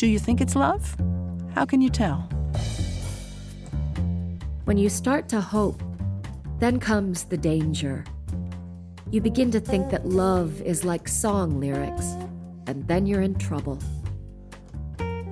Do 0.00 0.06
you 0.06 0.18
think 0.18 0.40
it's 0.40 0.56
love? 0.56 0.96
How 1.54 1.66
can 1.66 1.82
you 1.82 1.90
tell? 1.90 2.20
When 4.64 4.78
you 4.78 4.88
start 4.88 5.28
to 5.28 5.42
hope, 5.42 5.82
then 6.58 6.80
comes 6.80 7.24
the 7.24 7.36
danger. 7.36 8.06
You 9.10 9.20
begin 9.20 9.50
to 9.50 9.60
think 9.60 9.90
that 9.90 10.06
love 10.06 10.62
is 10.62 10.86
like 10.86 11.06
song 11.06 11.60
lyrics, 11.60 12.16
and 12.66 12.88
then 12.88 13.04
you're 13.04 13.20
in 13.20 13.34
trouble. 13.34 13.78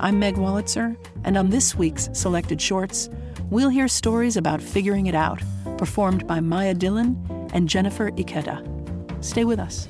I'm 0.01 0.19
Meg 0.19 0.35
Wolitzer, 0.35 0.99
and 1.25 1.39
on 1.39 1.49
this 1.49 1.75
week's 1.75 2.11
Selected 2.13 2.61
Shorts, 2.61 3.09
we'll 3.49 3.71
hear 3.71 3.89
stories 3.89 4.37
about 4.37 4.61
figuring 4.61 5.07
it 5.07 5.15
out, 5.15 5.41
performed 5.79 6.27
by 6.27 6.41
Mia 6.41 6.75
Dillon 6.75 7.17
and 7.55 7.71
Jennifer 7.71 8.11
Ikeda. 8.11 9.25
Stay 9.25 9.47
with 9.47 9.61
us. 9.61 9.89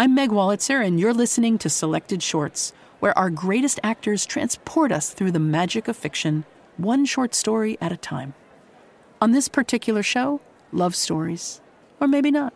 I'm 0.00 0.14
Meg 0.14 0.30
Wolitzer, 0.30 0.82
and 0.82 0.98
you're 0.98 1.12
listening 1.12 1.58
to 1.58 1.68
Selected 1.68 2.22
Shorts, 2.22 2.72
where 3.00 3.18
our 3.18 3.28
greatest 3.28 3.78
actors 3.82 4.24
transport 4.24 4.92
us 4.92 5.10
through 5.12 5.30
the 5.32 5.38
magic 5.38 5.88
of 5.88 5.96
fiction, 5.98 6.46
one 6.78 7.04
short 7.04 7.34
story 7.34 7.76
at 7.82 7.92
a 7.92 7.98
time. 7.98 8.32
On 9.20 9.32
this 9.32 9.46
particular 9.46 10.02
show, 10.02 10.40
love 10.72 10.96
stories. 10.96 11.60
Or 12.00 12.08
maybe 12.08 12.30
not. 12.30 12.54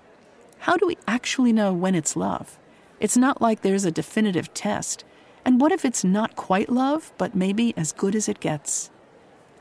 How 0.61 0.79
do 0.79 0.87
we 0.87 0.97
actually 1.07 1.53
know 1.53 1.75
when 1.75 1.95
it's 1.95 2.17
love? 2.17 2.59
It's 2.99 3.15
not 3.15 3.43
like 3.43 3.61
there's 3.61 3.85
a 3.85 3.91
definitive 3.91 4.55
test. 4.55 5.05
And 5.45 5.61
what 5.61 5.71
if 5.71 5.85
it's 5.85 6.03
not 6.03 6.37
quite 6.37 6.71
love, 6.71 7.13
but 7.19 7.35
maybe 7.35 7.75
as 7.77 7.93
good 7.93 8.15
as 8.15 8.27
it 8.27 8.41
gets? 8.41 8.89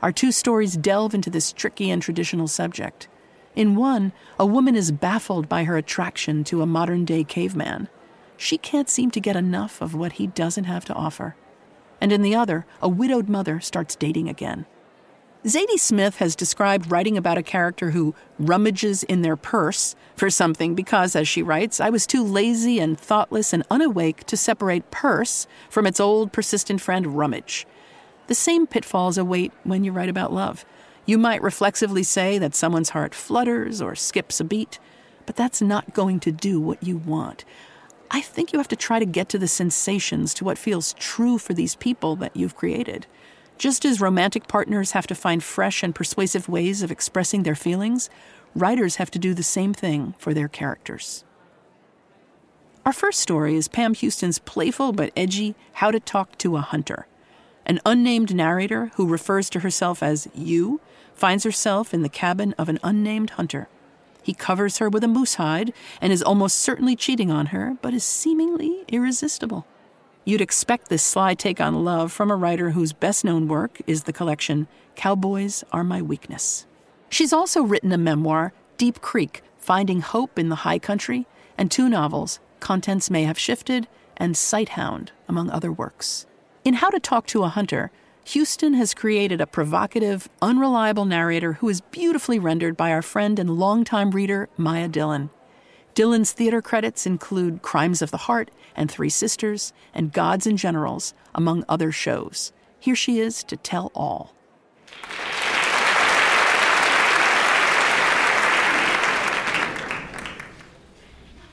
Our 0.00 0.10
two 0.10 0.32
stories 0.32 0.78
delve 0.78 1.12
into 1.12 1.28
this 1.28 1.52
tricky 1.52 1.90
and 1.90 2.00
traditional 2.00 2.48
subject. 2.48 3.08
In 3.54 3.76
one, 3.76 4.12
a 4.38 4.46
woman 4.46 4.74
is 4.74 4.90
baffled 4.90 5.48
by 5.48 5.64
her 5.64 5.76
attraction 5.76 6.42
to 6.44 6.62
a 6.62 6.66
modern 6.66 7.04
day 7.04 7.22
caveman. 7.22 7.88
She 8.36 8.58
can't 8.58 8.88
seem 8.88 9.10
to 9.12 9.20
get 9.20 9.36
enough 9.36 9.80
of 9.80 9.94
what 9.94 10.12
he 10.12 10.26
doesn't 10.26 10.64
have 10.64 10.84
to 10.86 10.94
offer. 10.94 11.36
And 12.00 12.12
in 12.12 12.22
the 12.22 12.34
other, 12.34 12.66
a 12.82 12.88
widowed 12.88 13.28
mother 13.28 13.60
starts 13.60 13.94
dating 13.94 14.28
again. 14.28 14.66
Zadie 15.44 15.78
Smith 15.78 16.16
has 16.16 16.34
described 16.34 16.90
writing 16.90 17.18
about 17.18 17.36
a 17.36 17.42
character 17.42 17.90
who 17.90 18.14
rummages 18.38 19.02
in 19.02 19.20
their 19.20 19.36
purse 19.36 19.94
for 20.16 20.30
something 20.30 20.74
because, 20.74 21.14
as 21.14 21.28
she 21.28 21.42
writes, 21.42 21.80
I 21.80 21.90
was 21.90 22.06
too 22.06 22.24
lazy 22.24 22.80
and 22.80 22.98
thoughtless 22.98 23.52
and 23.52 23.62
unawake 23.70 24.24
to 24.24 24.38
separate 24.38 24.90
purse 24.90 25.46
from 25.68 25.86
its 25.86 26.00
old 26.00 26.32
persistent 26.32 26.80
friend 26.80 27.18
rummage. 27.18 27.66
The 28.26 28.34
same 28.34 28.66
pitfalls 28.66 29.18
await 29.18 29.52
when 29.64 29.84
you 29.84 29.92
write 29.92 30.08
about 30.08 30.32
love. 30.32 30.64
You 31.06 31.18
might 31.18 31.42
reflexively 31.42 32.02
say 32.02 32.38
that 32.38 32.54
someone's 32.54 32.90
heart 32.90 33.14
flutters 33.14 33.82
or 33.82 33.94
skips 33.94 34.40
a 34.40 34.44
beat, 34.44 34.78
but 35.26 35.36
that's 35.36 35.60
not 35.60 35.94
going 35.94 36.20
to 36.20 36.32
do 36.32 36.60
what 36.60 36.82
you 36.82 36.96
want. 36.96 37.44
I 38.10 38.20
think 38.20 38.52
you 38.52 38.58
have 38.58 38.68
to 38.68 38.76
try 38.76 38.98
to 38.98 39.06
get 39.06 39.28
to 39.30 39.38
the 39.38 39.48
sensations, 39.48 40.34
to 40.34 40.44
what 40.44 40.58
feels 40.58 40.94
true 40.94 41.36
for 41.36 41.52
these 41.52 41.74
people 41.74 42.16
that 42.16 42.36
you've 42.36 42.56
created. 42.56 43.06
Just 43.58 43.84
as 43.84 44.00
romantic 44.00 44.48
partners 44.48 44.92
have 44.92 45.06
to 45.08 45.14
find 45.14 45.42
fresh 45.42 45.82
and 45.82 45.94
persuasive 45.94 46.48
ways 46.48 46.82
of 46.82 46.90
expressing 46.90 47.42
their 47.42 47.54
feelings, 47.54 48.08
writers 48.54 48.96
have 48.96 49.10
to 49.12 49.18
do 49.18 49.34
the 49.34 49.42
same 49.42 49.74
thing 49.74 50.14
for 50.18 50.32
their 50.32 50.48
characters. 50.48 51.24
Our 52.86 52.92
first 52.92 53.20
story 53.20 53.56
is 53.56 53.68
Pam 53.68 53.94
Houston's 53.94 54.38
playful 54.38 54.92
but 54.92 55.12
edgy 55.16 55.54
How 55.74 55.90
to 55.90 56.00
Talk 56.00 56.36
to 56.38 56.56
a 56.56 56.60
Hunter. 56.60 57.06
An 57.64 57.80
unnamed 57.86 58.34
narrator 58.34 58.92
who 58.96 59.06
refers 59.06 59.48
to 59.50 59.60
herself 59.60 60.02
as 60.02 60.28
you 60.34 60.80
finds 61.14 61.44
herself 61.44 61.94
in 61.94 62.02
the 62.02 62.08
cabin 62.08 62.54
of 62.58 62.68
an 62.68 62.78
unnamed 62.82 63.30
hunter. 63.30 63.68
He 64.22 64.34
covers 64.34 64.78
her 64.78 64.88
with 64.88 65.04
a 65.04 65.08
moose 65.08 65.34
hide 65.34 65.72
and 66.00 66.12
is 66.12 66.22
almost 66.22 66.58
certainly 66.58 66.96
cheating 66.96 67.30
on 67.30 67.46
her, 67.46 67.76
but 67.82 67.92
is 67.92 68.04
seemingly 68.04 68.84
irresistible. 68.88 69.66
You'd 70.24 70.40
expect 70.40 70.88
this 70.88 71.02
sly 71.02 71.34
take 71.34 71.60
on 71.60 71.84
love 71.84 72.10
from 72.10 72.30
a 72.30 72.36
writer 72.36 72.70
whose 72.70 72.94
best 72.94 73.24
known 73.24 73.46
work 73.46 73.82
is 73.86 74.04
the 74.04 74.12
collection 74.12 74.66
Cowboys 74.96 75.64
Are 75.72 75.84
My 75.84 76.00
Weakness. 76.00 76.66
She's 77.10 77.32
also 77.32 77.62
written 77.62 77.92
a 77.92 77.98
memoir, 77.98 78.54
Deep 78.78 79.02
Creek 79.02 79.42
Finding 79.58 80.00
Hope 80.00 80.38
in 80.38 80.48
the 80.48 80.56
High 80.56 80.78
Country, 80.78 81.26
and 81.58 81.70
two 81.70 81.88
novels, 81.88 82.40
Contents 82.60 83.10
May 83.10 83.24
Have 83.24 83.38
Shifted 83.38 83.86
and 84.16 84.34
Sighthound, 84.34 85.08
among 85.28 85.50
other 85.50 85.70
works. 85.70 86.26
In 86.64 86.74
How 86.74 86.88
to 86.88 86.98
Talk 86.98 87.26
to 87.28 87.42
a 87.42 87.48
Hunter, 87.48 87.90
Houston 88.28 88.72
has 88.72 88.94
created 88.94 89.42
a 89.42 89.46
provocative, 89.46 90.30
unreliable 90.40 91.04
narrator 91.04 91.54
who 91.54 91.68
is 91.68 91.82
beautifully 91.82 92.38
rendered 92.38 92.74
by 92.74 92.90
our 92.90 93.02
friend 93.02 93.38
and 93.38 93.50
longtime 93.50 94.12
reader, 94.12 94.48
Mia 94.56 94.88
Dillon. 94.88 95.28
Dillon's 95.92 96.32
theater 96.32 96.62
credits 96.62 97.06
include 97.06 97.60
Crimes 97.60 98.00
of 98.00 98.10
the 98.10 98.16
Heart 98.16 98.50
and 98.74 98.90
Three 98.90 99.10
Sisters 99.10 99.74
and 99.92 100.10
Gods 100.10 100.46
and 100.46 100.56
Generals, 100.56 101.12
among 101.34 101.64
other 101.68 101.92
shows. 101.92 102.52
Here 102.80 102.96
she 102.96 103.20
is 103.20 103.44
to 103.44 103.58
tell 103.58 103.92
all. 103.94 104.34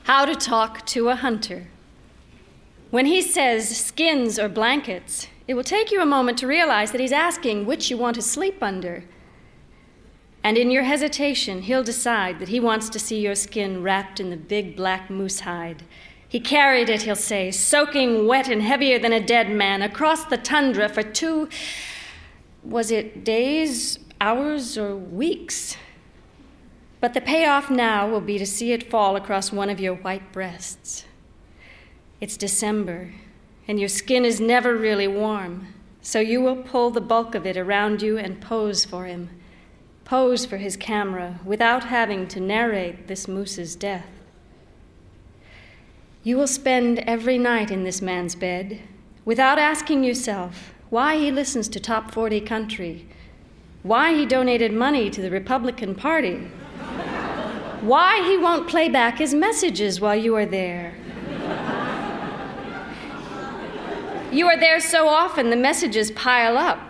How 0.04 0.24
to 0.24 0.34
Talk 0.34 0.86
to 0.86 1.10
a 1.10 1.16
Hunter. 1.16 1.68
When 2.90 3.06
he 3.06 3.20
says 3.20 3.76
skins 3.76 4.38
or 4.38 4.48
blankets, 4.48 5.28
it 5.52 5.54
will 5.54 5.62
take 5.62 5.90
you 5.90 6.00
a 6.00 6.06
moment 6.06 6.38
to 6.38 6.46
realize 6.46 6.92
that 6.92 7.00
he's 7.02 7.12
asking 7.12 7.66
which 7.66 7.90
you 7.90 7.98
want 7.98 8.14
to 8.14 8.22
sleep 8.22 8.62
under. 8.62 9.04
And 10.42 10.56
in 10.56 10.70
your 10.70 10.84
hesitation, 10.84 11.60
he'll 11.60 11.82
decide 11.82 12.38
that 12.38 12.48
he 12.48 12.58
wants 12.58 12.88
to 12.88 12.98
see 12.98 13.20
your 13.20 13.34
skin 13.34 13.82
wrapped 13.82 14.18
in 14.18 14.30
the 14.30 14.38
big 14.38 14.74
black 14.74 15.10
moose 15.10 15.40
hide. 15.40 15.82
He 16.26 16.40
carried 16.40 16.88
it, 16.88 17.02
he'll 17.02 17.16
say, 17.16 17.50
soaking 17.50 18.26
wet 18.26 18.48
and 18.48 18.62
heavier 18.62 18.98
than 18.98 19.12
a 19.12 19.20
dead 19.20 19.50
man, 19.50 19.82
across 19.82 20.24
the 20.24 20.38
tundra 20.38 20.88
for 20.88 21.02
two, 21.02 21.50
was 22.64 22.90
it 22.90 23.22
days, 23.22 23.98
hours, 24.22 24.78
or 24.78 24.96
weeks? 24.96 25.76
But 26.98 27.12
the 27.12 27.20
payoff 27.20 27.68
now 27.68 28.08
will 28.08 28.22
be 28.22 28.38
to 28.38 28.46
see 28.46 28.72
it 28.72 28.90
fall 28.90 29.16
across 29.16 29.52
one 29.52 29.68
of 29.68 29.80
your 29.80 29.96
white 29.96 30.32
breasts. 30.32 31.04
It's 32.22 32.38
December, 32.38 33.12
and 33.68 33.78
your 33.78 33.88
skin 33.88 34.24
is 34.24 34.40
never 34.40 34.74
really 34.74 35.06
warm, 35.06 35.68
so 36.00 36.18
you 36.18 36.40
will 36.40 36.56
pull 36.56 36.90
the 36.90 37.00
bulk 37.00 37.34
of 37.34 37.46
it 37.46 37.56
around 37.56 38.02
you 38.02 38.18
and 38.18 38.40
pose 38.40 38.84
for 38.84 39.06
him. 39.06 39.30
Pose 40.04 40.44
for 40.44 40.56
his 40.56 40.76
camera 40.76 41.38
without 41.44 41.84
having 41.84 42.26
to 42.28 42.40
narrate 42.40 43.06
this 43.06 43.28
moose's 43.28 43.76
death. 43.76 44.06
You 46.24 46.36
will 46.36 46.48
spend 46.48 46.98
every 47.00 47.38
night 47.38 47.70
in 47.70 47.84
this 47.84 48.02
man's 48.02 48.34
bed 48.34 48.80
without 49.24 49.58
asking 49.58 50.04
yourself 50.04 50.74
why 50.90 51.16
he 51.16 51.30
listens 51.30 51.68
to 51.68 51.80
top 51.80 52.10
40 52.10 52.40
country, 52.42 53.08
why 53.82 54.14
he 54.14 54.26
donated 54.26 54.72
money 54.72 55.08
to 55.10 55.22
the 55.22 55.30
Republican 55.30 55.94
Party, 55.94 56.34
why 57.80 58.22
he 58.28 58.36
won't 58.36 58.68
play 58.68 58.88
back 58.88 59.18
his 59.18 59.34
messages 59.34 60.00
while 60.00 60.16
you 60.16 60.34
are 60.36 60.46
there 60.46 60.94
You 64.32 64.46
are 64.46 64.56
there 64.56 64.80
so 64.80 65.08
often, 65.08 65.50
the 65.50 65.56
messages 65.56 66.10
pile 66.10 66.56
up. 66.56 66.80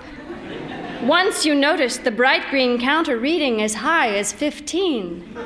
Once 1.03 1.45
you 1.45 1.57
notice 1.57 1.97
the 1.97 2.13
bright 2.13 2.49
green 2.51 2.81
counter 2.81 3.19
reading 3.19 3.61
as 3.61 3.75
high 3.75 4.15
as 4.15 4.33
15. 4.33 5.37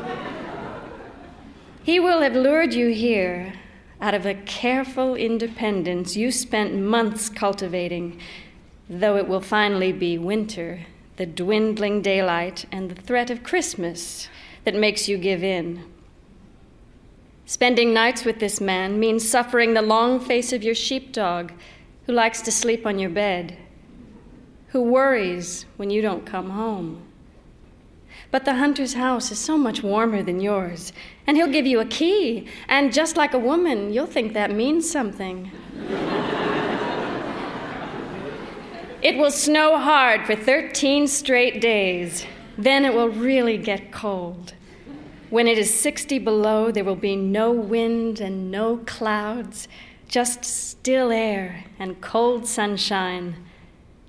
He 1.83 1.99
will 1.99 2.21
have 2.21 2.37
lured 2.37 2.75
you 2.75 2.89
here 2.89 3.55
out 3.99 4.13
of 4.13 4.27
a 4.27 4.35
careful 4.35 5.15
independence 5.15 6.19
you 6.19 6.31
spent 6.31 6.75
months 6.75 7.31
cultivating, 7.31 8.21
though 8.91 9.17
it 9.17 9.27
will 9.27 9.41
finally 9.41 9.93
be 9.93 10.19
winter, 10.19 10.85
the 11.17 11.25
dwindling 11.25 12.03
daylight, 12.03 12.67
and 12.71 12.91
the 12.91 13.01
threat 13.01 13.31
of 13.31 13.43
Christmas 13.43 14.29
that 14.65 14.75
makes 14.75 15.09
you 15.09 15.17
give 15.17 15.43
in. 15.43 15.83
Spending 17.47 17.95
nights 17.95 18.27
with 18.27 18.41
this 18.41 18.61
man 18.61 19.01
means 19.01 19.27
suffering 19.27 19.73
the 19.73 19.81
long 19.81 20.21
face 20.21 20.53
of 20.53 20.63
your 20.63 20.75
sheepdog 20.75 21.53
who 22.07 22.13
likes 22.13 22.41
to 22.43 22.53
sleep 22.53 22.87
on 22.87 22.99
your 22.99 23.11
bed, 23.11 23.57
who 24.69 24.81
worries 24.83 25.67
when 25.77 25.91
you 25.91 26.01
don't 26.01 26.25
come 26.25 26.51
home. 26.51 27.03
But 28.31 28.45
the 28.45 28.55
hunter's 28.55 28.95
house 28.95 29.31
is 29.31 29.39
so 29.39 29.59
much 29.59 29.83
warmer 29.83 30.23
than 30.23 30.41
yours, 30.41 30.93
and 31.27 31.37
he'll 31.37 31.51
give 31.51 31.67
you 31.67 31.81
a 31.81 31.85
key, 31.85 32.47
and 32.69 32.93
just 32.93 33.17
like 33.17 33.35
a 33.35 33.39
woman, 33.39 33.93
you'll 33.93 34.07
think 34.07 34.33
that 34.33 34.51
means 34.51 34.89
something. 34.89 35.51
it 39.03 39.17
will 39.17 39.31
snow 39.31 39.79
hard 39.79 40.27
for 40.27 40.37
13 40.37 41.07
straight 41.09 41.61
days. 41.61 42.25
Then 42.59 42.85
it 42.85 42.95
will 42.95 43.09
really 43.09 43.59
get 43.59 43.93
cold. 43.93 44.55
When 45.29 45.49
it 45.49 45.59
is 45.59 45.75
60 45.75 46.21
below, 46.21 46.71
there 46.71 46.85
will 46.85 46.97
be 46.97 47.17
no 47.17 47.51
wind 47.51 48.21
and 48.21 48.51
no 48.51 48.79
clouds, 48.87 49.69
just 50.09 50.45
still 50.45 51.11
air 51.11 51.65
and 51.79 52.01
cold 52.01 52.47
sunshine. 52.47 53.37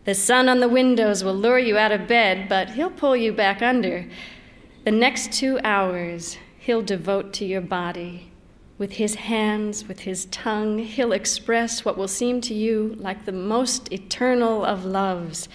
The 0.05 0.13
sun 0.15 0.47
on 0.47 0.59
the 0.59 0.69
windows 0.69 1.23
will 1.23 1.35
lure 1.35 1.59
you 1.59 1.77
out 1.77 1.91
of 1.91 2.07
bed, 2.07 2.47
but 2.47 2.71
he'll 2.71 2.89
pull 2.89 3.15
you 3.15 3.33
back 3.33 3.61
under. 3.61 4.07
The 4.85 4.91
next 4.91 5.33
two 5.33 5.59
hours 5.63 6.38
he'll 6.59 6.81
devote 6.81 7.33
to 7.33 7.45
your 7.45 7.61
body. 7.61 8.31
With 8.77 8.94
his 8.94 9.15
hands, 9.15 9.88
with 9.88 10.01
his 10.01 10.25
tongue, 10.25 10.79
he'll 10.79 11.11
express 11.11 11.83
what 11.83 11.97
will 11.97 12.07
seem 12.07 12.41
to 12.41 12.53
you 12.53 12.95
like 12.99 13.25
the 13.25 13.31
most 13.31 13.91
eternal 13.91 14.63
of 14.63 14.85
loves. 14.85 15.49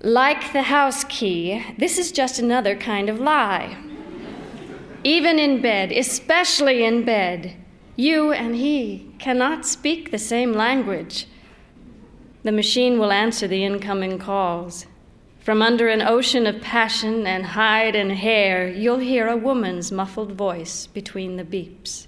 Like 0.00 0.52
the 0.52 0.62
house 0.62 1.04
key, 1.04 1.64
this 1.78 1.98
is 1.98 2.10
just 2.10 2.38
another 2.38 2.74
kind 2.74 3.08
of 3.08 3.20
lie. 3.20 3.76
Even 5.04 5.38
in 5.38 5.60
bed, 5.60 5.92
especially 5.92 6.82
in 6.82 7.04
bed, 7.04 7.56
you 8.02 8.32
and 8.32 8.56
he 8.56 9.14
cannot 9.18 9.64
speak 9.64 10.10
the 10.10 10.18
same 10.18 10.52
language. 10.52 11.26
The 12.42 12.52
machine 12.52 12.98
will 12.98 13.12
answer 13.12 13.46
the 13.46 13.64
incoming 13.64 14.18
calls. 14.18 14.86
From 15.40 15.62
under 15.62 15.88
an 15.88 16.02
ocean 16.02 16.46
of 16.46 16.60
passion 16.60 17.26
and 17.26 17.46
hide 17.46 17.94
and 17.94 18.12
hair, 18.12 18.68
you'll 18.68 18.98
hear 18.98 19.28
a 19.28 19.36
woman's 19.36 19.92
muffled 19.92 20.32
voice 20.32 20.86
between 20.88 21.36
the 21.36 21.44
beeps. 21.44 22.06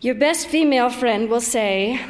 Your 0.00 0.14
best 0.14 0.46
female 0.46 0.88
friend 0.88 1.28
will 1.28 1.42
say, 1.42 2.00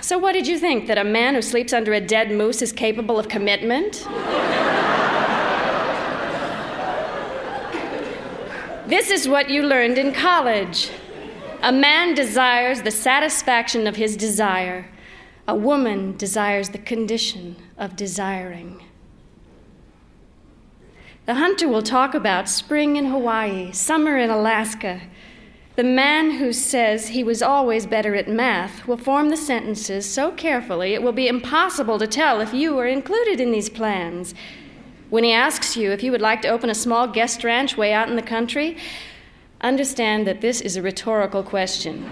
So, 0.00 0.18
what 0.18 0.32
did 0.32 0.46
you 0.46 0.58
think? 0.58 0.86
That 0.86 0.98
a 0.98 1.04
man 1.04 1.34
who 1.34 1.42
sleeps 1.42 1.72
under 1.72 1.92
a 1.92 2.00
dead 2.00 2.30
moose 2.30 2.62
is 2.62 2.72
capable 2.72 3.18
of 3.18 3.28
commitment? 3.28 4.06
This 8.94 9.10
is 9.10 9.26
what 9.26 9.50
you 9.50 9.60
learned 9.60 9.98
in 9.98 10.12
college. 10.12 10.88
A 11.62 11.72
man 11.72 12.14
desires 12.14 12.82
the 12.82 12.92
satisfaction 12.92 13.88
of 13.88 13.96
his 13.96 14.16
desire. 14.16 14.86
A 15.48 15.54
woman 15.56 16.16
desires 16.16 16.68
the 16.68 16.78
condition 16.78 17.56
of 17.76 17.96
desiring. 17.96 18.84
The 21.26 21.34
hunter 21.34 21.66
will 21.66 21.82
talk 21.82 22.14
about 22.14 22.48
spring 22.48 22.94
in 22.94 23.06
Hawaii, 23.06 23.72
summer 23.72 24.16
in 24.16 24.30
Alaska. 24.30 25.00
The 25.74 25.82
man 25.82 26.30
who 26.38 26.52
says 26.52 27.08
he 27.08 27.24
was 27.24 27.42
always 27.42 27.86
better 27.86 28.14
at 28.14 28.28
math 28.28 28.86
will 28.86 28.96
form 28.96 29.30
the 29.30 29.36
sentences 29.36 30.08
so 30.08 30.30
carefully 30.30 30.94
it 30.94 31.02
will 31.02 31.10
be 31.10 31.26
impossible 31.26 31.98
to 31.98 32.06
tell 32.06 32.40
if 32.40 32.54
you 32.54 32.78
are 32.78 32.86
included 32.86 33.40
in 33.40 33.50
these 33.50 33.68
plans. 33.68 34.36
When 35.14 35.22
he 35.22 35.30
asks 35.30 35.76
you 35.76 35.92
if 35.92 36.02
you 36.02 36.10
would 36.10 36.20
like 36.20 36.42
to 36.42 36.48
open 36.48 36.70
a 36.70 36.74
small 36.74 37.06
guest 37.06 37.44
ranch 37.44 37.76
way 37.76 37.92
out 37.92 38.08
in 38.08 38.16
the 38.16 38.20
country, 38.36 38.76
understand 39.60 40.26
that 40.26 40.40
this 40.40 40.60
is 40.60 40.74
a 40.74 40.82
rhetorical 40.82 41.44
question. 41.44 42.10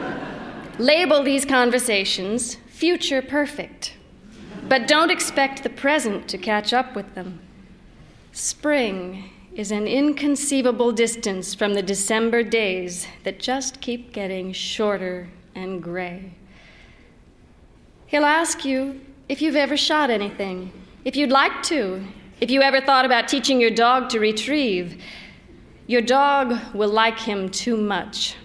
Label 0.78 1.22
these 1.22 1.44
conversations 1.44 2.54
future 2.68 3.20
perfect, 3.20 3.98
but 4.66 4.88
don't 4.88 5.10
expect 5.10 5.62
the 5.62 5.68
present 5.68 6.26
to 6.28 6.38
catch 6.38 6.72
up 6.72 6.96
with 6.96 7.14
them. 7.14 7.38
Spring 8.32 9.28
is 9.54 9.70
an 9.70 9.86
inconceivable 9.86 10.90
distance 10.90 11.54
from 11.54 11.74
the 11.74 11.82
December 11.82 12.42
days 12.42 13.06
that 13.24 13.40
just 13.40 13.82
keep 13.82 14.10
getting 14.10 14.54
shorter 14.54 15.28
and 15.54 15.82
gray. 15.82 16.32
He'll 18.06 18.24
ask 18.24 18.64
you 18.64 19.02
if 19.28 19.42
you've 19.42 19.54
ever 19.54 19.76
shot 19.76 20.08
anything, 20.08 20.72
if 21.04 21.14
you'd 21.14 21.30
like 21.30 21.62
to, 21.64 22.02
if 22.42 22.50
you 22.50 22.60
ever 22.60 22.80
thought 22.80 23.04
about 23.04 23.28
teaching 23.28 23.60
your 23.60 23.70
dog 23.70 24.10
to 24.10 24.18
retrieve. 24.18 25.00
Your 25.86 26.02
dog 26.02 26.74
will 26.74 26.90
like 26.90 27.20
him 27.20 27.48
too 27.48 27.76
much 27.76 28.36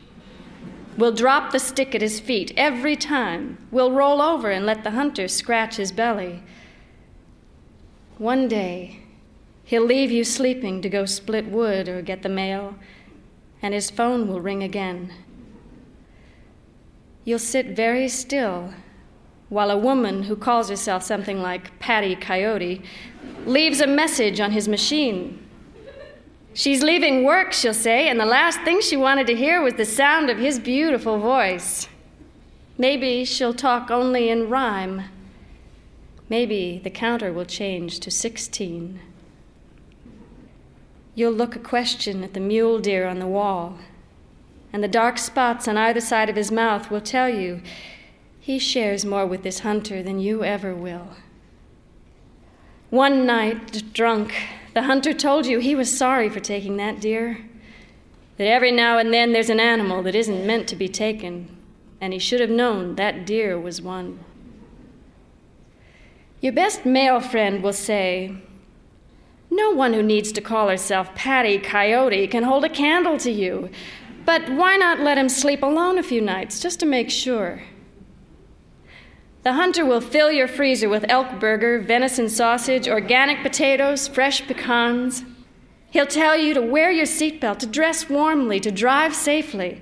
will 0.98 1.12
drop 1.12 1.52
the 1.52 1.60
stick 1.60 1.94
at 1.94 2.02
his 2.02 2.20
feet 2.20 2.52
every 2.58 2.96
time, 2.96 3.58
will 3.70 3.92
roll 3.92 4.22
over 4.22 4.50
and 4.50 4.66
let 4.66 4.84
the 4.84 4.92
hunter 4.92 5.28
scratch 5.28 5.76
his 5.76 5.92
belly. 5.92 6.42
One 8.18 8.48
day, 8.48 9.02
he'll 9.64 9.86
leave 9.86 10.10
you 10.10 10.24
sleeping 10.24 10.82
to 10.82 10.90
go 10.90 11.06
split 11.06 11.46
wood 11.46 11.88
or 11.88 12.02
get 12.02 12.24
the 12.24 12.30
mail, 12.30 12.76
and 13.62 13.76
his 13.76 13.92
phone 13.92 14.28
will 14.28 14.42
ring 14.42 14.64
again. 14.64 15.14
You'll 17.24 17.40
sit 17.40 17.76
very 17.76 18.08
still 18.08 18.74
while 19.50 19.72
a 19.72 19.78
woman 19.78 20.24
who 20.24 20.36
calls 20.36 20.70
herself 20.70 21.04
something 21.04 21.42
like 21.42 21.78
Patty 21.80 22.16
Coyote 22.16 22.82
leaves 23.46 23.82
a 23.82 23.88
message 23.88 24.40
on 24.40 24.52
his 24.52 24.68
machine 24.68 25.48
She's 26.58 26.82
leaving 26.82 27.24
work, 27.24 27.54
she'll 27.54 27.72
say, 27.72 28.10
and 28.10 28.20
the 28.20 28.26
last 28.26 28.62
thing 28.62 28.82
she 28.82 28.98
wanted 28.98 29.28
to 29.28 29.36
hear 29.36 29.62
was 29.62 29.76
the 29.76 29.86
sound 29.86 30.32
of 30.32 30.40
his 30.40 30.58
beautiful 30.58 31.20
voice. 31.20 31.88
Maybe 32.80 33.26
she'll 33.26 33.54
talk 33.54 33.92
only 33.92 34.32
in 34.32 34.50
rhyme. 34.50 35.04
Maybe 36.30 36.82
the 36.84 36.90
counter 36.90 37.32
will 37.32 37.46
change 37.46 38.00
to 38.00 38.10
16. 38.10 39.00
You'll 41.14 41.32
look 41.32 41.56
a 41.56 41.60
question 41.60 42.24
at 42.24 42.34
the 42.34 42.40
mule 42.40 42.80
deer 42.80 43.06
on 43.06 43.20
the 43.20 43.28
wall, 43.28 43.78
and 44.74 44.84
the 44.84 44.88
dark 44.88 45.20
spots 45.20 45.68
on 45.68 45.78
either 45.78 46.02
side 46.02 46.28
of 46.28 46.36
his 46.36 46.52
mouth 46.52 46.90
will 46.90 47.02
tell 47.02 47.30
you 47.30 47.62
he 48.48 48.58
shares 48.58 49.04
more 49.04 49.26
with 49.26 49.44
this 49.44 49.60
hunter 49.60 50.02
than 50.02 50.22
you 50.22 50.42
ever 50.42 50.74
will. 50.74 51.10
One 52.90 53.26
night, 53.26 53.94
drunk, 53.94 54.34
the 54.74 54.84
hunter 54.84 55.12
told 55.12 55.46
you 55.46 55.60
he 55.60 55.76
was 55.76 55.98
sorry 55.98 56.30
for 56.30 56.40
taking 56.40 56.78
that 56.78 57.02
deer. 57.02 57.40
That 58.38 58.48
every 58.48 58.72
now 58.72 59.00
and 59.00 59.14
then 59.14 59.34
there's 59.34 59.50
an 59.50 59.60
animal 59.60 60.02
that 60.04 60.16
isn't 60.16 60.48
meant 60.48 60.70
to 60.70 60.78
be 60.78 60.88
taken, 60.88 61.58
and 62.00 62.14
he 62.14 62.20
should 62.20 62.40
have 62.40 62.50
known 62.50 62.96
that 62.96 63.26
deer 63.26 63.60
was 63.60 63.82
one. 63.82 64.18
Your 66.40 66.54
best 66.54 66.86
male 66.86 67.20
friend 67.20 67.62
will 67.62 67.74
say, 67.74 68.34
No 69.52 69.72
one 69.72 69.92
who 69.92 70.02
needs 70.02 70.32
to 70.32 70.40
call 70.40 70.70
herself 70.70 71.14
Patty 71.16 71.60
Coyote 71.60 72.28
can 72.28 72.44
hold 72.44 72.64
a 72.64 72.70
candle 72.70 73.18
to 73.18 73.30
you, 73.30 73.70
but 74.24 74.48
why 74.50 74.78
not 74.78 75.02
let 75.02 75.18
him 75.18 75.28
sleep 75.28 75.62
alone 75.62 75.98
a 75.98 76.02
few 76.02 76.22
nights 76.22 76.62
just 76.62 76.80
to 76.80 76.86
make 76.86 77.10
sure? 77.10 77.64
The 79.48 79.54
hunter 79.54 79.86
will 79.86 80.02
fill 80.02 80.30
your 80.30 80.50
freezer 80.50 80.90
with 80.90 81.06
elk 81.08 81.40
burger, 81.40 81.80
venison 81.80 82.28
sausage, 82.28 82.90
organic 82.90 83.42
potatoes, 83.42 84.06
fresh 84.06 84.46
pecans. 84.46 85.24
He'll 85.90 86.06
tell 86.06 86.36
you 86.36 86.54
to 86.54 86.62
wear 86.62 86.92
your 86.92 87.06
seatbelt, 87.06 87.60
to 87.60 87.66
dress 87.66 88.10
warmly, 88.10 88.60
to 88.60 88.72
drive 88.72 89.16
safely. 89.16 89.82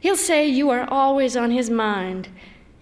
He'll 0.00 0.16
say 0.16 0.48
you 0.48 0.70
are 0.70 0.88
always 0.88 1.36
on 1.36 1.50
his 1.50 1.68
mind, 1.68 2.30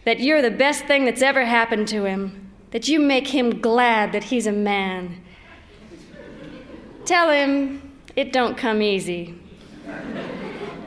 that 0.04 0.20
you're 0.20 0.40
the 0.40 0.52
best 0.52 0.84
thing 0.84 1.04
that's 1.04 1.20
ever 1.20 1.46
happened 1.46 1.88
to 1.88 2.04
him, 2.04 2.52
that 2.70 2.86
you 2.86 3.00
make 3.00 3.26
him 3.26 3.60
glad 3.60 4.12
that 4.12 4.22
he's 4.22 4.46
a 4.46 4.52
man. 4.52 5.20
Tell 7.06 7.28
him 7.30 7.90
it 8.14 8.32
don't 8.32 8.56
come 8.56 8.82
easy. 8.82 9.34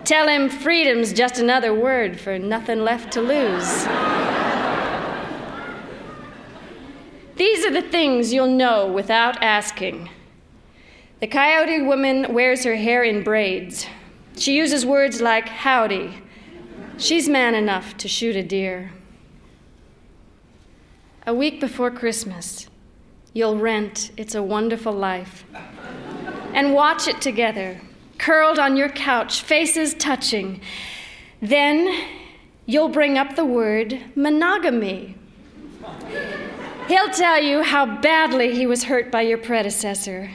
Tell 0.06 0.30
him 0.30 0.48
freedom's 0.48 1.12
just 1.12 1.38
another 1.38 1.74
word 1.74 2.18
for 2.18 2.40
nothing 2.40 2.86
left 2.86 3.12
to 3.12 3.22
lose. 3.22 3.86
These 7.36 7.66
are 7.66 7.72
the 7.72 7.82
things 7.82 8.32
you'll 8.32 8.48
know 8.48 8.86
without 8.86 9.42
asking. 9.42 10.10
The 11.20 11.28
coyote 11.28 11.82
woman 11.82 12.32
wears 12.32 12.64
her 12.64 12.76
hair 12.76 13.04
in 13.04 13.24
braids. 13.24 13.88
She 14.38 14.56
uses 14.56 14.86
words 14.86 15.20
like 15.20 15.48
howdy. 15.48 16.22
She's 16.98 17.28
man 17.28 17.56
enough 17.56 17.98
to 17.98 18.08
shoot 18.08 18.36
a 18.36 18.44
deer. 18.44 18.92
A 21.26 21.34
week 21.34 21.60
before 21.60 21.90
Christmas, 21.90 22.68
you'll 23.34 23.58
rent 23.58 24.12
It's 24.16 24.36
a 24.36 24.44
Wonderful 24.44 24.94
Life 24.94 25.44
and 26.54 26.74
watch 26.74 27.08
it 27.08 27.20
together, 27.20 27.82
curled 28.20 28.60
on 28.60 28.78
your 28.78 28.90
couch, 28.90 29.42
faces 29.42 29.96
touching. 29.96 30.62
Then 31.42 32.06
you'll 32.68 32.90
bring 32.90 33.18
up 33.18 33.36
the 33.36 33.46
word 33.46 34.00
monogamy. 34.16 35.16
He'll 36.88 37.10
tell 37.10 37.42
you 37.42 37.64
how 37.64 37.86
badly 37.86 38.54
he 38.54 38.68
was 38.68 38.84
hurt 38.84 39.10
by 39.10 39.22
your 39.22 39.38
predecessor. 39.38 40.32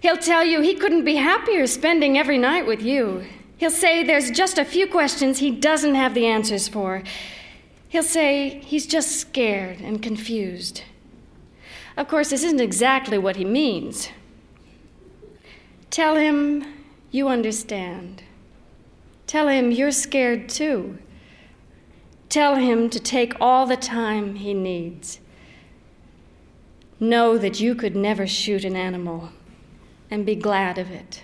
He'll 0.00 0.16
tell 0.16 0.44
you 0.44 0.60
he 0.60 0.74
couldn't 0.74 1.04
be 1.04 1.16
happier 1.16 1.66
spending 1.66 2.16
every 2.16 2.38
night 2.38 2.66
with 2.66 2.82
you. 2.82 3.24
He'll 3.56 3.70
say 3.70 4.04
there's 4.04 4.30
just 4.30 4.58
a 4.58 4.64
few 4.64 4.86
questions 4.86 5.38
he 5.38 5.50
doesn't 5.50 5.94
have 5.94 6.14
the 6.14 6.26
answers 6.26 6.68
for. 6.68 7.02
He'll 7.88 8.02
say 8.02 8.60
he's 8.60 8.86
just 8.86 9.12
scared 9.12 9.80
and 9.80 10.02
confused. 10.02 10.82
Of 11.96 12.08
course, 12.08 12.30
this 12.30 12.42
isn't 12.44 12.60
exactly 12.60 13.18
what 13.18 13.36
he 13.36 13.44
means. 13.44 14.10
Tell 15.90 16.16
him 16.16 16.64
you 17.10 17.28
understand. 17.28 18.22
Tell 19.26 19.48
him 19.48 19.70
you're 19.70 19.92
scared 19.92 20.48
too. 20.48 20.98
Tell 22.28 22.56
him 22.56 22.90
to 22.90 23.00
take 23.00 23.34
all 23.40 23.64
the 23.64 23.76
time 23.76 24.34
he 24.36 24.54
needs. 24.54 25.20
Know 27.00 27.38
that 27.38 27.60
you 27.60 27.74
could 27.74 27.96
never 27.96 28.26
shoot 28.26 28.64
an 28.64 28.76
animal 28.76 29.30
and 30.10 30.24
be 30.24 30.34
glad 30.34 30.78
of 30.78 30.90
it. 30.90 31.22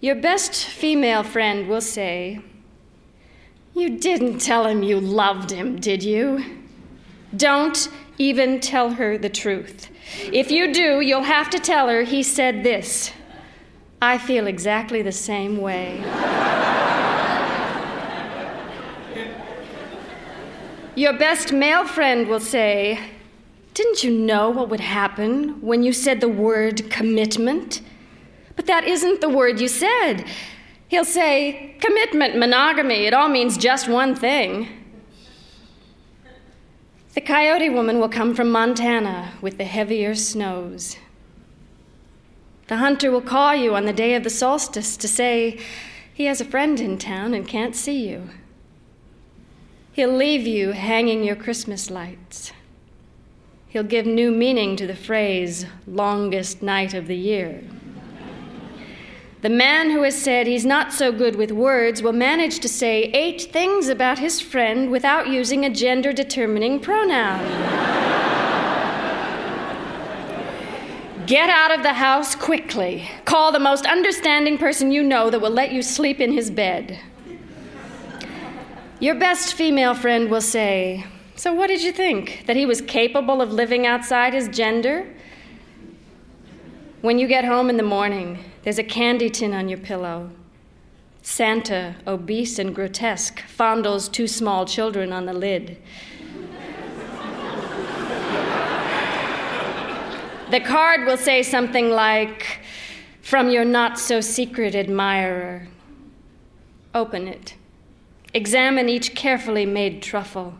Your 0.00 0.14
best 0.14 0.66
female 0.66 1.22
friend 1.22 1.68
will 1.68 1.80
say, 1.80 2.40
You 3.74 3.98
didn't 3.98 4.38
tell 4.38 4.66
him 4.66 4.82
you 4.82 5.00
loved 5.00 5.50
him, 5.50 5.80
did 5.80 6.02
you? 6.02 6.44
Don't 7.36 7.88
even 8.18 8.60
tell 8.60 8.90
her 8.90 9.18
the 9.18 9.30
truth. 9.30 9.90
If 10.32 10.50
you 10.50 10.72
do, 10.72 11.00
you'll 11.00 11.22
have 11.22 11.50
to 11.50 11.58
tell 11.58 11.88
her 11.88 12.02
he 12.02 12.22
said 12.22 12.62
this. 12.62 13.12
I 14.00 14.18
feel 14.18 14.46
exactly 14.46 15.02
the 15.02 15.10
same 15.10 15.56
way. 15.56 15.98
Your 20.94 21.18
best 21.18 21.52
male 21.52 21.86
friend 21.86 22.28
will 22.28 22.38
say, 22.38 23.00
Didn't 23.74 24.04
you 24.04 24.12
know 24.12 24.50
what 24.50 24.68
would 24.68 24.80
happen 24.80 25.60
when 25.60 25.82
you 25.82 25.92
said 25.92 26.20
the 26.20 26.28
word 26.28 26.88
commitment? 26.90 27.82
But 28.54 28.66
that 28.66 28.84
isn't 28.84 29.20
the 29.20 29.28
word 29.28 29.60
you 29.60 29.66
said. 29.66 30.24
He'll 30.86 31.04
say, 31.04 31.76
Commitment, 31.80 32.38
monogamy, 32.38 33.06
it 33.06 33.12
all 33.12 33.28
means 33.28 33.58
just 33.58 33.88
one 33.88 34.14
thing. 34.14 34.68
The 37.14 37.20
coyote 37.20 37.68
woman 37.68 37.98
will 37.98 38.08
come 38.08 38.32
from 38.34 38.50
Montana 38.50 39.32
with 39.40 39.58
the 39.58 39.64
heavier 39.64 40.14
snows. 40.14 40.96
The 42.68 42.76
hunter 42.76 43.10
will 43.10 43.20
call 43.20 43.56
you 43.56 43.74
on 43.74 43.86
the 43.86 43.92
day 43.92 44.14
of 44.14 44.24
the 44.24 44.30
solstice 44.30 44.96
to 44.96 45.08
say 45.08 45.60
he 46.12 46.26
has 46.26 46.40
a 46.40 46.44
friend 46.44 46.78
in 46.80 46.96
town 46.96 47.34
and 47.34 47.46
can't 47.46 47.74
see 47.74 48.08
you. 48.08 48.30
He'll 49.92 50.14
leave 50.14 50.46
you 50.46 50.72
hanging 50.72 51.24
your 51.24 51.36
Christmas 51.36 51.90
lights. 51.90 52.52
He'll 53.74 53.82
give 53.82 54.06
new 54.06 54.30
meaning 54.30 54.76
to 54.76 54.86
the 54.86 54.94
phrase, 54.94 55.66
longest 55.84 56.62
night 56.62 56.94
of 56.94 57.08
the 57.08 57.16
year. 57.16 57.60
The 59.42 59.48
man 59.48 59.90
who 59.90 60.04
has 60.04 60.14
said 60.16 60.46
he's 60.46 60.64
not 60.64 60.92
so 60.92 61.10
good 61.10 61.34
with 61.34 61.50
words 61.50 62.00
will 62.00 62.12
manage 62.12 62.60
to 62.60 62.68
say 62.68 63.06
eight 63.06 63.42
things 63.52 63.88
about 63.88 64.20
his 64.20 64.40
friend 64.40 64.92
without 64.92 65.26
using 65.26 65.64
a 65.64 65.70
gender 65.70 66.12
determining 66.12 66.78
pronoun. 66.78 67.44
Get 71.26 71.50
out 71.50 71.76
of 71.76 71.82
the 71.82 71.94
house 71.94 72.36
quickly. 72.36 73.10
Call 73.24 73.50
the 73.50 73.58
most 73.58 73.86
understanding 73.86 74.56
person 74.56 74.92
you 74.92 75.02
know 75.02 75.30
that 75.30 75.40
will 75.40 75.50
let 75.50 75.72
you 75.72 75.82
sleep 75.82 76.20
in 76.20 76.30
his 76.30 76.48
bed. 76.48 77.00
Your 79.00 79.16
best 79.16 79.54
female 79.54 79.96
friend 79.96 80.30
will 80.30 80.40
say, 80.40 81.04
So, 81.36 81.52
what 81.52 81.66
did 81.66 81.82
you 81.82 81.90
think? 81.90 82.44
That 82.46 82.56
he 82.56 82.64
was 82.64 82.80
capable 82.80 83.42
of 83.42 83.52
living 83.52 83.86
outside 83.86 84.34
his 84.34 84.48
gender? 84.48 85.08
When 87.00 87.18
you 87.18 87.26
get 87.26 87.44
home 87.44 87.68
in 87.68 87.76
the 87.76 87.82
morning, 87.82 88.44
there's 88.62 88.78
a 88.78 88.84
candy 88.84 89.28
tin 89.28 89.52
on 89.52 89.68
your 89.68 89.78
pillow. 89.78 90.30
Santa, 91.22 91.96
obese 92.06 92.58
and 92.58 92.74
grotesque, 92.74 93.42
fondles 93.48 94.10
two 94.10 94.28
small 94.28 94.64
children 94.64 95.12
on 95.12 95.26
the 95.26 95.32
lid. 95.32 95.76
the 100.50 100.60
card 100.60 101.04
will 101.04 101.16
say 101.16 101.42
something 101.42 101.90
like, 101.90 102.60
From 103.22 103.50
your 103.50 103.64
not 103.64 103.98
so 103.98 104.20
secret 104.20 104.76
admirer. 104.76 105.66
Open 106.94 107.26
it. 107.26 107.56
Examine 108.32 108.88
each 108.88 109.16
carefully 109.16 109.66
made 109.66 110.00
truffle. 110.00 110.54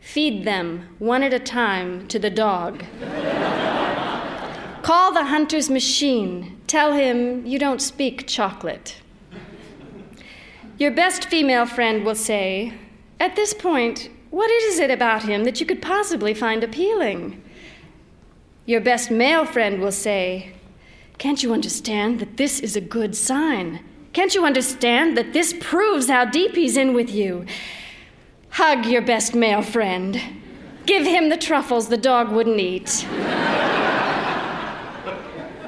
Feed 0.00 0.44
them, 0.44 0.88
one 0.98 1.22
at 1.22 1.32
a 1.32 1.38
time, 1.38 2.08
to 2.08 2.18
the 2.18 2.30
dog. 2.30 2.84
Call 4.82 5.12
the 5.12 5.26
hunter's 5.26 5.68
machine. 5.70 6.60
Tell 6.66 6.94
him 6.94 7.46
you 7.46 7.58
don't 7.58 7.82
speak 7.82 8.26
chocolate. 8.26 8.96
Your 10.78 10.90
best 10.90 11.26
female 11.26 11.66
friend 11.66 12.04
will 12.04 12.14
say, 12.14 12.72
At 13.20 13.36
this 13.36 13.52
point, 13.52 14.08
what 14.30 14.50
is 14.50 14.78
it 14.78 14.90
about 14.90 15.24
him 15.24 15.44
that 15.44 15.60
you 15.60 15.66
could 15.66 15.82
possibly 15.82 16.32
find 16.32 16.64
appealing? 16.64 17.42
Your 18.64 18.80
best 18.80 19.10
male 19.10 19.44
friend 19.44 19.80
will 19.80 19.92
say, 19.92 20.52
Can't 21.18 21.42
you 21.42 21.52
understand 21.52 22.18
that 22.20 22.38
this 22.38 22.60
is 22.60 22.76
a 22.76 22.80
good 22.80 23.14
sign? 23.14 23.84
Can't 24.12 24.34
you 24.34 24.46
understand 24.46 25.16
that 25.16 25.32
this 25.34 25.54
proves 25.60 26.08
how 26.08 26.24
deep 26.24 26.54
he's 26.54 26.76
in 26.76 26.94
with 26.94 27.10
you? 27.10 27.44
Hug 28.50 28.86
your 28.86 29.02
best 29.02 29.34
male 29.34 29.62
friend. 29.62 30.20
Give 30.86 31.06
him 31.06 31.28
the 31.28 31.36
truffles 31.36 31.88
the 31.88 31.96
dog 31.96 32.32
wouldn't 32.32 32.58
eat. 32.58 33.06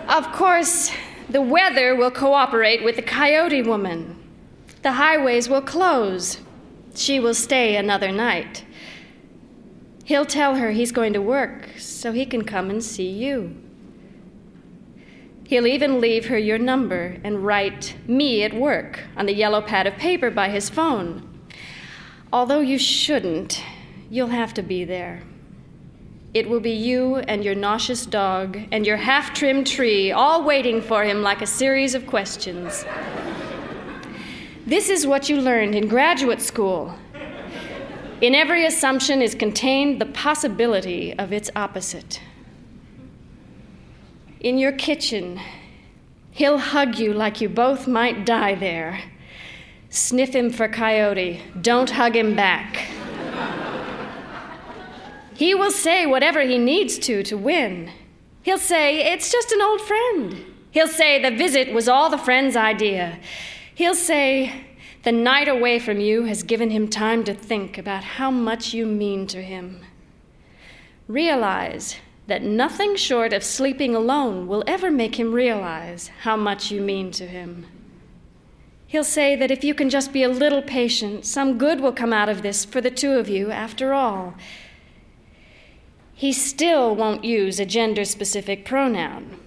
of 0.09 0.33
course, 0.33 0.91
the 1.31 1.41
weather 1.41 1.95
will 1.95 2.11
cooperate 2.11 2.83
with 2.83 2.97
the 2.97 3.03
coyote 3.03 3.63
woman. 3.63 4.19
The 4.83 4.93
highways 4.93 5.49
will 5.49 5.63
close. 5.63 6.39
She 6.95 7.21
will 7.21 7.35
stay 7.35 7.77
another 7.77 8.11
night. 8.11 8.65
He'll 10.05 10.27
tell 10.27 10.57
her 10.57 10.73
he's 10.73 10.91
going 10.93 11.13
to 11.13 11.23
work 11.23 11.69
so 11.79 12.11
he 12.13 12.27
can 12.27 12.45
come 12.45 12.69
and 12.69 12.83
see 12.83 13.09
you. 13.09 13.57
He'll 15.47 15.67
even 15.67 16.01
leave 16.01 16.27
her 16.27 16.39
your 16.39 16.59
number 16.59 17.19
and 17.23 17.45
write 17.45 17.95
me 18.09 18.43
at 18.43 18.55
work 18.55 19.01
on 19.17 19.27
the 19.27 19.35
yellow 19.35 19.61
pad 19.61 19.87
of 19.87 19.97
paper 19.97 20.31
by 20.31 20.49
his 20.49 20.69
phone. 20.69 21.32
Although 22.33 22.61
you 22.61 22.79
shouldn't, 22.79 23.63
you'll 24.11 24.29
have 24.29 24.55
to 24.55 24.63
be 24.63 24.85
there. 24.85 25.23
It 26.33 26.49
will 26.49 26.61
be 26.61 26.73
you 26.73 27.17
and 27.17 27.45
your 27.45 27.55
nauseous 27.55 28.07
dog 28.07 28.59
and 28.73 28.87
your 28.87 28.97
half 28.97 29.35
trimmed 29.35 29.67
tree 29.67 30.13
all 30.13 30.43
waiting 30.43 30.81
for 30.81 31.05
him 31.05 31.23
like 31.23 31.43
a 31.43 31.47
series 31.47 31.95
of 31.95 32.07
questions. 32.07 32.87
This 34.67 34.89
is 34.89 35.07
what 35.07 35.29
you 35.29 35.37
learned 35.41 35.75
in 35.75 35.89
graduate 35.89 36.41
school. 36.41 36.95
In 38.23 38.35
every 38.35 38.65
assumption 38.65 39.21
is 39.21 39.35
contained 39.35 40.01
the 40.01 40.07
possibility 40.07 41.13
of 41.19 41.33
its 41.33 41.51
opposite 41.55 42.21
in 44.43 44.59
your 44.59 44.73
kitchen. 44.73 45.41
He'll 46.33 46.59
hug 46.59 46.99
you 46.99 47.13
like 47.13 47.41
you 47.41 47.49
both 47.49 47.87
might 47.87 48.27
die 48.27 48.55
there. 48.55 49.01
Sniff 49.93 50.35
him 50.35 50.49
for 50.49 50.69
coyote. 50.69 51.43
Don't 51.61 51.91
hug 51.91 52.17
him 52.17 52.35
back. 52.35 52.89
he 55.35 55.55
will 55.55 55.71
say 55.71 56.07
whatever 56.07 56.41
he 56.41 56.57
needs 56.57 56.97
to 57.01 57.23
to 57.25 57.37
win. 57.37 57.91
He'll 58.43 58.57
say, 58.57 59.13
It's 59.13 59.31
just 59.31 59.53
an 59.53 59.61
old 59.61 59.83
friend. 59.83 60.47
He'll 60.71 60.89
say, 60.89 61.21
The 61.21 61.37
visit 61.37 61.75
was 61.75 61.89
all 61.89 62.09
the 62.09 62.17
friend's 62.17 62.57
idea. 62.57 63.19
He'll 63.75 63.95
say, 63.95 64.65
The 65.03 65.13
night 65.13 65.47
away 65.47 65.79
from 65.79 66.01
you 66.01 66.25
has 66.25 66.43
given 66.43 66.71
him 66.71 66.89
time 66.89 67.23
to 67.25 67.35
think 67.35 67.77
about 67.77 68.03
how 68.03 68.31
much 68.31 68.73
you 68.73 68.87
mean 68.87 69.27
to 69.27 69.43
him. 69.43 69.83
Realize 71.07 71.97
that 72.29 72.43
nothing 72.43 72.97
short 72.97 73.35
of 73.35 73.45
sleeping 73.45 73.95
alone 73.95 74.47
will 74.47 74.65
ever 74.67 74.91
make 74.91 75.21
him 75.21 75.35
realize 75.35 76.09
how 76.23 76.35
much 76.35 76.71
you 76.71 76.81
mean 76.81 77.11
to 77.11 77.27
him. 77.27 77.67
He'll 78.93 79.05
say 79.05 79.35
that 79.37 79.51
if 79.51 79.65
you 79.65 79.73
can 79.73 79.89
just 79.89 80.13
be 80.13 80.23
a 80.23 80.29
little 80.29 80.61
patient, 80.61 81.25
some 81.25 81.57
good 81.57 81.81
will 81.81 81.95
come 81.95 82.13
out 82.13 82.29
of 82.29 82.43
this 82.43 82.67
for 82.67 82.83
the 82.83 82.91
two 82.91 83.13
of 83.13 83.27
you 83.27 83.51
after 83.51 83.95
all. 83.95 84.35
He 86.13 86.31
still 86.31 86.95
won't 86.95 87.25
use 87.25 87.59
a 87.59 87.65
gender 87.65 88.05
specific 88.05 88.67
pronoun. 88.67 89.41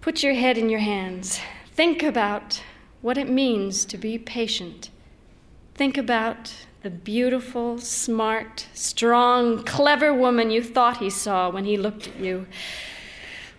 Put 0.00 0.22
your 0.22 0.32
head 0.32 0.56
in 0.56 0.70
your 0.70 0.80
hands. 0.80 1.40
Think 1.72 2.02
about 2.02 2.62
what 3.02 3.18
it 3.18 3.28
means 3.28 3.84
to 3.84 3.98
be 3.98 4.16
patient. 4.16 4.88
Think 5.74 5.98
about 5.98 6.54
the 6.82 6.88
beautiful, 6.88 7.76
smart, 7.76 8.66
strong, 8.72 9.62
clever 9.62 10.14
woman 10.14 10.50
you 10.50 10.62
thought 10.62 10.96
he 10.96 11.10
saw 11.10 11.50
when 11.50 11.66
he 11.66 11.76
looked 11.76 12.08
at 12.08 12.18
you. 12.18 12.46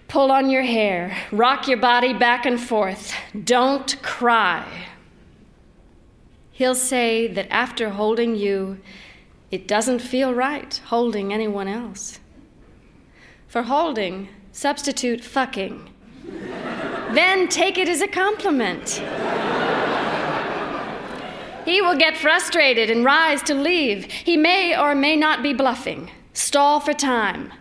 Pull 0.08 0.32
on 0.32 0.50
your 0.50 0.64
hair, 0.64 1.18
rock 1.32 1.68
your 1.68 1.78
body 1.78 2.14
back 2.14 2.46
and 2.46 2.60
forth. 2.60 3.14
Don't 3.44 4.02
cry. 4.02 4.88
He'll 6.52 6.76
say 6.76 7.28
that 7.28 7.52
after 7.52 7.90
holding 7.90 8.36
you, 8.36 8.80
it 9.52 9.68
doesn't 9.68 10.00
feel 10.00 10.34
right 10.34 10.80
holding 10.86 11.34
anyone 11.34 11.68
else. 11.68 12.20
For 13.48 13.64
holding, 13.64 14.30
substitute 14.52 15.24
fucking. 15.24 15.90
then 17.14 17.48
take 17.48 17.78
it 17.78 17.90
as 17.90 18.02
a 18.02 18.08
compliment. 18.08 19.02
He 21.66 21.82
will 21.82 21.98
get 21.98 22.16
frustrated 22.16 22.90
and 22.90 23.04
rise 23.04 23.42
to 23.44 23.56
leave. 23.56 24.06
He 24.06 24.38
may 24.38 24.78
or 24.78 24.94
may 24.94 25.16
not 25.16 25.42
be 25.42 25.52
bluffing. 25.52 26.12
Stall 26.34 26.80
for 26.80 26.94
time. 26.94 27.52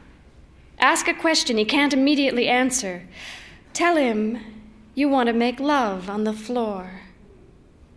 Ask 0.85 1.09
a 1.09 1.15
question 1.15 1.57
he 1.57 1.65
can't 1.65 1.95
immediately 1.95 2.47
answer. 2.47 3.05
Tell 3.73 3.97
him 3.97 4.39
you 4.95 5.09
want 5.09 5.29
to 5.29 5.33
make 5.33 5.59
love 5.59 6.11
on 6.11 6.25
the 6.25 6.35
floor. 6.35 7.01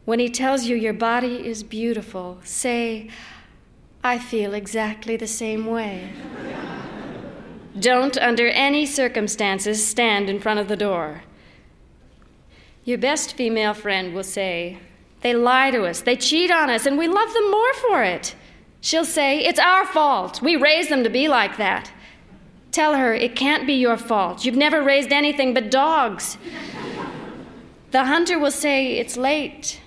When 0.06 0.20
he 0.20 0.30
tells 0.30 0.68
you 0.68 0.76
your 0.78 0.94
body 0.94 1.46
is 1.46 1.64
beautiful, 1.64 2.40
say, 2.46 3.10
I 4.06 4.18
feel 4.18 4.54
exactly 4.54 5.18
the 5.18 5.28
same 5.28 5.66
way. 5.66 6.14
Don't, 7.78 8.18
under 8.20 8.48
any 8.48 8.86
circumstances, 8.86 9.86
stand 9.86 10.30
in 10.30 10.40
front 10.40 10.62
of 10.62 10.70
the 10.70 10.78
door. 10.78 11.24
Your 12.86 13.00
best 13.00 13.34
female 13.34 13.74
friend 13.74 14.14
will 14.14 14.24
say, 14.24 14.78
They 15.24 15.34
lie 15.34 15.72
to 15.72 15.84
us, 15.84 16.00
they 16.00 16.16
cheat 16.16 16.50
on 16.52 16.70
us, 16.70 16.86
and 16.86 16.98
we 16.98 17.10
love 17.10 17.34
them 17.34 17.52
more 17.52 17.74
for 17.74 18.02
it. 18.02 18.34
She'll 18.80 19.04
say, 19.04 19.40
It's 19.44 19.60
our 19.60 19.86
fault. 19.86 20.42
We 20.42 20.56
raised 20.56 20.90
them 20.90 21.04
to 21.04 21.10
be 21.10 21.28
like 21.28 21.58
that. 21.58 21.92
Tell 22.78 22.94
her 22.94 23.12
it 23.12 23.36
can't 23.36 23.66
be 23.66 23.74
your 23.74 23.98
fault. 23.98 24.46
You've 24.46 24.56
never 24.56 24.84
raised 24.84 25.12
anything 25.12 25.56
but 25.56 25.72
dogs. 25.72 26.38
the 27.90 28.06
hunter 28.06 28.38
will 28.38 28.52
say, 28.52 29.00
It's 29.00 29.18
late, 29.18 29.82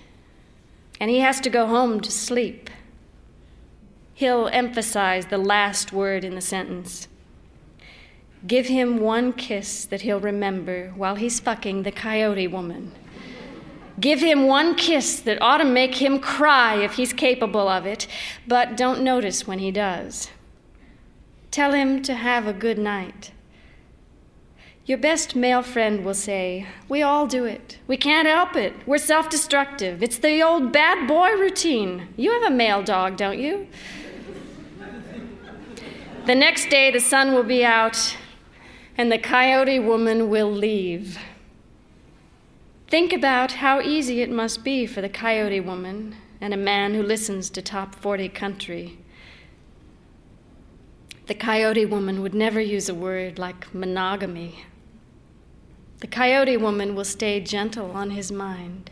and 0.99 1.09
he 1.09 1.21
has 1.21 1.39
to 1.39 1.49
go 1.49 1.67
home 1.67 2.01
to 2.01 2.11
sleep. 2.11 2.69
He'll 4.13 4.49
emphasize 4.49 5.27
the 5.27 5.37
last 5.37 5.93
word 5.93 6.25
in 6.25 6.35
the 6.35 6.41
sentence. 6.41 7.07
Give 8.45 8.67
him 8.67 8.99
one 8.99 9.31
kiss 9.31 9.85
that 9.85 10.01
he'll 10.01 10.19
remember 10.19 10.91
while 10.93 11.15
he's 11.15 11.39
fucking 11.39 11.83
the 11.83 11.93
coyote 11.93 12.47
woman. 12.49 12.91
Give 14.01 14.19
him 14.19 14.47
one 14.47 14.75
kiss 14.75 15.17
that 15.21 15.41
ought 15.41 15.59
to 15.59 15.63
make 15.63 15.95
him 16.01 16.19
cry 16.19 16.75
if 16.75 16.95
he's 16.95 17.13
capable 17.13 17.69
of 17.69 17.85
it, 17.85 18.05
but 18.45 18.75
don't 18.75 19.01
notice 19.01 19.47
when 19.47 19.59
he 19.59 19.71
does. 19.71 20.27
Tell 21.51 21.73
him 21.73 22.01
to 22.03 22.15
have 22.15 22.47
a 22.47 22.53
good 22.53 22.77
night. 22.77 23.31
Your 24.85 24.97
best 24.97 25.35
male 25.35 25.61
friend 25.61 26.05
will 26.05 26.13
say, 26.13 26.65
We 26.87 27.01
all 27.01 27.27
do 27.27 27.43
it. 27.43 27.77
We 27.87 27.97
can't 27.97 28.27
help 28.27 28.55
it. 28.55 28.73
We're 28.87 28.97
self 28.97 29.29
destructive. 29.29 30.01
It's 30.01 30.17
the 30.17 30.41
old 30.41 30.71
bad 30.71 31.07
boy 31.07 31.31
routine. 31.31 32.07
You 32.15 32.31
have 32.31 32.51
a 32.51 32.55
male 32.55 32.81
dog, 32.81 33.17
don't 33.17 33.37
you? 33.37 33.67
the 36.25 36.35
next 36.35 36.69
day, 36.69 36.89
the 36.89 36.99
sun 36.99 37.33
will 37.33 37.43
be 37.43 37.65
out, 37.65 38.15
and 38.97 39.11
the 39.11 39.17
coyote 39.17 39.79
woman 39.79 40.29
will 40.29 40.51
leave. 40.51 41.19
Think 42.87 43.11
about 43.13 43.53
how 43.53 43.81
easy 43.81 44.21
it 44.21 44.29
must 44.29 44.63
be 44.63 44.85
for 44.85 45.01
the 45.01 45.09
coyote 45.09 45.59
woman 45.59 46.15
and 46.39 46.53
a 46.53 46.57
man 46.57 46.93
who 46.93 47.03
listens 47.03 47.49
to 47.51 47.61
top 47.61 47.95
40 47.95 48.29
country. 48.29 49.00
The 51.27 51.35
coyote 51.35 51.85
woman 51.85 52.21
would 52.21 52.33
never 52.33 52.59
use 52.59 52.89
a 52.89 52.95
word 52.95 53.39
like 53.39 53.73
monogamy. 53.73 54.65
The 55.99 56.07
coyote 56.07 56.57
woman 56.57 56.95
will 56.95 57.05
stay 57.05 57.39
gentle 57.39 57.91
on 57.91 58.11
his 58.11 58.31
mind. 58.31 58.91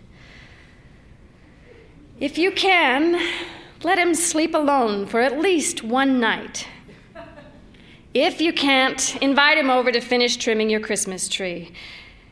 If 2.19 2.37
you 2.37 2.51
can, 2.51 3.19
let 3.83 3.97
him 3.97 4.13
sleep 4.13 4.53
alone 4.53 5.05
for 5.05 5.19
at 5.21 5.39
least 5.39 5.83
one 5.83 6.19
night 6.19 6.67
if 8.13 8.41
you 8.41 8.51
can't, 8.51 9.15
invite 9.21 9.59
him 9.59 9.69
over 9.69 9.91
to 9.91 10.01
finish 10.01 10.35
trimming 10.37 10.69
your 10.71 10.79
Christmas 10.79 11.29
tree. 11.29 11.71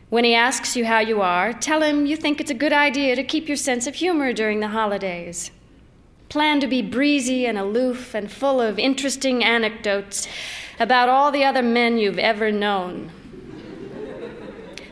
When 0.09 0.23
he 0.23 0.33
asks 0.33 0.75
you 0.75 0.85
how 0.85 0.99
you 0.99 1.21
are, 1.21 1.53
tell 1.53 1.83
him 1.83 2.07
you 2.07 2.17
think 2.17 2.41
it's 2.41 2.49
a 2.49 2.55
good 2.55 2.73
idea 2.73 3.15
to 3.15 3.23
keep 3.23 3.47
your 3.47 3.57
sense 3.57 3.85
of 3.85 3.93
humor 3.93 4.33
during 4.33 4.59
the 4.59 4.69
holidays. 4.69 5.51
Plan 6.29 6.59
to 6.59 6.67
be 6.67 6.81
breezy 6.81 7.45
and 7.45 7.57
aloof 7.57 8.13
and 8.13 8.31
full 8.31 8.59
of 8.59 8.77
interesting 8.77 9.43
anecdotes 9.43 10.27
about 10.79 11.09
all 11.09 11.31
the 11.31 11.43
other 11.43 11.63
men 11.63 11.97
you've 11.97 12.19
ever 12.19 12.51
known. 12.51 13.11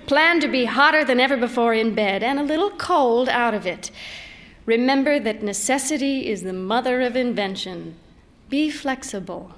Plan 0.08 0.40
to 0.40 0.48
be 0.48 0.66
hotter 0.66 1.04
than 1.04 1.20
ever 1.20 1.36
before 1.36 1.74
in 1.74 1.94
bed 1.94 2.24
and 2.24 2.40
a 2.40 2.44
little 2.44 2.72
cold 2.72 3.28
out 3.28 3.54
of 3.54 3.66
it. 3.66 3.92
Remember 4.66 5.20
that 5.20 5.44
necessity 5.44 6.28
is 6.28 6.44
the 6.44 6.54
mother 6.54 7.02
of 7.02 7.16
invention. 7.16 7.96
Be 8.50 8.70
flexible. 8.70 9.56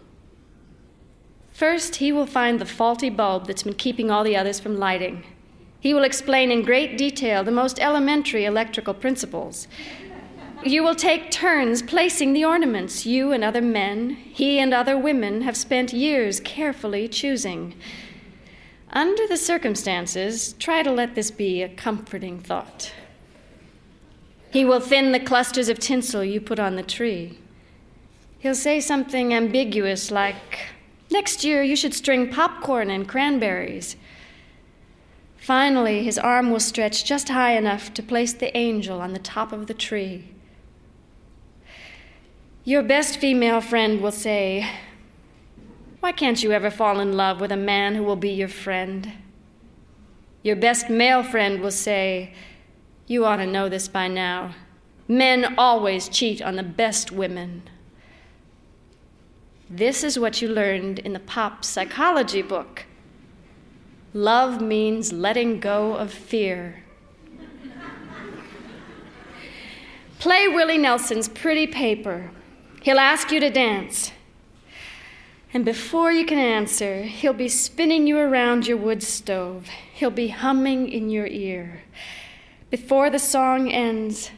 First, 1.51 1.97
he 1.97 2.11
will 2.11 2.25
find 2.25 2.59
the 2.59 2.65
faulty 2.65 3.09
bulb 3.09 3.47
that's 3.47 3.63
been 3.63 3.73
keeping 3.73 4.09
all 4.09 4.23
the 4.23 4.37
others 4.37 4.59
from 4.59 4.77
lighting. 4.77 5.23
He 5.79 5.93
will 5.93 6.03
explain 6.03 6.51
in 6.51 6.63
great 6.63 6.97
detail 6.97 7.43
the 7.43 7.51
most 7.51 7.79
elementary 7.79 8.45
electrical 8.45 8.93
principles. 8.93 9.67
You 10.65 10.83
will 10.83 10.95
take 10.95 11.29
turns 11.29 11.81
placing 11.81 12.33
the 12.33 12.43
ornaments 12.43 13.05
you 13.05 13.31
and 13.31 13.43
other 13.43 13.61
men, 13.61 14.09
he 14.09 14.59
and 14.59 14.73
other 14.73 14.97
women 14.97 15.41
have 15.41 15.55
spent 15.55 15.93
years 15.93 16.39
carefully 16.39 17.07
choosing. 17.07 17.75
Under 18.91 19.27
the 19.27 19.37
circumstances, 19.37 20.53
try 20.53 20.81
to 20.81 20.91
let 20.91 21.13
this 21.13 21.29
be 21.29 21.61
a 21.61 21.69
comforting 21.69 22.39
thought. 22.39 22.91
He 24.51 24.65
will 24.65 24.79
thin 24.79 25.11
the 25.11 25.19
clusters 25.19 25.69
of 25.69 25.77
tinsel 25.79 26.23
you 26.23 26.41
put 26.41 26.59
on 26.59 26.75
the 26.75 26.83
tree. 26.83 27.37
He'll 28.39 28.55
say 28.55 28.79
something 28.79 29.33
ambiguous 29.33 30.09
like, 30.09 30.69
Next 31.09 31.43
year, 31.43 31.63
you 31.63 31.75
should 31.75 31.93
string 31.93 32.29
popcorn 32.29 32.89
and 32.89 33.07
cranberries. 33.07 33.95
Finally, 35.37 36.03
his 36.03 36.17
arm 36.17 36.51
will 36.51 36.59
stretch 36.59 37.05
just 37.05 37.29
high 37.29 37.55
enough 37.55 37.93
to 37.93 38.03
place 38.03 38.33
the 38.33 38.55
angel 38.57 38.99
on 38.99 39.13
the 39.13 39.19
top 39.19 39.53
of 39.53 39.67
the 39.67 39.73
tree. 39.73 40.31
Your 42.67 42.83
best 42.83 43.19
female 43.19 43.61
friend 43.61 44.01
will 44.01 44.11
say, 44.11 44.69
Why 46.01 46.11
can't 46.11 46.43
you 46.43 46.51
ever 46.51 46.69
fall 46.69 46.99
in 46.99 47.15
love 47.15 47.39
with 47.39 47.49
a 47.49 47.55
man 47.55 47.95
who 47.95 48.03
will 48.03 48.17
be 48.17 48.31
your 48.31 48.49
friend? 48.49 49.13
Your 50.43 50.57
best 50.57 50.89
male 50.89 51.23
friend 51.23 51.61
will 51.61 51.71
say, 51.71 52.33
You 53.07 53.23
ought 53.23 53.37
to 53.37 53.45
know 53.45 53.69
this 53.69 53.87
by 53.87 54.09
now. 54.09 54.53
Men 55.07 55.55
always 55.57 56.09
cheat 56.09 56.41
on 56.41 56.57
the 56.57 56.61
best 56.63 57.09
women. 57.09 57.69
This 59.69 60.03
is 60.03 60.19
what 60.19 60.41
you 60.41 60.49
learned 60.49 60.99
in 60.99 61.13
the 61.13 61.21
pop 61.21 61.63
psychology 61.63 62.41
book. 62.41 62.83
Love 64.13 64.61
means 64.61 65.13
letting 65.13 65.61
go 65.61 65.95
of 65.95 66.11
fear. 66.11 66.83
Play 70.19 70.49
Willie 70.49 70.77
Nelson's 70.77 71.29
pretty 71.29 71.65
paper. 71.65 72.29
He'll 72.87 72.99
ask 72.99 73.33
you 73.33 73.41
to 73.41 73.49
dance. 73.49 74.13
And 75.53 75.65
before 75.65 76.09
you 76.09 76.25
can 76.25 76.37
answer, 76.37 77.01
he'll 77.01 77.33
be 77.33 77.49
spinning 77.49 78.07
you 78.07 78.17
around 78.17 78.65
your 78.65 78.77
wood 78.77 79.03
stove. 79.03 79.67
He'll 79.93 80.09
be 80.09 80.29
humming 80.29 80.87
in 80.87 81.09
your 81.09 81.27
ear. 81.27 81.81
Before 82.69 83.09
the 83.09 83.19
song 83.19 83.69
ends, 83.69 84.31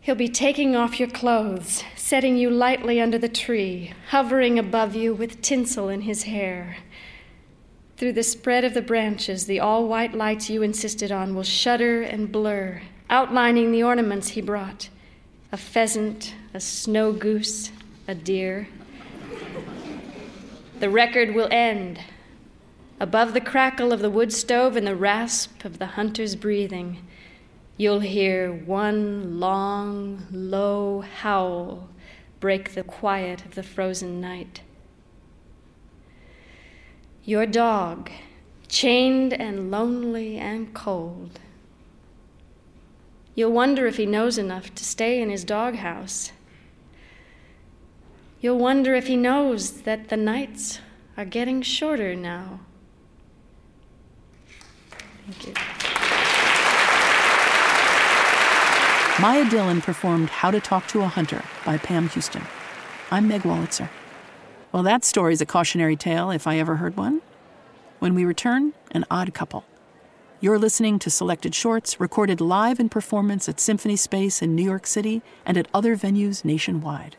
he'll 0.00 0.16
be 0.16 0.28
taking 0.28 0.74
off 0.74 0.98
your 0.98 1.08
clothes, 1.08 1.84
setting 1.94 2.36
you 2.36 2.50
lightly 2.50 3.00
under 3.00 3.16
the 3.16 3.28
tree, 3.28 3.92
hovering 4.08 4.58
above 4.58 4.96
you 4.96 5.14
with 5.14 5.40
tinsel 5.40 5.88
in 5.88 6.00
his 6.00 6.24
hair. 6.24 6.78
Through 7.96 8.14
the 8.14 8.24
spread 8.24 8.64
of 8.64 8.74
the 8.74 8.82
branches, 8.82 9.46
the 9.46 9.60
all 9.60 9.86
white 9.86 10.14
lights 10.14 10.50
you 10.50 10.62
insisted 10.62 11.12
on 11.12 11.32
will 11.32 11.44
shudder 11.44 12.02
and 12.02 12.32
blur, 12.32 12.82
outlining 13.08 13.70
the 13.70 13.84
ornaments 13.84 14.30
he 14.30 14.40
brought 14.40 14.88
a 15.52 15.56
pheasant, 15.56 16.34
a 16.54 16.60
snow 16.60 17.12
goose, 17.12 17.72
a 18.06 18.14
deer. 18.14 18.68
The 20.80 20.90
record 20.90 21.34
will 21.34 21.48
end. 21.50 22.00
Above 23.00 23.34
the 23.34 23.40
crackle 23.40 23.92
of 23.92 24.00
the 24.00 24.10
wood 24.10 24.32
stove 24.32 24.76
and 24.76 24.86
the 24.86 24.96
rasp 24.96 25.64
of 25.64 25.78
the 25.78 25.86
hunter's 25.86 26.36
breathing, 26.36 26.98
you'll 27.76 28.00
hear 28.00 28.52
one 28.52 29.40
long, 29.40 30.26
low 30.30 31.00
howl 31.00 31.88
break 32.38 32.74
the 32.74 32.82
quiet 32.82 33.44
of 33.44 33.54
the 33.54 33.62
frozen 33.62 34.20
night. 34.20 34.60
Your 37.24 37.46
dog, 37.46 38.10
chained 38.68 39.32
and 39.32 39.70
lonely 39.70 40.36
and 40.38 40.74
cold. 40.74 41.38
You'll 43.34 43.52
wonder 43.52 43.86
if 43.86 43.96
he 43.96 44.06
knows 44.06 44.38
enough 44.38 44.74
to 44.74 44.84
stay 44.84 45.22
in 45.22 45.30
his 45.30 45.44
doghouse. 45.44 46.32
You'll 48.42 48.58
wonder 48.58 48.96
if 48.96 49.06
he 49.06 49.16
knows 49.16 49.82
that 49.82 50.08
the 50.08 50.16
nights 50.16 50.80
are 51.16 51.24
getting 51.24 51.62
shorter 51.62 52.16
now. 52.16 52.58
Thank 55.24 55.46
you. 55.46 55.54
Mia 59.22 59.48
Dillon 59.48 59.80
performed 59.80 60.28
How 60.28 60.50
to 60.50 60.58
Talk 60.58 60.88
to 60.88 61.02
a 61.02 61.06
Hunter 61.06 61.44
by 61.64 61.78
Pam 61.78 62.08
Houston. 62.08 62.42
I'm 63.12 63.28
Meg 63.28 63.42
Wolitzer. 63.42 63.88
Well, 64.72 64.82
that 64.82 65.04
story's 65.04 65.40
a 65.40 65.46
cautionary 65.46 65.94
tale 65.94 66.32
if 66.32 66.48
I 66.48 66.58
ever 66.58 66.74
heard 66.76 66.96
one. 66.96 67.22
When 68.00 68.16
we 68.16 68.24
return, 68.24 68.72
an 68.90 69.04
odd 69.08 69.32
couple. 69.34 69.64
You're 70.40 70.58
listening 70.58 70.98
to 70.98 71.10
selected 71.10 71.54
shorts 71.54 72.00
recorded 72.00 72.40
live 72.40 72.80
in 72.80 72.88
performance 72.88 73.48
at 73.48 73.60
Symphony 73.60 73.94
Space 73.94 74.42
in 74.42 74.56
New 74.56 74.64
York 74.64 74.88
City 74.88 75.22
and 75.46 75.56
at 75.56 75.68
other 75.72 75.96
venues 75.96 76.44
nationwide. 76.44 77.16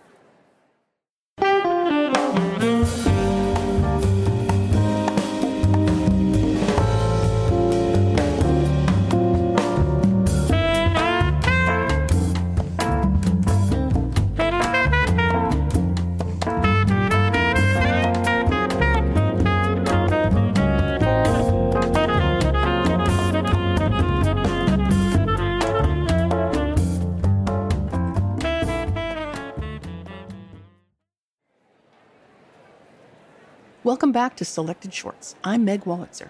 Welcome 33.86 34.14
back 34.14 34.38
to 34.38 34.46
Selected 34.46 34.94
Shorts. 34.94 35.36
I'm 35.44 35.66
Meg 35.66 35.84
Wolitzer. 35.84 36.30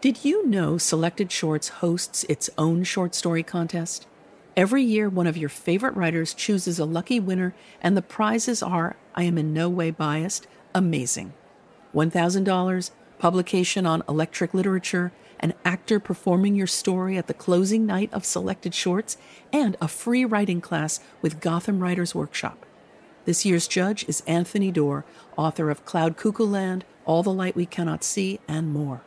Did 0.00 0.24
you 0.24 0.46
know 0.46 0.78
Selected 0.78 1.32
Shorts 1.32 1.68
hosts 1.80 2.22
its 2.28 2.48
own 2.56 2.84
short 2.84 3.12
story 3.12 3.42
contest? 3.42 4.06
Every 4.56 4.84
year, 4.84 5.08
one 5.08 5.26
of 5.26 5.36
your 5.36 5.48
favorite 5.48 5.96
writers 5.96 6.32
chooses 6.32 6.78
a 6.78 6.84
lucky 6.84 7.18
winner, 7.18 7.56
and 7.80 7.96
the 7.96 8.02
prizes 8.02 8.62
are, 8.62 8.94
I 9.16 9.24
am 9.24 9.36
in 9.36 9.52
no 9.52 9.68
way 9.68 9.90
biased, 9.90 10.46
amazing. 10.76 11.32
$1,000, 11.92 12.90
publication 13.18 13.84
on 13.84 14.04
electric 14.08 14.54
literature, 14.54 15.10
an 15.40 15.54
actor 15.64 15.98
performing 15.98 16.54
your 16.54 16.68
story 16.68 17.18
at 17.18 17.26
the 17.26 17.34
closing 17.34 17.84
night 17.84 18.10
of 18.12 18.24
Selected 18.24 18.74
Shorts, 18.74 19.16
and 19.52 19.76
a 19.80 19.88
free 19.88 20.24
writing 20.24 20.60
class 20.60 21.00
with 21.20 21.40
Gotham 21.40 21.80
Writers 21.80 22.14
Workshop. 22.14 22.65
This 23.26 23.44
year's 23.44 23.66
judge 23.66 24.08
is 24.08 24.22
Anthony 24.28 24.70
Doerr, 24.70 25.04
author 25.36 25.68
of 25.68 25.84
Cloud 25.84 26.16
Cuckoo 26.16 26.46
Land, 26.46 26.84
All 27.04 27.24
the 27.24 27.32
Light 27.32 27.56
We 27.56 27.66
Cannot 27.66 28.04
See, 28.04 28.38
and 28.46 28.72
more. 28.72 29.02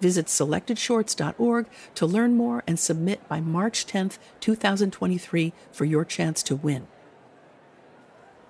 Visit 0.00 0.26
selectedshorts.org 0.26 1.66
to 1.94 2.06
learn 2.06 2.38
more 2.38 2.64
and 2.66 2.78
submit 2.78 3.28
by 3.28 3.40
March 3.40 3.84
10th, 3.84 4.16
2023 4.40 5.52
for 5.70 5.84
your 5.84 6.06
chance 6.06 6.42
to 6.44 6.56
win. 6.56 6.86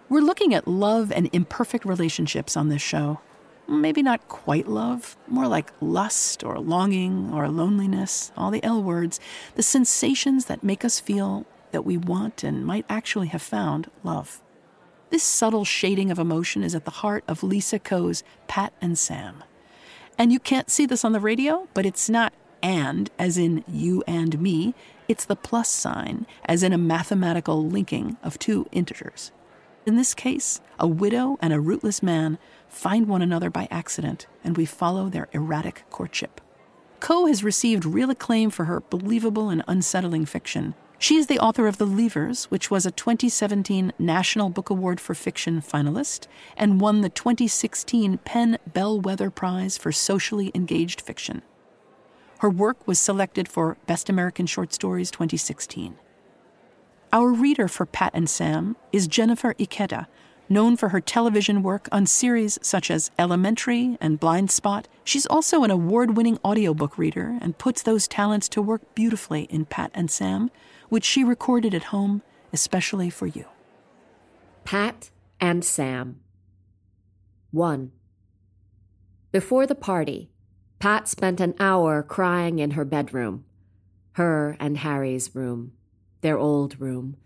We're 0.09 0.21
looking 0.21 0.55
at 0.55 0.69
love 0.69 1.11
and 1.11 1.29
imperfect 1.33 1.85
relationships 1.85 2.57
on 2.57 2.69
this 2.69 2.81
show. 2.81 3.21
Maybe 3.67 4.05
not 4.05 4.29
quite 4.29 4.69
love, 4.69 5.17
more 5.27 5.49
like 5.49 5.73
lust 5.81 6.45
or 6.45 6.61
longing 6.61 7.33
or 7.35 7.49
loneliness, 7.49 8.31
all 8.37 8.53
the 8.53 8.63
L 8.63 8.81
words, 8.81 9.19
the 9.57 9.63
sensations 9.65 10.45
that 10.45 10.63
make 10.63 10.85
us 10.85 11.01
feel 11.01 11.47
that 11.73 11.85
we 11.85 11.97
want 11.97 12.45
and 12.45 12.65
might 12.65 12.87
actually 12.89 13.29
have 13.29 13.43
found 13.43 13.91
love. 14.05 14.41
This 15.11 15.23
subtle 15.25 15.65
shading 15.65 16.13
of 16.13 16.21
emotion 16.21 16.63
is 16.63 16.75
at 16.75 16.85
the 16.85 16.93
heart 16.93 17.25
of 17.27 17.43
Lisa 17.43 17.81
Ko's 17.81 18.23
Pat 18.47 18.73
and 18.81 18.97
Sam. 18.97 19.43
And 20.17 20.33
you 20.33 20.39
can't 20.39 20.71
see 20.71 20.87
this 20.87 21.05
on 21.05 21.13
the 21.13 21.21
radio, 21.21 21.69
but 21.75 21.85
it's 21.85 22.09
not 22.09 22.33
and, 22.63 23.11
as 23.19 23.37
in 23.37 23.65
you 23.67 24.05
and 24.07 24.41
me, 24.41 24.75
it's 25.09 25.25
the 25.25 25.35
plus 25.35 25.69
sign, 25.69 26.27
as 26.45 26.63
in 26.63 26.73
a 26.73 26.79
mathematical 26.79 27.67
linking 27.67 28.19
of 28.23 28.39
two 28.39 28.67
integers. 28.71 29.33
In 29.87 29.97
this 29.97 30.15
case, 30.15 30.61
a 30.79 30.87
widow 30.87 31.39
and 31.41 31.53
a 31.53 31.61
rootless 31.61 32.03
man 32.03 32.39
find 32.69 33.09
one 33.09 33.23
another 33.23 33.51
by 33.51 33.67
accident, 33.71 34.27
and 34.45 34.57
we 34.57 34.65
follow 34.65 35.09
their 35.09 35.29
erratic 35.33 35.85
courtship. 35.91 36.41
Ko 37.01 37.27
has 37.27 37.43
received 37.43 37.85
real 37.85 38.11
acclaim 38.11 38.51
for 38.51 38.67
her 38.67 38.81
believable 38.81 39.49
and 39.49 39.65
unsettling 39.67 40.27
fiction, 40.27 40.75
she 41.01 41.17
is 41.17 41.29
the 41.29 41.39
author 41.39 41.67
of 41.67 41.79
The 41.79 41.87
Leavers, 41.87 42.45
which 42.45 42.71
was 42.71 42.85
a 42.85 42.91
2017 42.91 43.95
National 43.99 44.51
Book 44.51 44.69
Award 44.69 45.01
for 45.01 45.15
Fiction 45.15 45.63
finalist 45.63 46.27
and 46.59 46.79
won 46.79 47.01
the 47.01 47.09
2016 47.09 48.19
PEN 48.19 48.59
Bellwether 48.67 49.31
Prize 49.31 49.79
for 49.79 49.93
Socially 49.93 50.53
Engaged 50.55 51.01
Fiction. 51.01 51.41
Her 52.41 52.51
work 52.51 52.87
was 52.87 52.99
selected 52.99 53.49
for 53.49 53.79
Best 53.87 54.11
American 54.11 54.45
Short 54.45 54.75
Stories 54.75 55.11
2016. 55.11 55.97
Our 57.15 57.31
reader 57.31 57.67
for 57.67 57.87
Pat 57.87 58.13
and 58.13 58.29
Sam 58.29 58.77
is 58.93 59.09
Jennifer 59.09 59.55
Ikeda, 59.55 60.07
known 60.51 60.77
for 60.77 60.91
her 60.91 61.01
television 61.01 61.63
work 61.63 61.89
on 61.91 62.05
series 62.05 62.59
such 62.61 62.91
as 62.91 63.11
Elementary 63.19 63.97
and 64.03 64.21
Blind 64.21 64.51
Spot. 64.51 64.87
She's 65.03 65.27
also 65.27 65.65
an 65.65 65.71
award 65.71 66.17
winning 66.17 66.39
audiobook 66.45 66.99
reader 66.99 67.39
and 67.41 67.57
puts 67.57 67.83
those 67.83 68.07
talents 68.07 68.51
to 68.51 68.61
work 68.61 68.95
beautifully 68.95 69.45
in 69.45 69.65
Pat 69.65 69.93
and 69.95 70.11
Sam, 70.11 70.51
which 70.91 71.05
she 71.05 71.25
recorded 71.25 71.75
at 71.75 71.85
home 71.85 72.23
especially 72.53 73.11
for 73.11 73.27
you. 73.27 73.47
Pat 74.65 75.11
and 75.41 75.65
Sam. 75.65 76.21
1. 77.51 77.93
Before 79.33 79.67
the 79.67 79.75
party, 79.75 80.31
Pat 80.79 81.09
spent 81.09 81.41
an 81.41 81.55
hour 81.59 82.03
crying 82.03 82.59
in 82.59 82.73
her 82.73 82.85
bedroom, 82.85 83.45
her 84.13 84.57
and 84.61 84.79
Harry's 84.79 85.35
room, 85.35 85.73
their 86.21 86.39
old 86.39 86.81
room, 86.81 87.17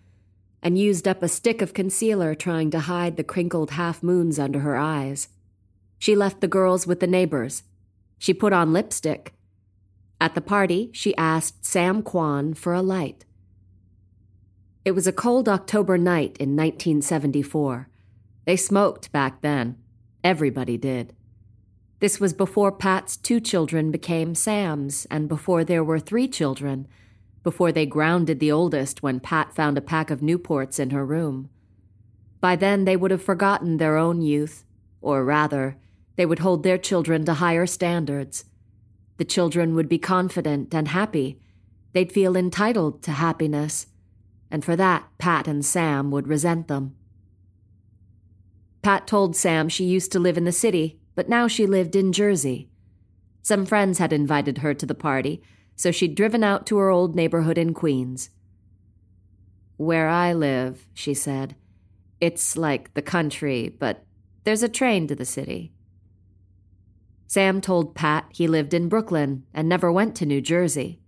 and 0.62 0.78
used 0.78 1.06
up 1.06 1.22
a 1.22 1.28
stick 1.28 1.60
of 1.62 1.74
concealer 1.74 2.34
trying 2.34 2.70
to 2.70 2.80
hide 2.80 3.16
the 3.16 3.24
crinkled 3.24 3.72
half 3.72 4.02
moons 4.02 4.38
under 4.38 4.60
her 4.60 4.76
eyes. 4.76 5.28
She 5.98 6.16
left 6.16 6.40
the 6.40 6.48
girls 6.48 6.86
with 6.86 7.00
the 7.00 7.06
neighbors. 7.06 7.62
She 8.18 8.34
put 8.34 8.52
on 8.52 8.72
lipstick. 8.72 9.34
At 10.20 10.34
the 10.34 10.40
party, 10.40 10.90
she 10.92 11.16
asked 11.16 11.64
Sam 11.64 12.02
Kwan 12.02 12.54
for 12.54 12.72
a 12.72 12.82
light. 12.82 13.24
It 14.84 14.94
was 14.94 15.06
a 15.06 15.12
cold 15.12 15.48
October 15.48 15.96
night 15.96 16.36
in 16.38 16.56
1974. 16.56 17.88
They 18.44 18.56
smoked 18.56 19.10
back 19.12 19.40
then. 19.40 19.78
Everybody 20.22 20.76
did. 20.76 21.14
This 22.00 22.20
was 22.20 22.34
before 22.34 22.70
Pat's 22.70 23.16
two 23.16 23.40
children 23.40 23.90
became 23.90 24.34
Sam's, 24.34 25.06
and 25.10 25.26
before 25.26 25.64
there 25.64 25.82
were 25.82 25.98
three 25.98 26.28
children, 26.28 26.86
before 27.42 27.72
they 27.72 27.86
grounded 27.86 28.40
the 28.40 28.52
oldest 28.52 29.02
when 29.02 29.20
Pat 29.20 29.54
found 29.54 29.78
a 29.78 29.82
pack 29.82 30.10
of 30.10 30.20
Newports 30.20 30.78
in 30.78 30.90
her 30.90 31.04
room. 31.06 31.48
By 32.42 32.54
then, 32.54 32.84
they 32.84 32.96
would 32.96 33.10
have 33.10 33.22
forgotten 33.22 33.78
their 33.78 33.96
own 33.96 34.20
youth, 34.20 34.66
or 35.00 35.24
rather, 35.24 35.78
they 36.16 36.26
would 36.26 36.40
hold 36.40 36.62
their 36.62 36.76
children 36.76 37.24
to 37.24 37.34
higher 37.34 37.66
standards. 37.66 38.44
The 39.16 39.24
children 39.24 39.74
would 39.76 39.88
be 39.88 39.98
confident 39.98 40.74
and 40.74 40.88
happy. 40.88 41.40
They'd 41.94 42.12
feel 42.12 42.36
entitled 42.36 43.02
to 43.04 43.12
happiness 43.12 43.86
and 44.54 44.64
for 44.64 44.76
that, 44.76 45.08
Pat 45.18 45.48
and 45.48 45.66
Sam 45.66 46.12
would 46.12 46.28
resent 46.28 46.68
them. 46.68 46.94
Pat 48.82 49.04
told 49.04 49.34
Sam 49.34 49.68
she 49.68 49.82
used 49.84 50.12
to 50.12 50.20
live 50.20 50.38
in 50.38 50.44
the 50.44 50.52
city, 50.52 51.00
but 51.16 51.28
now 51.28 51.48
she 51.48 51.66
lived 51.66 51.96
in 51.96 52.12
Jersey. 52.12 52.70
Some 53.42 53.66
friends 53.66 53.98
had 53.98 54.12
invited 54.12 54.58
her 54.58 54.72
to 54.72 54.86
the 54.86 54.94
party, 54.94 55.42
so 55.74 55.90
she'd 55.90 56.14
driven 56.14 56.44
out 56.44 56.66
to 56.66 56.76
her 56.76 56.88
old 56.88 57.16
neighborhood 57.16 57.58
in 57.58 57.74
Queens. 57.74 58.30
Where 59.76 60.08
I 60.08 60.32
live, 60.32 60.86
she 60.94 61.14
said, 61.14 61.56
it's 62.20 62.56
like 62.56 62.94
the 62.94 63.02
country, 63.02 63.74
but 63.76 64.04
there's 64.44 64.62
a 64.62 64.68
train 64.68 65.08
to 65.08 65.16
the 65.16 65.24
city. 65.24 65.72
Sam 67.26 67.60
told 67.60 67.96
Pat 67.96 68.26
he 68.30 68.46
lived 68.46 68.72
in 68.72 68.88
Brooklyn 68.88 69.46
and 69.52 69.68
never 69.68 69.90
went 69.90 70.14
to 70.14 70.26
New 70.26 70.40
Jersey. 70.40 71.00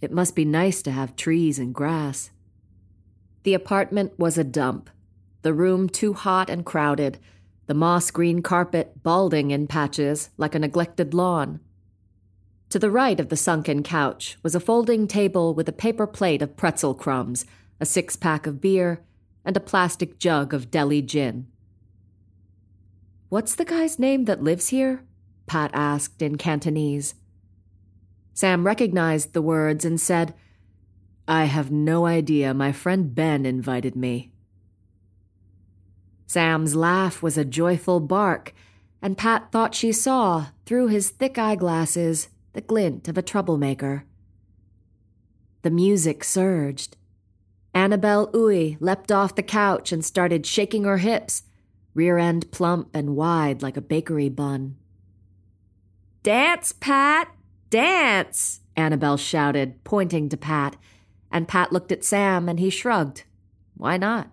It 0.00 0.12
must 0.12 0.34
be 0.34 0.44
nice 0.44 0.82
to 0.82 0.90
have 0.90 1.16
trees 1.16 1.58
and 1.58 1.74
grass. 1.74 2.30
The 3.44 3.54
apartment 3.54 4.18
was 4.18 4.36
a 4.36 4.44
dump, 4.44 4.90
the 5.42 5.54
room 5.54 5.88
too 5.88 6.12
hot 6.12 6.50
and 6.50 6.66
crowded, 6.66 7.18
the 7.66 7.74
moss 7.74 8.10
green 8.10 8.42
carpet 8.42 9.02
balding 9.02 9.50
in 9.50 9.66
patches 9.66 10.30
like 10.36 10.54
a 10.54 10.58
neglected 10.58 11.14
lawn. 11.14 11.60
To 12.70 12.78
the 12.78 12.90
right 12.90 13.18
of 13.20 13.28
the 13.28 13.36
sunken 13.36 13.82
couch 13.82 14.38
was 14.42 14.54
a 14.54 14.60
folding 14.60 15.06
table 15.06 15.54
with 15.54 15.68
a 15.68 15.72
paper 15.72 16.06
plate 16.06 16.42
of 16.42 16.56
pretzel 16.56 16.94
crumbs, 16.94 17.44
a 17.80 17.86
six 17.86 18.16
pack 18.16 18.46
of 18.46 18.60
beer, 18.60 19.02
and 19.44 19.56
a 19.56 19.60
plastic 19.60 20.18
jug 20.18 20.52
of 20.52 20.70
deli 20.70 21.00
gin. 21.00 21.46
What's 23.28 23.54
the 23.54 23.64
guy's 23.64 23.98
name 23.98 24.24
that 24.24 24.42
lives 24.42 24.68
here? 24.68 25.04
Pat 25.46 25.70
asked 25.72 26.22
in 26.22 26.36
Cantonese. 26.36 27.14
Sam 28.36 28.66
recognized 28.66 29.32
the 29.32 29.40
words 29.40 29.82
and 29.82 29.98
said, 29.98 30.34
I 31.26 31.44
have 31.44 31.70
no 31.70 32.04
idea. 32.04 32.52
My 32.52 32.70
friend 32.70 33.14
Ben 33.14 33.46
invited 33.46 33.96
me. 33.96 34.30
Sam's 36.26 36.76
laugh 36.76 37.22
was 37.22 37.38
a 37.38 37.46
joyful 37.46 37.98
bark, 37.98 38.52
and 39.00 39.16
Pat 39.16 39.50
thought 39.50 39.74
she 39.74 39.90
saw, 39.90 40.48
through 40.66 40.88
his 40.88 41.08
thick 41.08 41.38
eyeglasses, 41.38 42.28
the 42.52 42.60
glint 42.60 43.08
of 43.08 43.16
a 43.16 43.22
troublemaker. 43.22 44.04
The 45.62 45.70
music 45.70 46.22
surged. 46.22 46.98
Annabelle 47.72 48.30
Uy 48.32 48.76
leapt 48.80 49.10
off 49.10 49.34
the 49.34 49.42
couch 49.42 49.92
and 49.92 50.04
started 50.04 50.44
shaking 50.44 50.84
her 50.84 50.98
hips, 50.98 51.44
rear 51.94 52.18
end 52.18 52.50
plump 52.50 52.90
and 52.92 53.16
wide 53.16 53.62
like 53.62 53.78
a 53.78 53.80
bakery 53.80 54.28
bun. 54.28 54.76
Dance, 56.22 56.72
Pat, 56.72 57.32
Dance! 57.70 58.60
Annabelle 58.76 59.16
shouted, 59.16 59.82
pointing 59.84 60.28
to 60.28 60.36
Pat, 60.36 60.76
and 61.30 61.48
Pat 61.48 61.72
looked 61.72 61.92
at 61.92 62.04
Sam 62.04 62.48
and 62.48 62.60
he 62.60 62.70
shrugged. 62.70 63.24
Why 63.76 63.96
not? 63.96 64.30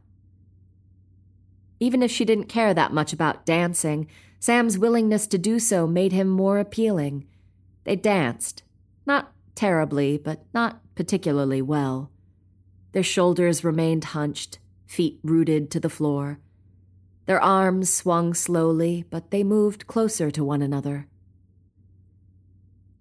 Even 1.79 2.03
if 2.03 2.11
she 2.11 2.25
didn't 2.25 2.45
care 2.45 2.73
that 2.73 2.93
much 2.93 3.13
about 3.13 3.45
dancing, 3.45 4.07
Sam's 4.39 4.77
willingness 4.77 5.27
to 5.27 5.37
do 5.37 5.59
so 5.59 5.87
made 5.87 6.11
him 6.11 6.27
more 6.27 6.59
appealing. 6.59 7.25
They 7.83 7.95
danced. 7.95 8.63
Not 9.05 9.33
terribly, 9.55 10.17
but 10.17 10.45
not 10.53 10.81
particularly 10.95 11.61
well. 11.61 12.11
Their 12.91 13.03
shoulders 13.03 13.63
remained 13.63 14.05
hunched, 14.05 14.59
feet 14.85 15.19
rooted 15.23 15.71
to 15.71 15.79
the 15.79 15.89
floor. 15.89 16.39
Their 17.25 17.41
arms 17.41 17.91
swung 17.91 18.33
slowly, 18.33 19.05
but 19.09 19.31
they 19.31 19.43
moved 19.43 19.87
closer 19.87 20.29
to 20.31 20.43
one 20.43 20.61
another. 20.61 21.07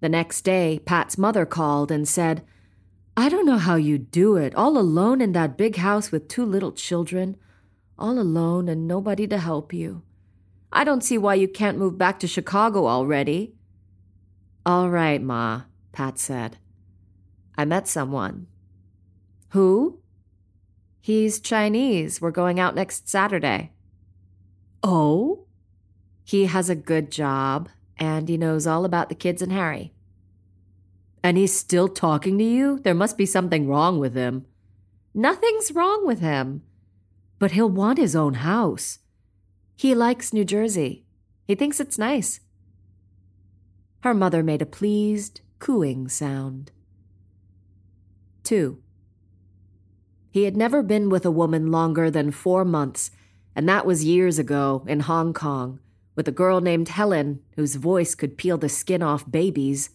The 0.03 0.09
next 0.09 0.41
day, 0.41 0.81
Pat's 0.83 1.17
mother 1.17 1.45
called 1.45 1.89
and 1.89 2.05
said, 2.05 2.43
I 3.15 3.29
don't 3.29 3.45
know 3.45 3.57
how 3.57 3.77
you 3.77 3.97
do 3.97 4.35
it, 4.35 4.53
all 4.53 4.77
alone 4.77 5.21
in 5.21 5.31
that 5.31 5.57
big 5.57 5.77
house 5.77 6.11
with 6.11 6.27
two 6.27 6.45
little 6.45 6.73
children 6.73 7.37
all 7.97 8.19
alone 8.19 8.67
and 8.67 8.85
nobody 8.85 9.25
to 9.27 9.37
help 9.37 9.71
you. 9.71 10.01
I 10.73 10.83
don't 10.83 11.05
see 11.05 11.17
why 11.17 11.35
you 11.35 11.47
can't 11.47 11.77
move 11.77 11.97
back 11.97 12.19
to 12.19 12.27
Chicago 12.27 12.85
already. 12.85 13.53
All 14.65 14.89
right, 14.89 15.21
Ma, 15.21 15.61
Pat 15.93 16.19
said. 16.19 16.57
I 17.57 17.63
met 17.63 17.87
someone. 17.87 18.47
Who? 19.51 19.99
He's 20.99 21.39
Chinese. 21.39 22.19
We're 22.19 22.31
going 22.31 22.59
out 22.59 22.75
next 22.75 23.07
Saturday. 23.07 23.71
Oh? 24.83 25.45
He 26.25 26.47
has 26.47 26.69
a 26.69 26.75
good 26.75 27.09
job, 27.09 27.69
and 27.97 28.27
he 28.27 28.35
knows 28.35 28.67
all 28.67 28.83
about 28.83 29.07
the 29.07 29.15
kids 29.15 29.41
and 29.41 29.53
Harry. 29.53 29.92
And 31.23 31.37
he's 31.37 31.57
still 31.57 31.87
talking 31.87 32.37
to 32.37 32.43
you? 32.43 32.79
There 32.79 32.93
must 32.93 33.17
be 33.17 33.25
something 33.25 33.67
wrong 33.67 33.97
with 33.97 34.13
him. 34.13 34.45
Nothing's 35.13 35.71
wrong 35.71 36.05
with 36.05 36.19
him 36.19 36.63
but 37.43 37.51
he'll 37.51 37.69
want 37.69 37.97
his 37.97 38.15
own 38.15 38.35
house. 38.35 38.99
He 39.75 39.93
likes 39.93 40.31
New 40.31 40.45
Jersey. 40.45 41.03
He 41.45 41.55
thinks 41.55 41.81
it's 41.81 41.97
nice. 41.97 42.39
Her 43.99 44.13
mother 44.13 44.41
made 44.41 44.61
a 44.61 44.65
pleased, 44.65 45.41
cooing 45.59 46.07
sound. 46.07 46.71
2. 48.43 48.81
He 50.31 50.43
had 50.43 50.55
never 50.55 50.81
been 50.81 51.09
with 51.09 51.25
a 51.25 51.31
woman 51.31 51.69
longer 51.69 52.09
than 52.09 52.31
four 52.31 52.63
months, 52.63 53.11
and 53.53 53.67
that 53.67 53.85
was 53.85 54.05
years 54.05 54.39
ago 54.39 54.85
in 54.87 55.01
Hong 55.01 55.33
Kong, 55.33 55.81
with 56.15 56.29
a 56.29 56.31
girl 56.31 56.61
named 56.61 56.87
Helen 56.87 57.41
whose 57.57 57.75
voice 57.75 58.15
could 58.15 58.37
peel 58.37 58.57
the 58.57 58.69
skin 58.69 59.03
off 59.03 59.29
babies. 59.29 59.89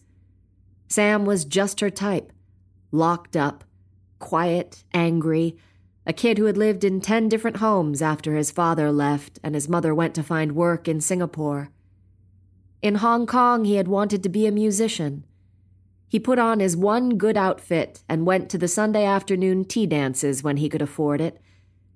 Sam 0.89 1.23
was 1.23 1.45
just 1.45 1.79
her 1.79 1.89
type 1.89 2.33
locked 2.91 3.37
up, 3.37 3.63
quiet, 4.17 4.83
angry, 4.93 5.55
a 6.05 6.13
kid 6.13 6.39
who 6.39 6.45
had 6.45 6.57
lived 6.57 6.83
in 6.83 6.99
10 6.99 7.29
different 7.29 7.57
homes 7.57 8.01
after 8.01 8.35
his 8.35 8.49
father 8.49 8.91
left 8.91 9.39
and 9.43 9.53
his 9.53 9.69
mother 9.69 9.93
went 9.93 10.15
to 10.15 10.23
find 10.23 10.53
work 10.55 10.87
in 10.87 10.99
Singapore. 10.99 11.69
In 12.81 12.95
Hong 12.95 13.27
Kong, 13.27 13.65
he 13.65 13.75
had 13.75 13.87
wanted 13.87 14.23
to 14.23 14.29
be 14.29 14.47
a 14.47 14.51
musician. 14.51 15.23
He 16.07 16.19
put 16.19 16.39
on 16.39 16.59
his 16.59 16.75
one 16.75 17.17
good 17.17 17.37
outfit 17.37 18.03
and 18.09 18.25
went 18.25 18.49
to 18.49 18.57
the 18.57 18.67
Sunday 18.67 19.05
afternoon 19.05 19.65
tea 19.65 19.85
dances 19.85 20.41
when 20.41 20.57
he 20.57 20.69
could 20.69 20.81
afford 20.81 21.21
it, 21.21 21.39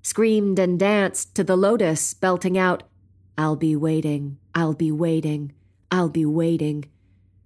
screamed 0.04 0.60
and 0.60 0.78
danced 0.78 1.34
to 1.34 1.44
the 1.44 1.56
Lotus, 1.56 2.14
belting 2.14 2.58
out, 2.58 2.84
I'll 3.36 3.56
be 3.56 3.76
waiting, 3.76 4.38
I'll 4.54 4.76
be 4.76 4.92
waiting, 4.92 5.54
I'll 5.90 6.10
be 6.10 6.26
waiting, 6.26 6.86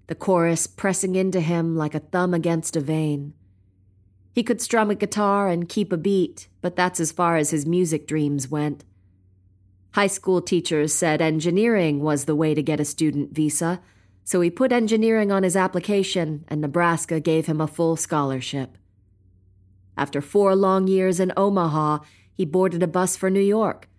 the 0.08 0.16
chorus 0.16 0.68
pressing 0.68 1.16
into 1.16 1.40
him 1.40 1.76
like 1.76 1.94
a 1.94 2.00
thumb 2.00 2.34
against 2.34 2.76
a 2.76 2.82
vein. 2.82 3.34
He 4.32 4.44
could 4.44 4.62
strum 4.62 4.90
a 4.90 4.96
guitar 4.96 5.50
and 5.50 5.68
keep 5.68 5.92
a 5.92 5.98
beat, 5.98 6.48
but 6.62 6.76
that's 6.76 7.00
as 7.00 7.12
far 7.12 7.38
as 7.38 7.50
his 7.50 7.66
music 7.66 8.08
dreams 8.08 8.50
went. 8.50 8.86
High 9.92 10.08
school 10.08 10.42
teachers 10.42 10.94
said 10.94 11.22
engineering 11.22 12.02
was 12.02 12.26
the 12.26 12.36
way 12.36 12.54
to 12.54 12.62
get 12.62 12.80
a 12.80 12.86
student 12.86 13.34
visa, 13.34 13.82
so 14.24 14.42
he 14.42 14.50
put 14.50 14.72
engineering 14.72 15.32
on 15.32 15.44
his 15.44 15.56
application, 15.56 16.46
and 16.48 16.62
Nebraska 16.62 17.20
gave 17.20 17.48
him 17.48 17.60
a 17.60 17.68
full 17.68 17.96
scholarship. 17.96 18.78
After 19.98 20.22
four 20.22 20.56
long 20.56 20.88
years 20.88 21.20
in 21.20 21.34
Omaha, 21.36 22.00
he 22.32 22.46
boarded 22.46 22.84
a 22.84 22.88
bus 22.88 23.18
for 23.18 23.32
New 23.32 23.42
York, 23.42 23.90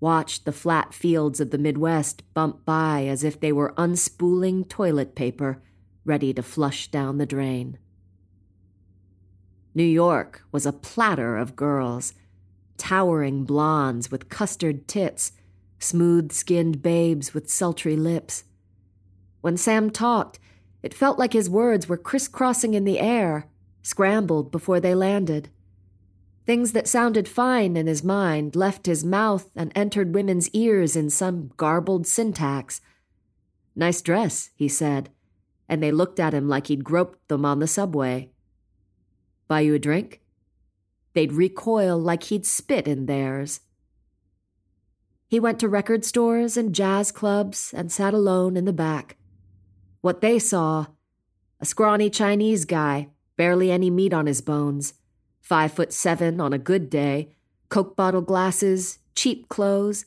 watched 0.00 0.44
the 0.44 0.52
flat 0.52 0.92
fields 0.94 1.40
of 1.40 1.50
the 1.50 1.58
Midwest 1.58 2.22
bump 2.34 2.64
by 2.64 3.06
as 3.06 3.22
if 3.22 3.38
they 3.38 3.52
were 3.52 3.74
unspooling 3.76 4.68
toilet 4.68 5.14
paper, 5.14 5.62
ready 6.04 6.32
to 6.32 6.42
flush 6.42 6.88
down 6.88 7.18
the 7.18 7.26
drain. 7.26 7.78
New 9.74 9.84
York 9.84 10.42
was 10.50 10.66
a 10.66 10.72
platter 10.72 11.36
of 11.36 11.54
girls 11.54 12.14
towering 12.80 13.44
blondes 13.44 14.10
with 14.10 14.30
custard 14.30 14.88
tits, 14.88 15.32
smooth 15.78 16.32
skinned 16.32 16.80
babes 16.80 17.34
with 17.34 17.50
sultry 17.50 17.94
lips. 17.94 18.44
When 19.42 19.58
Sam 19.58 19.90
talked, 19.90 20.38
it 20.82 20.94
felt 20.94 21.18
like 21.18 21.34
his 21.34 21.50
words 21.50 21.88
were 21.88 21.98
crisscrossing 21.98 22.72
in 22.72 22.84
the 22.84 22.98
air, 22.98 23.48
scrambled 23.82 24.50
before 24.50 24.80
they 24.80 24.94
landed. 24.94 25.50
Things 26.50 26.72
that 26.72 26.88
sounded 26.88 27.28
fine 27.28 27.76
in 27.76 27.86
his 27.86 28.02
mind 28.02 28.56
left 28.56 28.86
his 28.86 29.04
mouth 29.04 29.52
and 29.54 29.70
entered 29.76 30.16
women's 30.16 30.48
ears 30.48 30.96
in 30.96 31.08
some 31.08 31.52
garbled 31.56 32.08
syntax. 32.08 32.80
Nice 33.76 34.02
dress, 34.02 34.50
he 34.56 34.66
said, 34.66 35.10
and 35.68 35.80
they 35.80 35.92
looked 35.92 36.18
at 36.18 36.34
him 36.34 36.48
like 36.48 36.66
he'd 36.66 36.82
groped 36.82 37.28
them 37.28 37.44
on 37.44 37.60
the 37.60 37.68
subway. 37.68 38.32
Buy 39.46 39.60
you 39.60 39.74
a 39.74 39.78
drink? 39.78 40.22
They'd 41.12 41.32
recoil 41.32 41.96
like 41.96 42.24
he'd 42.24 42.44
spit 42.44 42.88
in 42.88 43.06
theirs. 43.06 43.60
He 45.28 45.38
went 45.38 45.60
to 45.60 45.68
record 45.68 46.04
stores 46.04 46.56
and 46.56 46.74
jazz 46.74 47.12
clubs 47.12 47.72
and 47.72 47.92
sat 47.92 48.12
alone 48.12 48.56
in 48.56 48.64
the 48.64 48.72
back. 48.72 49.18
What 50.00 50.20
they 50.20 50.40
saw 50.40 50.86
a 51.60 51.64
scrawny 51.64 52.10
Chinese 52.10 52.64
guy, 52.64 53.10
barely 53.36 53.70
any 53.70 53.88
meat 53.88 54.12
on 54.12 54.26
his 54.26 54.40
bones, 54.40 54.94
five 55.40 55.72
foot 55.72 55.92
seven 55.92 56.40
on 56.40 56.52
a 56.52 56.58
good 56.58 56.90
day, 56.90 57.34
Coke 57.68 57.96
bottle 57.96 58.22
glasses, 58.22 58.98
cheap 59.14 59.48
clothes, 59.48 60.04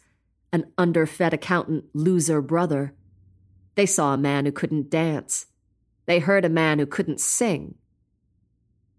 an 0.51 0.65
underfed 0.77 1.33
accountant 1.33 1.85
loser 1.93 2.41
brother. 2.41 2.93
They 3.75 3.85
saw 3.85 4.13
a 4.13 4.17
man 4.17 4.45
who 4.45 4.51
couldn't 4.51 4.89
dance. 4.89 5.47
They 6.05 6.19
heard 6.19 6.45
a 6.45 6.49
man 6.49 6.79
who 6.79 6.85
couldn't 6.85 7.21
sing 7.21 7.75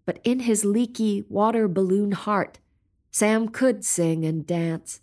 but 0.05 0.19
in 0.23 0.41
his 0.41 0.63
leaky 0.63 1.25
water 1.27 1.67
balloon 1.67 2.11
heart, 2.11 2.59
Sam 3.11 3.49
could 3.49 3.83
sing 3.83 4.23
and 4.23 4.45
dance. 4.45 5.01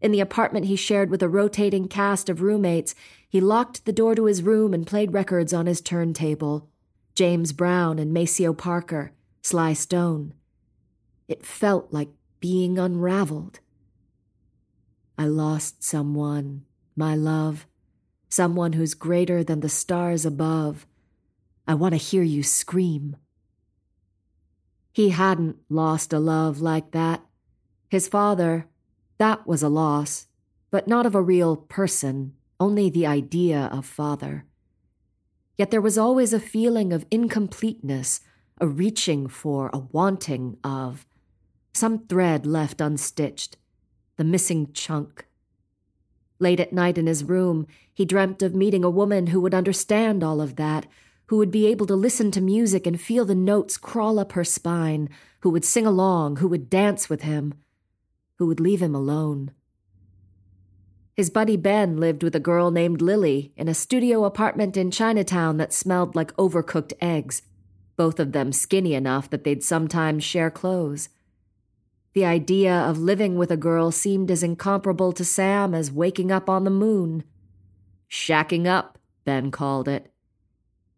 In 0.00 0.12
the 0.12 0.20
apartment 0.20 0.66
he 0.66 0.76
shared 0.76 1.10
with 1.10 1.22
a 1.22 1.28
rotating 1.28 1.88
cast 1.88 2.28
of 2.28 2.42
roommates, 2.42 2.94
he 3.28 3.40
locked 3.40 3.84
the 3.84 3.92
door 3.92 4.14
to 4.14 4.24
his 4.24 4.42
room 4.42 4.74
and 4.74 4.86
played 4.86 5.12
records 5.12 5.52
on 5.52 5.66
his 5.66 5.80
turntable 5.80 6.68
James 7.14 7.52
Brown 7.52 7.98
and 7.98 8.12
Maceo 8.12 8.52
Parker, 8.52 9.12
Sly 9.42 9.72
Stone. 9.72 10.34
It 11.28 11.44
felt 11.44 11.92
like 11.92 12.08
being 12.40 12.78
unraveled. 12.78 13.60
I 15.18 15.26
lost 15.26 15.82
someone, 15.82 16.64
my 16.96 17.14
love, 17.14 17.66
someone 18.28 18.72
who's 18.72 18.94
greater 18.94 19.44
than 19.44 19.60
the 19.60 19.68
stars 19.68 20.24
above. 20.24 20.86
I 21.66 21.74
want 21.74 21.92
to 21.92 21.98
hear 21.98 22.22
you 22.22 22.42
scream. 22.42 23.16
He 24.92 25.10
hadn't 25.10 25.56
lost 25.68 26.12
a 26.12 26.18
love 26.18 26.60
like 26.60 26.92
that. 26.92 27.22
His 27.88 28.08
father, 28.08 28.66
that 29.18 29.46
was 29.46 29.62
a 29.62 29.68
loss, 29.68 30.26
but 30.70 30.88
not 30.88 31.06
of 31.06 31.14
a 31.14 31.22
real 31.22 31.56
person, 31.56 32.34
only 32.60 32.88
the 32.90 33.06
idea 33.06 33.68
of 33.72 33.86
father. 33.86 34.44
Yet 35.56 35.70
there 35.70 35.80
was 35.80 35.98
always 35.98 36.32
a 36.32 36.40
feeling 36.40 36.92
of 36.92 37.06
incompleteness, 37.10 38.20
a 38.60 38.68
reaching 38.68 39.28
for, 39.28 39.70
a 39.72 39.78
wanting 39.78 40.56
of. 40.62 41.06
Some 41.78 42.00
thread 42.08 42.44
left 42.44 42.80
unstitched, 42.80 43.56
the 44.16 44.24
missing 44.24 44.72
chunk. 44.72 45.28
Late 46.40 46.58
at 46.58 46.72
night 46.72 46.98
in 46.98 47.06
his 47.06 47.22
room, 47.22 47.68
he 47.94 48.04
dreamt 48.04 48.42
of 48.42 48.52
meeting 48.52 48.82
a 48.82 48.90
woman 48.90 49.28
who 49.28 49.40
would 49.40 49.54
understand 49.54 50.24
all 50.24 50.40
of 50.40 50.56
that, 50.56 50.86
who 51.26 51.36
would 51.36 51.52
be 51.52 51.68
able 51.68 51.86
to 51.86 51.94
listen 51.94 52.32
to 52.32 52.40
music 52.40 52.84
and 52.84 53.00
feel 53.00 53.24
the 53.24 53.36
notes 53.36 53.76
crawl 53.76 54.18
up 54.18 54.32
her 54.32 54.42
spine, 54.42 55.08
who 55.42 55.50
would 55.50 55.64
sing 55.64 55.86
along, 55.86 56.38
who 56.38 56.48
would 56.48 56.68
dance 56.68 57.08
with 57.08 57.22
him, 57.22 57.54
who 58.38 58.46
would 58.48 58.58
leave 58.58 58.82
him 58.82 58.96
alone. 58.96 59.52
His 61.14 61.30
buddy 61.30 61.56
Ben 61.56 61.96
lived 61.96 62.24
with 62.24 62.34
a 62.34 62.40
girl 62.40 62.72
named 62.72 63.00
Lily 63.00 63.52
in 63.56 63.68
a 63.68 63.72
studio 63.72 64.24
apartment 64.24 64.76
in 64.76 64.90
Chinatown 64.90 65.58
that 65.58 65.72
smelled 65.72 66.16
like 66.16 66.34
overcooked 66.36 66.94
eggs, 67.00 67.42
both 67.94 68.18
of 68.18 68.32
them 68.32 68.50
skinny 68.50 68.94
enough 68.94 69.30
that 69.30 69.44
they'd 69.44 69.62
sometimes 69.62 70.24
share 70.24 70.50
clothes. 70.50 71.08
The 72.18 72.24
idea 72.24 72.74
of 72.74 72.98
living 72.98 73.36
with 73.36 73.52
a 73.52 73.56
girl 73.56 73.92
seemed 73.92 74.28
as 74.28 74.42
incomparable 74.42 75.12
to 75.12 75.24
Sam 75.24 75.72
as 75.72 75.92
waking 75.92 76.32
up 76.32 76.50
on 76.50 76.64
the 76.64 76.68
moon. 76.68 77.22
Shacking 78.10 78.66
up, 78.66 78.98
Ben 79.24 79.52
called 79.52 79.86
it. 79.86 80.10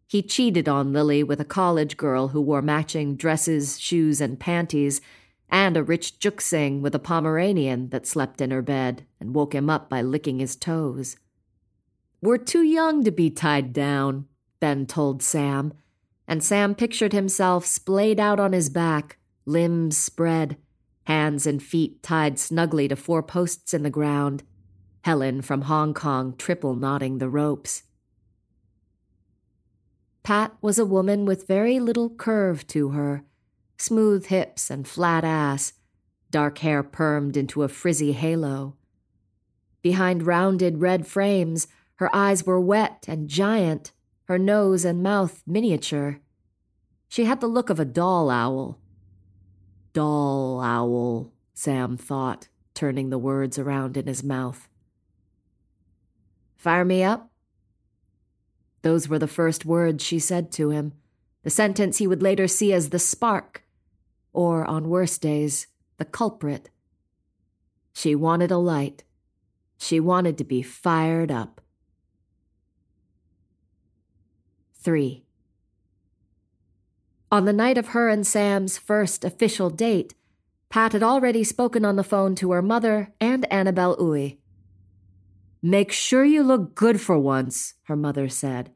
He 0.07 0.23
cheated 0.23 0.67
on 0.67 0.91
Lily 0.91 1.21
with 1.21 1.39
a 1.39 1.45
college 1.45 1.95
girl 1.95 2.29
who 2.29 2.41
wore 2.41 2.63
matching 2.63 3.15
dresses, 3.15 3.79
shoes, 3.79 4.19
and 4.19 4.39
panties, 4.39 4.99
and 5.47 5.77
a 5.77 5.83
rich 5.83 6.17
juxing 6.17 6.81
with 6.81 6.95
a 6.95 6.97
Pomeranian 6.97 7.89
that 7.89 8.07
slept 8.07 8.41
in 8.41 8.49
her 8.49 8.63
bed 8.63 9.05
and 9.19 9.35
woke 9.35 9.53
him 9.53 9.69
up 9.69 9.91
by 9.91 10.01
licking 10.01 10.39
his 10.39 10.55
toes. 10.55 11.17
We're 12.19 12.39
too 12.39 12.63
young 12.63 13.03
to 13.03 13.11
be 13.11 13.29
tied 13.29 13.73
down, 13.73 14.25
Ben 14.59 14.87
told 14.87 15.21
Sam, 15.21 15.73
and 16.27 16.43
Sam 16.43 16.73
pictured 16.73 17.13
himself 17.13 17.67
splayed 17.67 18.19
out 18.19 18.39
on 18.39 18.53
his 18.53 18.71
back, 18.71 19.19
limbs 19.45 19.97
spread, 19.97 20.57
hands 21.11 21.45
and 21.45 21.61
feet 21.61 22.01
tied 22.01 22.39
snugly 22.39 22.87
to 22.87 22.95
four 22.95 23.21
posts 23.21 23.73
in 23.73 23.83
the 23.83 23.89
ground, 23.89 24.43
Helen 25.03 25.41
from 25.41 25.63
Hong 25.63 25.93
Kong 25.93 26.33
triple 26.37 26.73
knotting 26.73 27.17
the 27.17 27.27
ropes. 27.27 27.83
Pat 30.23 30.55
was 30.61 30.79
a 30.79 30.85
woman 30.85 31.25
with 31.25 31.47
very 31.47 31.81
little 31.81 32.09
curve 32.09 32.65
to 32.67 32.91
her 32.91 33.25
smooth 33.77 34.27
hips 34.27 34.69
and 34.69 34.87
flat 34.87 35.25
ass, 35.25 35.73
dark 36.29 36.59
hair 36.59 36.81
permed 36.81 37.35
into 37.35 37.63
a 37.63 37.67
frizzy 37.67 38.13
halo. 38.13 38.77
Behind 39.81 40.23
rounded 40.23 40.79
red 40.79 41.05
frames, 41.07 41.67
her 41.95 42.15
eyes 42.15 42.45
were 42.45 42.61
wet 42.61 43.03
and 43.09 43.27
giant, 43.27 43.91
her 44.29 44.39
nose 44.39 44.85
and 44.85 45.03
mouth 45.03 45.43
miniature. 45.45 46.21
She 47.09 47.25
had 47.25 47.41
the 47.41 47.47
look 47.47 47.69
of 47.69 47.81
a 47.81 47.91
doll 47.99 48.29
owl. 48.29 48.80
Doll 49.93 50.61
owl, 50.61 51.31
Sam 51.53 51.97
thought, 51.97 52.47
turning 52.73 53.09
the 53.09 53.17
words 53.17 53.59
around 53.59 53.97
in 53.97 54.07
his 54.07 54.23
mouth. 54.23 54.67
Fire 56.55 56.85
me 56.85 57.03
up? 57.03 57.29
Those 58.81 59.09
were 59.09 59.19
the 59.19 59.27
first 59.27 59.65
words 59.65 60.03
she 60.03 60.19
said 60.19 60.51
to 60.53 60.69
him, 60.69 60.93
the 61.43 61.49
sentence 61.49 61.97
he 61.97 62.07
would 62.07 62.21
later 62.21 62.47
see 62.47 62.71
as 62.71 62.89
the 62.89 62.99
spark, 62.99 63.63
or, 64.33 64.65
on 64.65 64.89
worse 64.89 65.17
days, 65.17 65.67
the 65.97 66.05
culprit. 66.05 66.69
She 67.93 68.15
wanted 68.15 68.51
a 68.51 68.57
light. 68.57 69.03
She 69.77 69.99
wanted 69.99 70.37
to 70.37 70.43
be 70.43 70.61
fired 70.61 71.31
up. 71.31 71.61
3. 74.75 75.23
On 77.31 77.45
the 77.45 77.53
night 77.53 77.77
of 77.77 77.89
her 77.89 78.09
and 78.09 78.27
Sam's 78.27 78.77
first 78.77 79.23
official 79.23 79.69
date, 79.69 80.15
Pat 80.69 80.91
had 80.91 81.01
already 81.01 81.45
spoken 81.45 81.85
on 81.85 81.95
the 81.95 82.03
phone 82.03 82.35
to 82.35 82.51
her 82.51 82.61
mother 82.61 83.13
and 83.21 83.51
Annabel 83.51 83.95
Uy. 83.95 84.37
Make 85.61 85.93
sure 85.93 86.25
you 86.25 86.43
look 86.43 86.75
good 86.75 86.99
for 86.99 87.17
once, 87.17 87.75
her 87.83 87.95
mother 87.95 88.27
said. 88.27 88.71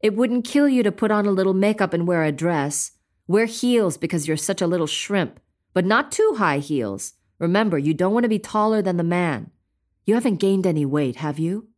It 0.00 0.16
wouldn't 0.16 0.44
kill 0.44 0.68
you 0.68 0.82
to 0.82 0.90
put 0.90 1.12
on 1.12 1.26
a 1.26 1.30
little 1.30 1.54
makeup 1.54 1.92
and 1.92 2.08
wear 2.08 2.24
a 2.24 2.32
dress. 2.32 2.92
Wear 3.28 3.44
heels 3.44 3.96
because 3.96 4.26
you're 4.26 4.36
such 4.36 4.60
a 4.60 4.66
little 4.66 4.88
shrimp, 4.88 5.38
but 5.72 5.84
not 5.84 6.10
too 6.10 6.34
high 6.38 6.58
heels. 6.58 7.12
Remember, 7.38 7.78
you 7.78 7.94
don't 7.94 8.12
want 8.12 8.24
to 8.24 8.28
be 8.28 8.40
taller 8.40 8.82
than 8.82 8.96
the 8.96 9.04
man. 9.04 9.50
You 10.04 10.14
haven't 10.14 10.40
gained 10.40 10.66
any 10.66 10.84
weight, 10.84 11.16
have 11.16 11.38
you? 11.38 11.68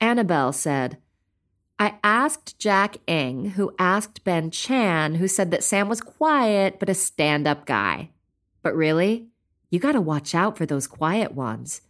Annabel 0.00 0.52
said, 0.52 0.98
I 1.78 1.98
asked 2.04 2.58
Jack 2.58 2.98
Eng, 3.08 3.50
who 3.50 3.74
asked 3.78 4.24
Ben 4.24 4.50
Chan, 4.50 5.16
who 5.16 5.26
said 5.26 5.50
that 5.50 5.64
Sam 5.64 5.88
was 5.88 6.00
quiet 6.00 6.78
but 6.78 6.88
a 6.88 6.94
stand 6.94 7.46
up 7.48 7.66
guy. 7.66 8.10
But 8.62 8.76
really, 8.76 9.26
you 9.70 9.80
gotta 9.80 10.00
watch 10.00 10.34
out 10.34 10.56
for 10.56 10.66
those 10.66 10.86
quiet 10.86 11.32
ones. 11.32 11.82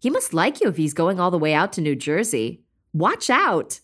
He 0.00 0.10
must 0.10 0.32
like 0.32 0.60
you 0.60 0.68
if 0.68 0.76
he's 0.76 0.94
going 0.94 1.20
all 1.20 1.30
the 1.30 1.38
way 1.38 1.52
out 1.52 1.72
to 1.74 1.80
New 1.80 1.94
Jersey. 1.94 2.62
Watch 2.92 3.28
out! 3.28 3.80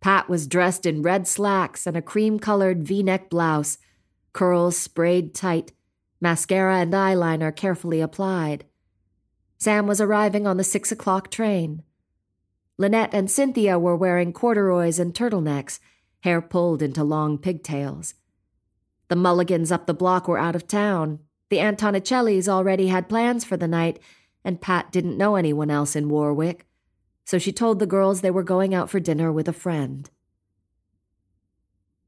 Pat 0.00 0.28
was 0.28 0.46
dressed 0.46 0.86
in 0.86 1.02
red 1.02 1.28
slacks 1.28 1.86
and 1.86 1.96
a 1.96 2.02
cream 2.02 2.38
colored 2.38 2.82
v 2.82 3.02
neck 3.02 3.30
blouse, 3.30 3.78
curls 4.32 4.76
sprayed 4.76 5.34
tight, 5.34 5.72
mascara 6.20 6.78
and 6.78 6.92
eyeliner 6.92 7.54
carefully 7.54 8.00
applied. 8.00 8.64
Sam 9.58 9.86
was 9.86 10.00
arriving 10.00 10.46
on 10.46 10.56
the 10.56 10.64
six 10.64 10.90
o'clock 10.90 11.30
train. 11.30 11.82
Lynette 12.82 13.14
and 13.14 13.30
Cynthia 13.30 13.78
were 13.78 13.94
wearing 13.94 14.32
corduroys 14.32 14.98
and 14.98 15.14
turtlenecks, 15.14 15.78
hair 16.22 16.42
pulled 16.42 16.82
into 16.82 17.04
long 17.04 17.38
pigtails. 17.38 18.14
The 19.06 19.14
Mulligans 19.14 19.70
up 19.70 19.86
the 19.86 19.94
block 19.94 20.26
were 20.26 20.36
out 20.36 20.56
of 20.56 20.66
town, 20.66 21.20
the 21.48 21.58
Antonicellis 21.58 22.48
already 22.48 22.88
had 22.88 23.08
plans 23.08 23.44
for 23.44 23.56
the 23.56 23.68
night, 23.68 24.00
and 24.44 24.60
Pat 24.60 24.90
didn't 24.90 25.16
know 25.16 25.36
anyone 25.36 25.70
else 25.70 25.94
in 25.94 26.08
Warwick, 26.08 26.66
so 27.24 27.38
she 27.38 27.52
told 27.52 27.78
the 27.78 27.86
girls 27.86 28.20
they 28.20 28.32
were 28.32 28.42
going 28.42 28.74
out 28.74 28.90
for 28.90 28.98
dinner 28.98 29.30
with 29.30 29.46
a 29.46 29.52
friend. 29.52 30.10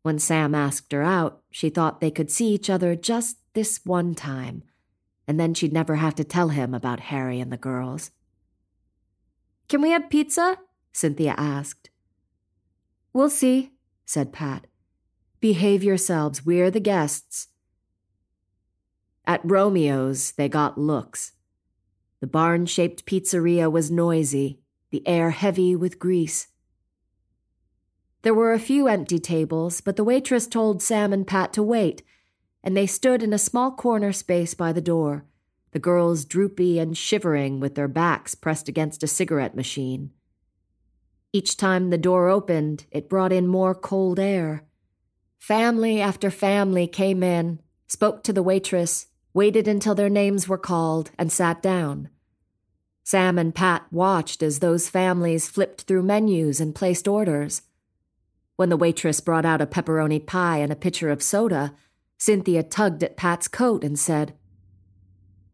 When 0.02 0.18
Sam 0.18 0.56
asked 0.56 0.90
her 0.90 1.04
out, 1.04 1.40
she 1.52 1.70
thought 1.70 2.00
they 2.00 2.10
could 2.10 2.32
see 2.32 2.48
each 2.48 2.68
other 2.68 2.96
just 2.96 3.36
this 3.52 3.78
one 3.84 4.16
time, 4.16 4.64
and 5.28 5.38
then 5.38 5.54
she'd 5.54 5.72
never 5.72 5.94
have 5.94 6.16
to 6.16 6.24
tell 6.24 6.48
him 6.48 6.74
about 6.74 6.98
Harry 6.98 7.38
and 7.38 7.52
the 7.52 7.56
girls. 7.56 8.10
Can 9.68 9.80
we 9.80 9.90
have 9.90 10.10
pizza? 10.10 10.58
Cynthia 10.94 11.34
asked. 11.36 11.90
We'll 13.12 13.28
see, 13.28 13.72
said 14.06 14.32
Pat. 14.32 14.66
Behave 15.40 15.84
yourselves, 15.84 16.46
we're 16.46 16.70
the 16.70 16.80
guests. 16.80 17.48
At 19.26 19.44
Romeo's, 19.44 20.32
they 20.32 20.48
got 20.48 20.78
looks. 20.78 21.32
The 22.20 22.26
barn 22.26 22.66
shaped 22.66 23.04
pizzeria 23.04 23.70
was 23.70 23.90
noisy, 23.90 24.60
the 24.90 25.06
air 25.06 25.30
heavy 25.30 25.76
with 25.76 25.98
grease. 25.98 26.46
There 28.22 28.32
were 28.32 28.54
a 28.54 28.58
few 28.58 28.88
empty 28.88 29.18
tables, 29.18 29.80
but 29.80 29.96
the 29.96 30.04
waitress 30.04 30.46
told 30.46 30.80
Sam 30.80 31.12
and 31.12 31.26
Pat 31.26 31.52
to 31.54 31.62
wait, 31.62 32.02
and 32.62 32.76
they 32.76 32.86
stood 32.86 33.22
in 33.22 33.34
a 33.34 33.38
small 33.38 33.72
corner 33.72 34.12
space 34.12 34.54
by 34.54 34.72
the 34.72 34.80
door, 34.80 35.26
the 35.72 35.78
girls 35.78 36.24
droopy 36.24 36.78
and 36.78 36.96
shivering 36.96 37.60
with 37.60 37.74
their 37.74 37.88
backs 37.88 38.34
pressed 38.34 38.68
against 38.68 39.02
a 39.02 39.08
cigarette 39.08 39.56
machine. 39.56 40.12
Each 41.34 41.56
time 41.56 41.90
the 41.90 41.98
door 41.98 42.28
opened, 42.28 42.86
it 42.92 43.08
brought 43.08 43.32
in 43.32 43.48
more 43.48 43.74
cold 43.74 44.20
air. 44.20 44.62
Family 45.40 46.00
after 46.00 46.30
family 46.30 46.86
came 46.86 47.24
in, 47.24 47.60
spoke 47.88 48.22
to 48.22 48.32
the 48.32 48.42
waitress, 48.42 49.08
waited 49.32 49.66
until 49.66 49.96
their 49.96 50.08
names 50.08 50.46
were 50.46 50.56
called, 50.56 51.10
and 51.18 51.32
sat 51.32 51.60
down. 51.60 52.08
Sam 53.02 53.36
and 53.36 53.52
Pat 53.52 53.84
watched 53.90 54.44
as 54.44 54.60
those 54.60 54.88
families 54.88 55.48
flipped 55.48 55.82
through 55.82 56.04
menus 56.04 56.60
and 56.60 56.72
placed 56.72 57.08
orders. 57.08 57.62
When 58.54 58.68
the 58.68 58.76
waitress 58.76 59.20
brought 59.20 59.44
out 59.44 59.60
a 59.60 59.66
pepperoni 59.66 60.24
pie 60.24 60.58
and 60.58 60.70
a 60.70 60.76
pitcher 60.76 61.10
of 61.10 61.20
soda, 61.20 61.74
Cynthia 62.16 62.62
tugged 62.62 63.02
at 63.02 63.16
Pat's 63.16 63.48
coat 63.48 63.82
and 63.82 63.98
said, 63.98 64.34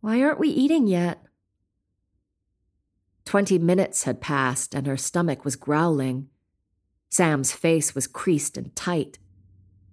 Why 0.03 0.21
aren't 0.21 0.41
we 0.41 0.51
eating 0.51 0.87
yet? 0.87 1.25
Twenty 3.31 3.61
minutes 3.61 4.03
had 4.03 4.21
passed 4.21 4.75
and 4.75 4.89
her 4.89 4.97
stomach 4.97 5.45
was 5.45 5.55
growling. 5.55 6.27
Sam's 7.11 7.53
face 7.53 7.95
was 7.95 8.09
creased 8.09 8.57
and 8.57 8.75
tight. 8.75 9.21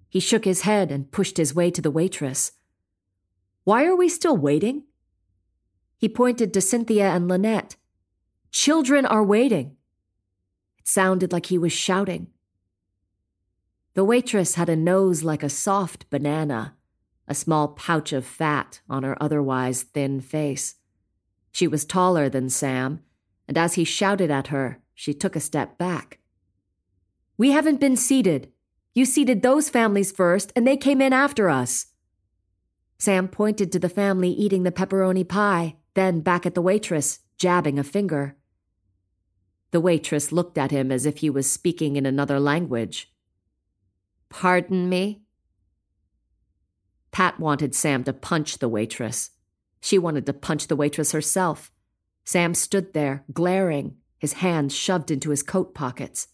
He 0.09 0.19
shook 0.19 0.43
his 0.43 0.61
head 0.61 0.91
and 0.91 1.11
pushed 1.11 1.37
his 1.37 1.53
way 1.53 1.69
to 1.69 1.79
the 1.79 1.91
waitress. 1.91 2.53
Why 3.63 3.85
are 3.85 3.95
we 3.95 4.09
still 4.09 4.35
waiting? 4.35 4.85
He 5.99 6.09
pointed 6.09 6.51
to 6.51 6.61
Cynthia 6.61 7.11
and 7.11 7.27
Lynette. 7.27 7.75
Children 8.49 9.05
are 9.05 9.23
waiting. 9.23 9.75
It 10.79 10.87
sounded 10.87 11.31
like 11.31 11.45
he 11.45 11.59
was 11.59 11.71
shouting. 11.71 12.29
The 13.93 14.03
waitress 14.03 14.55
had 14.55 14.67
a 14.67 14.75
nose 14.75 15.21
like 15.21 15.43
a 15.43 15.49
soft 15.49 16.09
banana, 16.09 16.73
a 17.27 17.35
small 17.35 17.67
pouch 17.67 18.13
of 18.13 18.25
fat 18.25 18.81
on 18.89 19.03
her 19.03 19.15
otherwise 19.21 19.83
thin 19.83 20.21
face. 20.21 20.77
She 21.51 21.67
was 21.67 21.85
taller 21.85 22.29
than 22.29 22.49
Sam, 22.49 23.03
and 23.47 23.57
as 23.57 23.75
he 23.75 23.83
shouted 23.83 24.29
at 24.29 24.47
her, 24.47 24.81
she 24.93 25.13
took 25.13 25.35
a 25.35 25.39
step 25.39 25.77
back. 25.77 26.19
We 27.37 27.51
haven't 27.51 27.79
been 27.79 27.95
seated. 27.95 28.51
You 28.93 29.05
seated 29.05 29.41
those 29.41 29.69
families 29.69 30.11
first, 30.11 30.51
and 30.55 30.67
they 30.67 30.75
came 30.75 31.01
in 31.01 31.13
after 31.13 31.49
us. 31.49 31.87
Sam 32.97 33.27
pointed 33.27 33.71
to 33.71 33.79
the 33.79 33.89
family 33.89 34.29
eating 34.31 34.63
the 34.63 34.71
pepperoni 34.71 35.27
pie, 35.27 35.75
then 35.93 36.21
back 36.21 36.45
at 36.45 36.55
the 36.55 36.61
waitress, 36.61 37.19
jabbing 37.37 37.77
a 37.77 37.83
finger. 37.83 38.35
The 39.71 39.79
waitress 39.79 40.31
looked 40.31 40.57
at 40.57 40.71
him 40.71 40.91
as 40.91 41.05
if 41.05 41.17
he 41.17 41.29
was 41.29 41.51
speaking 41.51 41.95
in 41.95 42.05
another 42.05 42.39
language. 42.39 43.11
Pardon 44.29 44.89
me? 44.89 45.21
Pat 47.11 47.39
wanted 47.39 47.75
Sam 47.75 48.03
to 48.05 48.13
punch 48.13 48.57
the 48.57 48.69
waitress. 48.69 49.31
She 49.79 49.97
wanted 49.97 50.25
to 50.25 50.33
punch 50.33 50.67
the 50.67 50.75
waitress 50.75 51.11
herself. 51.11 51.71
Sam 52.27 52.53
stood 52.53 52.93
there, 52.93 53.23
glaring, 53.33 53.95
his 54.19 54.33
hands 54.33 54.75
shoved 54.75 55.09
into 55.09 55.31
his 55.31 55.41
coat 55.41 55.73
pockets. 55.73 56.27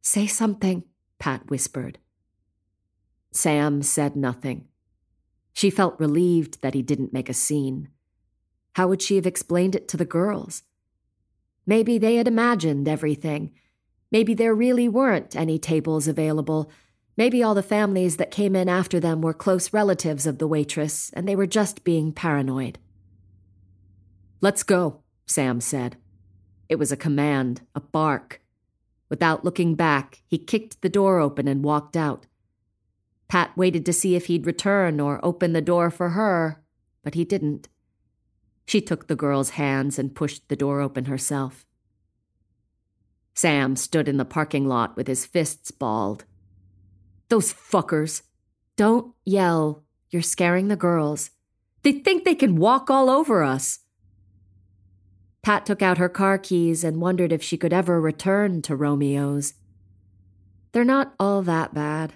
Say 0.00 0.26
something, 0.26 0.84
Pat 1.18 1.50
whispered. 1.50 1.98
Sam 3.32 3.82
said 3.82 4.16
nothing. 4.16 4.68
She 5.52 5.68
felt 5.68 6.00
relieved 6.00 6.62
that 6.62 6.72
he 6.72 6.80
didn't 6.80 7.12
make 7.12 7.28
a 7.28 7.34
scene. 7.34 7.88
How 8.76 8.88
would 8.88 9.02
she 9.02 9.16
have 9.16 9.26
explained 9.26 9.74
it 9.74 9.88
to 9.88 9.98
the 9.98 10.06
girls? 10.06 10.62
Maybe 11.66 11.98
they 11.98 12.16
had 12.16 12.28
imagined 12.28 12.88
everything, 12.88 13.52
Maybe 14.12 14.34
there 14.34 14.54
really 14.54 14.88
weren't 14.88 15.34
any 15.34 15.58
tables 15.58 16.06
available. 16.06 16.70
Maybe 17.16 17.42
all 17.42 17.54
the 17.54 17.62
families 17.62 18.16
that 18.18 18.30
came 18.30 18.54
in 18.54 18.68
after 18.68 19.00
them 19.00 19.20
were 19.20 19.34
close 19.34 19.72
relatives 19.72 20.26
of 20.26 20.38
the 20.38 20.46
waitress, 20.46 21.10
and 21.14 21.26
they 21.26 21.36
were 21.36 21.46
just 21.46 21.84
being 21.84 22.12
paranoid. 22.12 22.78
Let's 24.46 24.62
go, 24.62 25.02
Sam 25.26 25.60
said. 25.60 25.96
It 26.68 26.76
was 26.76 26.92
a 26.92 26.96
command, 26.96 27.62
a 27.74 27.80
bark. 27.80 28.40
Without 29.08 29.44
looking 29.44 29.74
back, 29.74 30.22
he 30.28 30.38
kicked 30.38 30.82
the 30.82 30.88
door 30.88 31.18
open 31.18 31.48
and 31.48 31.64
walked 31.64 31.96
out. 31.96 32.26
Pat 33.26 33.50
waited 33.56 33.84
to 33.86 33.92
see 33.92 34.14
if 34.14 34.26
he'd 34.26 34.46
return 34.46 35.00
or 35.00 35.18
open 35.24 35.52
the 35.52 35.60
door 35.60 35.90
for 35.90 36.10
her, 36.10 36.62
but 37.02 37.14
he 37.14 37.24
didn't. 37.24 37.68
She 38.66 38.80
took 38.80 39.08
the 39.08 39.16
girl's 39.16 39.58
hands 39.58 39.98
and 39.98 40.14
pushed 40.14 40.48
the 40.48 40.54
door 40.54 40.80
open 40.80 41.06
herself. 41.06 41.66
Sam 43.34 43.74
stood 43.74 44.06
in 44.06 44.16
the 44.16 44.24
parking 44.24 44.68
lot 44.68 44.94
with 44.94 45.08
his 45.08 45.26
fists 45.26 45.72
balled. 45.72 46.24
Those 47.30 47.52
fuckers! 47.52 48.22
Don't 48.76 49.12
yell. 49.24 49.82
You're 50.10 50.22
scaring 50.22 50.68
the 50.68 50.76
girls. 50.76 51.30
They 51.82 51.90
think 51.90 52.22
they 52.22 52.36
can 52.36 52.54
walk 52.54 52.90
all 52.90 53.10
over 53.10 53.42
us. 53.42 53.80
Pat 55.46 55.64
took 55.64 55.80
out 55.80 55.98
her 55.98 56.08
car 56.08 56.38
keys 56.38 56.82
and 56.82 57.00
wondered 57.00 57.30
if 57.30 57.40
she 57.40 57.56
could 57.56 57.72
ever 57.72 58.00
return 58.00 58.62
to 58.62 58.74
Romeo's. 58.74 59.54
They're 60.72 60.82
not 60.82 61.14
all 61.20 61.40
that 61.42 61.72
bad. 61.72 62.14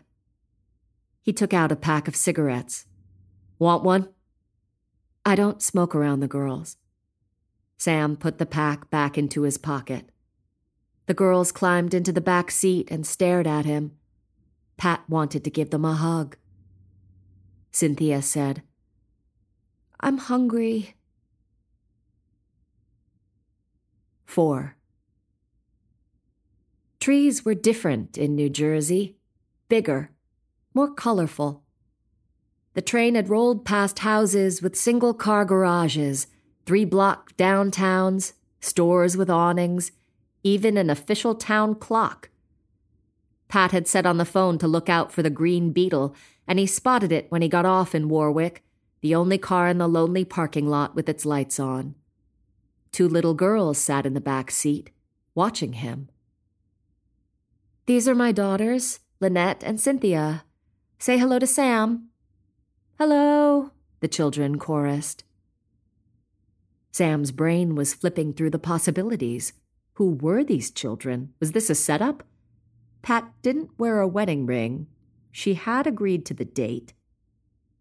He 1.22 1.32
took 1.32 1.54
out 1.54 1.70
a 1.70 1.76
pack 1.76 2.08
of 2.08 2.16
cigarettes. 2.16 2.86
Want 3.56 3.84
one? 3.84 4.08
I 5.24 5.36
don't 5.36 5.62
smoke 5.62 5.94
around 5.94 6.18
the 6.18 6.26
girls. 6.26 6.76
Sam 7.78 8.16
put 8.16 8.38
the 8.38 8.46
pack 8.46 8.90
back 8.90 9.16
into 9.16 9.42
his 9.42 9.58
pocket. 9.58 10.10
The 11.06 11.14
girls 11.14 11.52
climbed 11.52 11.94
into 11.94 12.10
the 12.10 12.20
back 12.20 12.50
seat 12.50 12.90
and 12.90 13.06
stared 13.06 13.46
at 13.46 13.64
him. 13.64 13.92
Pat 14.76 15.08
wanted 15.08 15.44
to 15.44 15.50
give 15.50 15.70
them 15.70 15.84
a 15.84 15.94
hug. 15.94 16.36
Cynthia 17.70 18.22
said, 18.22 18.64
I'm 20.00 20.18
hungry. 20.18 20.96
4. 24.30 24.76
Trees 27.00 27.44
were 27.44 27.54
different 27.54 28.16
in 28.16 28.36
New 28.36 28.48
Jersey, 28.48 29.16
bigger, 29.68 30.12
more 30.72 30.94
colorful. 30.94 31.64
The 32.74 32.82
train 32.82 33.16
had 33.16 33.28
rolled 33.28 33.64
past 33.64 33.98
houses 33.98 34.62
with 34.62 34.76
single 34.76 35.14
car 35.14 35.44
garages, 35.44 36.28
three 36.64 36.84
block 36.84 37.36
downtowns, 37.36 38.34
stores 38.60 39.16
with 39.16 39.28
awnings, 39.28 39.90
even 40.44 40.76
an 40.76 40.90
official 40.90 41.34
town 41.34 41.74
clock. 41.74 42.30
Pat 43.48 43.72
had 43.72 43.88
said 43.88 44.06
on 44.06 44.18
the 44.18 44.24
phone 44.24 44.58
to 44.58 44.68
look 44.68 44.88
out 44.88 45.10
for 45.10 45.24
the 45.24 45.30
green 45.30 45.72
beetle, 45.72 46.14
and 46.46 46.60
he 46.60 46.66
spotted 46.66 47.10
it 47.10 47.26
when 47.30 47.42
he 47.42 47.48
got 47.48 47.66
off 47.66 47.96
in 47.96 48.08
Warwick, 48.08 48.62
the 49.00 49.12
only 49.12 49.38
car 49.38 49.66
in 49.66 49.78
the 49.78 49.88
lonely 49.88 50.24
parking 50.24 50.68
lot 50.68 50.94
with 50.94 51.08
its 51.08 51.26
lights 51.26 51.58
on. 51.58 51.96
Two 52.92 53.08
little 53.08 53.34
girls 53.34 53.78
sat 53.78 54.06
in 54.06 54.14
the 54.14 54.20
back 54.20 54.50
seat, 54.50 54.90
watching 55.34 55.74
him. 55.74 56.08
These 57.86 58.08
are 58.08 58.14
my 58.14 58.32
daughters, 58.32 59.00
Lynette 59.20 59.62
and 59.64 59.80
Cynthia. 59.80 60.44
Say 60.98 61.18
hello 61.18 61.38
to 61.38 61.46
Sam. 61.46 62.08
Hello, 62.98 63.70
the 64.00 64.08
children 64.08 64.58
chorused. 64.58 65.22
Sam's 66.92 67.30
brain 67.32 67.74
was 67.74 67.94
flipping 67.94 68.32
through 68.32 68.50
the 68.50 68.58
possibilities. 68.58 69.52
Who 69.94 70.10
were 70.10 70.42
these 70.42 70.70
children? 70.70 71.32
Was 71.38 71.52
this 71.52 71.70
a 71.70 71.74
setup? 71.74 72.24
Pat 73.02 73.32
didn't 73.42 73.78
wear 73.78 74.00
a 74.00 74.08
wedding 74.08 74.46
ring. 74.46 74.86
She 75.30 75.54
had 75.54 75.86
agreed 75.86 76.26
to 76.26 76.34
the 76.34 76.44
date. 76.44 76.92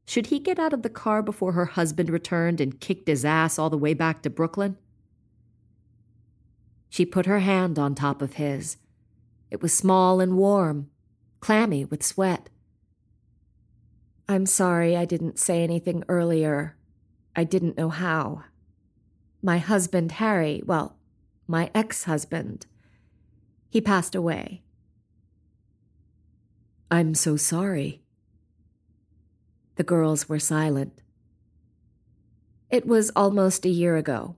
Should 0.05 0.27
he 0.27 0.39
get 0.39 0.59
out 0.59 0.73
of 0.73 0.81
the 0.81 0.89
car 0.89 1.21
before 1.21 1.53
her 1.53 1.65
husband 1.65 2.09
returned 2.09 2.61
and 2.61 2.79
kicked 2.79 3.07
his 3.07 3.25
ass 3.25 3.59
all 3.59 3.69
the 3.69 3.77
way 3.77 3.93
back 3.93 4.21
to 4.23 4.29
Brooklyn? 4.29 4.77
She 6.89 7.05
put 7.05 7.25
her 7.27 7.39
hand 7.39 7.77
on 7.77 7.95
top 7.95 8.21
of 8.21 8.33
his. 8.33 8.77
It 9.51 9.61
was 9.61 9.73
small 9.73 10.19
and 10.19 10.37
warm, 10.37 10.89
clammy 11.39 11.85
with 11.85 12.03
sweat. 12.03 12.49
I'm 14.27 14.45
sorry 14.45 14.95
I 14.95 15.05
didn't 15.05 15.39
say 15.39 15.63
anything 15.63 16.03
earlier. 16.07 16.75
I 17.35 17.43
didn't 17.43 17.77
know 17.77 17.89
how. 17.89 18.43
My 19.41 19.57
husband, 19.59 20.13
Harry, 20.13 20.61
well, 20.65 20.97
my 21.47 21.71
ex 21.73 22.03
husband, 22.03 22.65
he 23.69 23.81
passed 23.81 24.15
away. 24.15 24.61
I'm 26.91 27.13
so 27.15 27.37
sorry. 27.37 28.01
The 29.75 29.83
girls 29.83 30.27
were 30.27 30.39
silent. 30.39 31.01
It 32.69 32.85
was 32.85 33.11
almost 33.15 33.65
a 33.65 33.69
year 33.69 33.95
ago. 33.95 34.35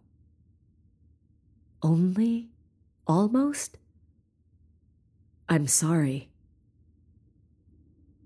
Only? 1.84 2.50
Almost? 3.08 3.78
I'm 5.50 5.68
sorry. 5.68 6.30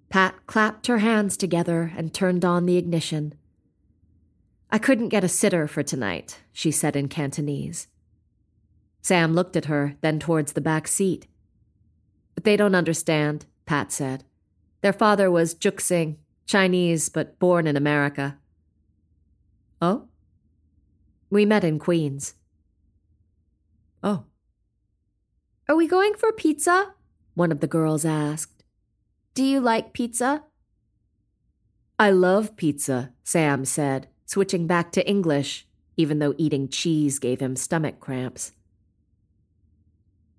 Pat 0.09 0.35
clapped 0.45 0.87
her 0.87 0.99
hands 0.99 1.35
together 1.35 1.91
and 1.97 2.13
turned 2.13 2.45
on 2.45 2.65
the 2.65 2.77
ignition. 2.77 3.33
I 4.71 4.77
couldn't 4.77 5.09
get 5.09 5.23
a 5.23 5.29
sitter 5.29 5.67
for 5.67 5.83
tonight, 5.83 6.41
she 6.51 6.71
said 6.71 6.95
in 6.95 7.07
Cantonese. 7.07 7.87
Sam 9.01 9.33
looked 9.33 9.55
at 9.55 9.65
her, 9.65 9.95
then 10.01 10.19
towards 10.19 10.53
the 10.53 10.61
back 10.61 10.87
seat. 10.87 11.27
But 12.33 12.43
they 12.43 12.57
don't 12.57 12.75
understand, 12.75 13.45
Pat 13.65 13.91
said. 13.91 14.23
Their 14.81 14.93
father 14.93 15.31
was 15.31 15.55
Juk 15.55 15.79
Singh, 15.79 16.17
Chinese, 16.45 17.09
but 17.09 17.39
born 17.39 17.67
in 17.67 17.75
America. 17.77 18.37
Oh? 19.81 20.07
We 21.29 21.45
met 21.45 21.63
in 21.63 21.79
Queens. 21.79 22.35
Oh. 24.05 24.25
Are 25.67 25.75
we 25.75 25.87
going 25.87 26.13
for 26.13 26.31
pizza? 26.31 26.93
One 27.33 27.51
of 27.51 27.59
the 27.59 27.67
girls 27.67 28.05
asked. 28.05 28.63
Do 29.33 29.43
you 29.43 29.59
like 29.59 29.93
pizza? 29.93 30.43
I 31.97 32.11
love 32.11 32.55
pizza, 32.55 33.13
Sam 33.23 33.65
said, 33.65 34.07
switching 34.27 34.67
back 34.67 34.91
to 34.91 35.09
English, 35.09 35.65
even 35.97 36.19
though 36.19 36.35
eating 36.37 36.69
cheese 36.69 37.17
gave 37.17 37.39
him 37.39 37.55
stomach 37.55 37.99
cramps. 37.99 38.51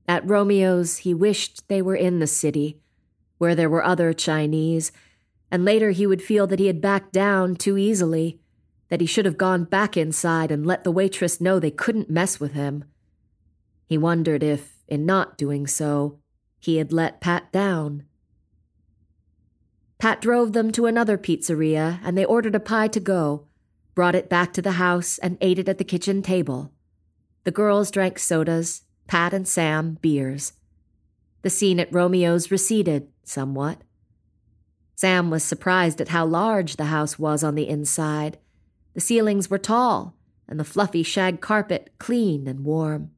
At 0.06 0.24
Romeo's, 0.24 0.98
he 0.98 1.12
wished 1.12 1.66
they 1.66 1.82
were 1.82 1.96
in 1.96 2.20
the 2.20 2.28
city, 2.28 2.78
where 3.38 3.56
there 3.56 3.68
were 3.68 3.82
other 3.82 4.12
Chinese, 4.12 4.92
and 5.50 5.64
later 5.64 5.90
he 5.90 6.06
would 6.06 6.22
feel 6.22 6.46
that 6.46 6.60
he 6.60 6.68
had 6.68 6.80
backed 6.80 7.12
down 7.12 7.56
too 7.56 7.76
easily, 7.76 8.38
that 8.90 9.00
he 9.00 9.08
should 9.08 9.24
have 9.24 9.36
gone 9.36 9.64
back 9.64 9.96
inside 9.96 10.52
and 10.52 10.64
let 10.64 10.84
the 10.84 10.92
waitress 10.92 11.40
know 11.40 11.58
they 11.58 11.72
couldn't 11.72 12.08
mess 12.08 12.38
with 12.38 12.52
him. 12.52 12.84
He 13.86 13.96
wondered 13.96 14.42
if, 14.42 14.74
in 14.88 15.06
not 15.06 15.38
doing 15.38 15.66
so, 15.66 16.18
he 16.58 16.76
had 16.76 16.92
let 16.92 17.20
Pat 17.20 17.52
down. 17.52 18.04
Pat 19.98 20.20
drove 20.20 20.52
them 20.52 20.70
to 20.72 20.86
another 20.86 21.16
pizzeria 21.16 22.00
and 22.02 22.18
they 22.18 22.24
ordered 22.24 22.54
a 22.54 22.60
pie 22.60 22.88
to 22.88 23.00
go, 23.00 23.46
brought 23.94 24.14
it 24.14 24.28
back 24.28 24.52
to 24.52 24.62
the 24.62 24.72
house, 24.72 25.18
and 25.18 25.38
ate 25.40 25.58
it 25.58 25.68
at 25.68 25.78
the 25.78 25.84
kitchen 25.84 26.20
table. 26.20 26.72
The 27.44 27.50
girls 27.50 27.90
drank 27.90 28.18
sodas, 28.18 28.82
Pat 29.06 29.32
and 29.32 29.46
Sam 29.46 29.98
beers. 30.02 30.52
The 31.42 31.50
scene 31.50 31.80
at 31.80 31.92
Romeo's 31.92 32.50
receded 32.50 33.08
somewhat. 33.22 33.82
Sam 34.96 35.30
was 35.30 35.44
surprised 35.44 36.00
at 36.00 36.08
how 36.08 36.26
large 36.26 36.76
the 36.76 36.86
house 36.86 37.18
was 37.18 37.44
on 37.44 37.54
the 37.54 37.68
inside. 37.68 38.38
The 38.94 39.00
ceilings 39.00 39.48
were 39.48 39.58
tall, 39.58 40.16
and 40.48 40.58
the 40.58 40.64
fluffy 40.64 41.02
shag 41.02 41.40
carpet 41.40 41.92
clean 41.98 42.48
and 42.48 42.64
warm. 42.64 43.12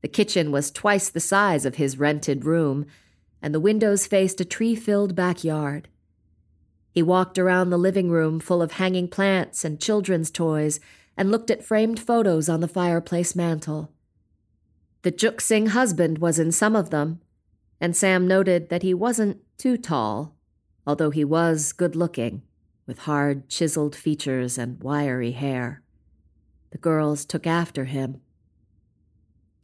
The 0.00 0.08
kitchen 0.08 0.52
was 0.52 0.70
twice 0.70 1.08
the 1.08 1.20
size 1.20 1.64
of 1.64 1.74
his 1.74 1.98
rented 1.98 2.44
room, 2.44 2.86
and 3.42 3.54
the 3.54 3.60
windows 3.60 4.06
faced 4.06 4.40
a 4.40 4.44
tree 4.44 4.74
filled 4.74 5.14
backyard. 5.14 5.88
He 6.90 7.02
walked 7.02 7.38
around 7.38 7.70
the 7.70 7.78
living 7.78 8.10
room 8.10 8.40
full 8.40 8.62
of 8.62 8.72
hanging 8.72 9.08
plants 9.08 9.64
and 9.64 9.80
children's 9.80 10.30
toys 10.30 10.80
and 11.16 11.30
looked 11.30 11.50
at 11.50 11.64
framed 11.64 12.00
photos 12.00 12.48
on 12.48 12.60
the 12.60 12.68
fireplace 12.68 13.34
mantel. 13.34 13.92
The 15.02 15.12
Juk 15.12 15.40
Singh 15.40 15.68
husband 15.68 16.18
was 16.18 16.38
in 16.38 16.52
some 16.52 16.74
of 16.74 16.90
them, 16.90 17.20
and 17.80 17.96
Sam 17.96 18.26
noted 18.26 18.68
that 18.68 18.82
he 18.82 18.94
wasn't 18.94 19.40
too 19.56 19.76
tall, 19.76 20.36
although 20.86 21.10
he 21.10 21.24
was 21.24 21.72
good 21.72 21.94
looking, 21.94 22.42
with 22.86 23.00
hard, 23.00 23.48
chiseled 23.48 23.94
features 23.94 24.58
and 24.58 24.82
wiry 24.82 25.32
hair. 25.32 25.82
The 26.70 26.78
girls 26.78 27.24
took 27.24 27.46
after 27.46 27.84
him. 27.84 28.20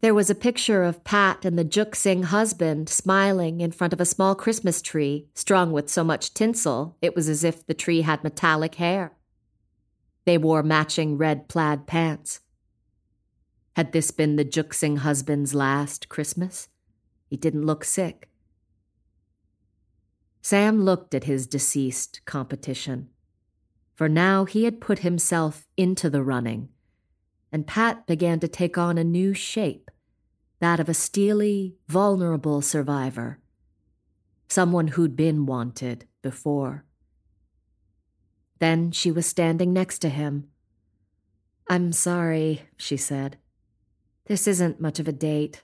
There 0.04 0.12
was 0.12 0.28
a 0.28 0.34
picture 0.34 0.84
of 0.84 1.02
Pat 1.02 1.46
and 1.46 1.58
the 1.58 1.64
Juk 1.64 1.94
Singh 1.94 2.24
husband 2.24 2.90
smiling 2.90 3.62
in 3.62 3.72
front 3.72 3.94
of 3.94 4.02
a 4.02 4.04
small 4.04 4.34
Christmas 4.34 4.82
tree, 4.82 5.28
strung 5.32 5.72
with 5.72 5.88
so 5.88 6.04
much 6.04 6.34
tinsel 6.34 6.98
it 7.00 7.16
was 7.16 7.26
as 7.26 7.42
if 7.42 7.66
the 7.66 7.72
tree 7.72 8.02
had 8.02 8.22
metallic 8.22 8.74
hair. 8.74 9.14
They 10.26 10.36
wore 10.36 10.62
matching 10.62 11.16
red 11.16 11.48
plaid 11.48 11.86
pants. 11.86 12.40
Had 13.76 13.92
this 13.92 14.10
been 14.10 14.36
the 14.36 14.44
Juk 14.44 14.74
Singh 14.74 14.98
husband's 14.98 15.54
last 15.54 16.10
Christmas? 16.10 16.68
He 17.30 17.38
didn't 17.38 17.64
look 17.64 17.82
sick. 17.82 18.28
Sam 20.42 20.82
looked 20.82 21.14
at 21.14 21.24
his 21.24 21.46
deceased 21.46 22.20
competition, 22.26 23.08
for 23.94 24.10
now 24.10 24.44
he 24.44 24.64
had 24.64 24.82
put 24.82 24.98
himself 24.98 25.66
into 25.78 26.10
the 26.10 26.22
running, 26.22 26.68
and 27.50 27.66
Pat 27.66 28.06
began 28.06 28.38
to 28.40 28.48
take 28.48 28.76
on 28.76 28.98
a 28.98 29.04
new 29.04 29.32
shape 29.32 29.90
that 30.64 30.80
of 30.80 30.88
a 30.88 30.94
steely, 30.94 31.76
vulnerable 31.88 32.62
survivor, 32.62 33.38
someone 34.48 34.88
who'd 34.88 35.14
been 35.14 35.44
wanted 35.44 36.06
before. 36.22 36.86
Then 38.60 38.90
she 38.90 39.12
was 39.12 39.26
standing 39.26 39.74
next 39.74 39.98
to 39.98 40.08
him. 40.08 40.48
I'm 41.68 41.92
sorry, 41.92 42.62
she 42.78 42.96
said. 42.96 43.36
This 44.24 44.46
isn't 44.46 44.80
much 44.80 44.98
of 44.98 45.06
a 45.06 45.12
date. 45.12 45.62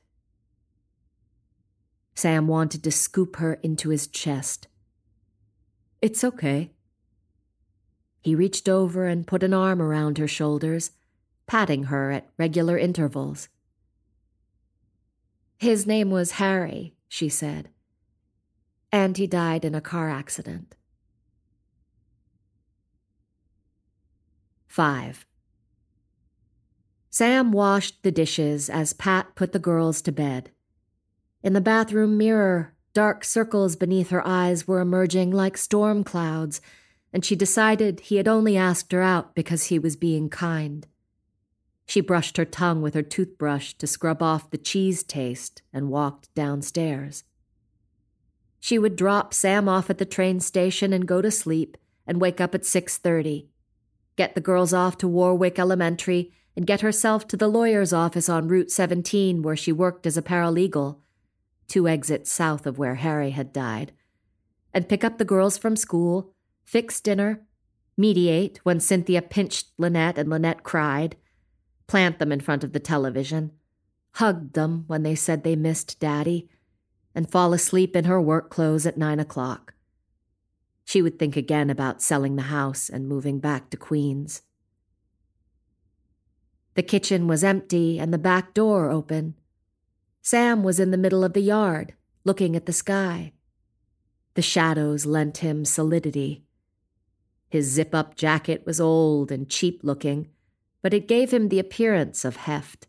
Sam 2.15 2.47
wanted 2.47 2.85
to 2.85 2.93
scoop 2.93 3.37
her 3.37 3.55
into 3.63 3.89
his 3.89 4.07
chest. 4.07 4.69
It's 6.03 6.23
okay. 6.23 6.73
He 8.21 8.35
reached 8.35 8.69
over 8.69 9.07
and 9.07 9.27
put 9.27 9.43
an 9.43 9.55
arm 9.55 9.81
around 9.81 10.19
her 10.19 10.29
shoulders, 10.29 10.91
patting 11.47 11.85
her 11.85 12.11
at 12.11 12.29
regular 12.37 12.77
intervals. 12.77 13.49
His 15.61 15.87
name 15.87 16.11
was 16.11 16.33
Harry, 16.33 16.95
she 17.07 17.29
said, 17.29 17.69
and 18.91 19.19
he 19.19 19.27
died 19.27 19.63
in 19.63 19.75
a 19.75 19.83
car 19.83 20.09
accident. 20.09 20.75
5. 24.69 25.27
Sam 27.11 27.53
washed 27.53 28.03
the 28.03 28.11
dishes 28.11 28.71
as 28.71 28.95
Pat 28.95 29.35
put 29.35 29.53
the 29.53 29.59
girls 29.59 30.01
to 30.01 30.13
bed. 30.13 30.51
In 31.43 31.53
the 31.53 31.61
bathroom 31.61 32.17
mirror, 32.17 32.73
dark 32.95 33.23
circles 33.23 33.77
beneath 33.77 34.09
her 34.09 34.27
eyes 34.27 34.67
were 34.67 34.81
emerging 34.81 35.31
like 35.31 35.59
storm 35.59 36.05
clouds, 36.05 36.63
and 37.13 37.23
she 37.23 37.37
decided 37.37 38.01
he 38.01 38.17
had 38.17 38.29
only 38.29 38.57
asked 38.57 38.93
her 38.93 39.03
out 39.03 39.35
because 39.35 39.65
he 39.65 39.79
was 39.79 39.95
being 39.95 40.31
kind. 40.31 40.87
She 41.91 42.01
brushed 42.01 42.37
her 42.37 42.45
tongue 42.45 42.83
with 42.83 42.95
her 42.95 43.03
toothbrush 43.03 43.73
to 43.73 43.87
scrub 43.89 44.23
off 44.23 44.51
the 44.51 44.59
cheese 44.59 45.03
taste 45.03 45.63
and 45.73 45.91
walked 45.91 46.33
downstairs. 46.37 47.25
She 48.61 48.79
would 48.79 48.95
drop 48.95 49.35
Sam 49.35 49.69
off 49.69 49.91
at 49.91 49.99
the 49.99 50.05
train 50.05 50.39
station 50.39 50.93
and 50.93 51.05
go 51.05 51.21
to 51.21 51.33
sleep 51.33 51.77
and 52.07 52.21
wake 52.21 52.41
up 52.41 52.55
at 52.55 52.65
6:30. 52.65 53.49
Get 54.15 54.37
the 54.37 54.41
girls 54.41 54.73
off 54.73 54.99
to 54.99 55.09
Warwick 55.09 55.59
Elementary 55.59 56.33
and 56.55 56.65
get 56.65 56.81
herself 56.81 57.27
to 57.27 57.37
the 57.37 57.49
lawyer's 57.49 57.93
office 57.93 58.29
on 58.29 58.47
Route 58.47 58.71
17 58.71 59.43
where 59.43 59.57
she 59.57 59.73
worked 59.73 60.07
as 60.07 60.17
a 60.17 60.23
paralegal, 60.23 61.01
two 61.67 61.89
exits 61.89 62.31
south 62.31 62.69
of 62.69 62.79
where 62.79 63.03
Harry 63.03 63.31
had 63.31 63.53
died, 63.53 63.91
and 64.73 64.89
pick 64.89 65.03
up 65.03 65.19
the 65.19 65.25
girls 65.25 65.59
from 65.59 65.75
school, 65.75 66.33
fix 66.63 67.01
dinner, 67.01 67.45
mediate 67.97 68.61
when 68.63 68.79
Cynthia 68.79 69.21
pinched 69.23 69.73
Lynette 69.77 70.19
and 70.19 70.31
Lynette 70.31 70.63
cried, 70.63 71.17
plant 71.91 72.21
them 72.21 72.31
in 72.31 72.39
front 72.39 72.63
of 72.63 72.73
the 72.73 72.79
television, 72.79 73.51
hugged 74.13 74.53
them 74.53 74.85
when 74.87 75.03
they 75.03 75.17
said 75.17 75.43
they 75.43 75.57
missed 75.57 75.99
Daddy, 75.99 76.49
and 77.17 77.29
fall 77.29 77.53
asleep 77.53 77.97
in 77.97 78.05
her 78.05 78.23
work 78.23 78.49
clothes 78.49 78.87
at 78.87 78.97
nine 78.97 79.19
o'clock. 79.19 79.75
She 80.85 81.03
would 81.03 81.19
think 81.19 81.37
again 81.37 81.69
about 81.69 82.01
selling 82.01 82.37
the 82.37 82.43
house 82.43 82.89
and 82.89 83.09
moving 83.09 83.41
back 83.41 83.71
to 83.71 83.77
Queens. 83.77 84.43
The 86.75 86.85
kitchen 86.85 87.27
was 87.27 87.43
empty 87.43 87.99
and 87.99 88.15
the 88.15 88.19
back 88.19 88.55
door 88.55 88.89
open. 88.89 89.35
Sam 90.23 90.63
was 90.63 90.79
in 90.79 90.93
the 90.93 90.97
middle 90.97 91.25
of 91.25 91.33
the 91.33 91.41
yard, 91.41 91.95
looking 92.23 92.55
at 92.55 92.67
the 92.67 92.73
sky. 92.73 93.33
The 94.35 94.43
shadows 94.43 95.07
lent 95.07 95.39
him 95.39 95.65
solidity. 95.65 96.45
His 97.49 97.67
zip 97.67 97.97
up 97.97 98.15
jacket 98.15 98.63
was 98.65 98.81
old 98.81 99.33
and 99.33 99.51
cheap 99.51 99.81
looking, 99.83 100.29
but 100.83 100.95
it 100.95 101.09
gave 101.09 101.33
him 101.33 101.49
the 101.49 101.59
appearance 101.59 102.25
of 102.25 102.37
heft. 102.37 102.87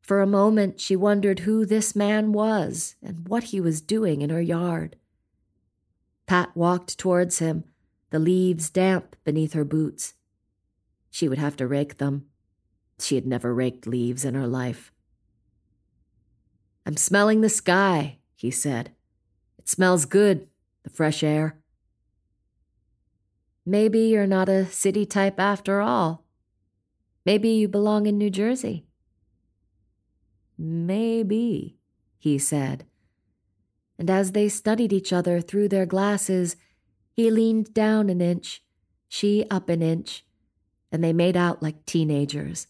For 0.00 0.20
a 0.20 0.26
moment, 0.26 0.80
she 0.80 0.96
wondered 0.96 1.40
who 1.40 1.64
this 1.64 1.96
man 1.96 2.32
was 2.32 2.96
and 3.02 3.26
what 3.28 3.44
he 3.44 3.60
was 3.60 3.80
doing 3.80 4.22
in 4.22 4.30
her 4.30 4.42
yard. 4.42 4.96
Pat 6.26 6.54
walked 6.54 6.98
towards 6.98 7.38
him, 7.38 7.64
the 8.10 8.18
leaves 8.18 8.70
damp 8.70 9.16
beneath 9.24 9.54
her 9.54 9.64
boots. 9.64 10.14
She 11.10 11.28
would 11.28 11.38
have 11.38 11.56
to 11.56 11.66
rake 11.66 11.98
them. 11.98 12.26
She 12.98 13.14
had 13.14 13.26
never 13.26 13.54
raked 13.54 13.86
leaves 13.86 14.24
in 14.24 14.34
her 14.34 14.46
life. 14.46 14.92
I'm 16.86 16.96
smelling 16.96 17.40
the 17.40 17.48
sky, 17.48 18.18
he 18.36 18.50
said. 18.50 18.92
It 19.58 19.68
smells 19.68 20.04
good, 20.04 20.48
the 20.82 20.90
fresh 20.90 21.22
air. 21.22 21.58
Maybe 23.64 24.00
you're 24.00 24.26
not 24.26 24.50
a 24.50 24.66
city 24.66 25.06
type 25.06 25.40
after 25.40 25.80
all. 25.80 26.23
Maybe 27.24 27.50
you 27.50 27.68
belong 27.68 28.06
in 28.06 28.18
New 28.18 28.30
Jersey. 28.30 28.84
Maybe, 30.58 31.78
he 32.18 32.38
said. 32.38 32.84
And 33.98 34.10
as 34.10 34.32
they 34.32 34.48
studied 34.48 34.92
each 34.92 35.12
other 35.12 35.40
through 35.40 35.68
their 35.68 35.86
glasses, 35.86 36.56
he 37.12 37.30
leaned 37.30 37.72
down 37.72 38.10
an 38.10 38.20
inch, 38.20 38.62
she 39.08 39.46
up 39.50 39.68
an 39.68 39.82
inch, 39.82 40.24
and 40.92 41.02
they 41.02 41.12
made 41.12 41.36
out 41.36 41.62
like 41.62 41.86
teenagers. 41.86 42.66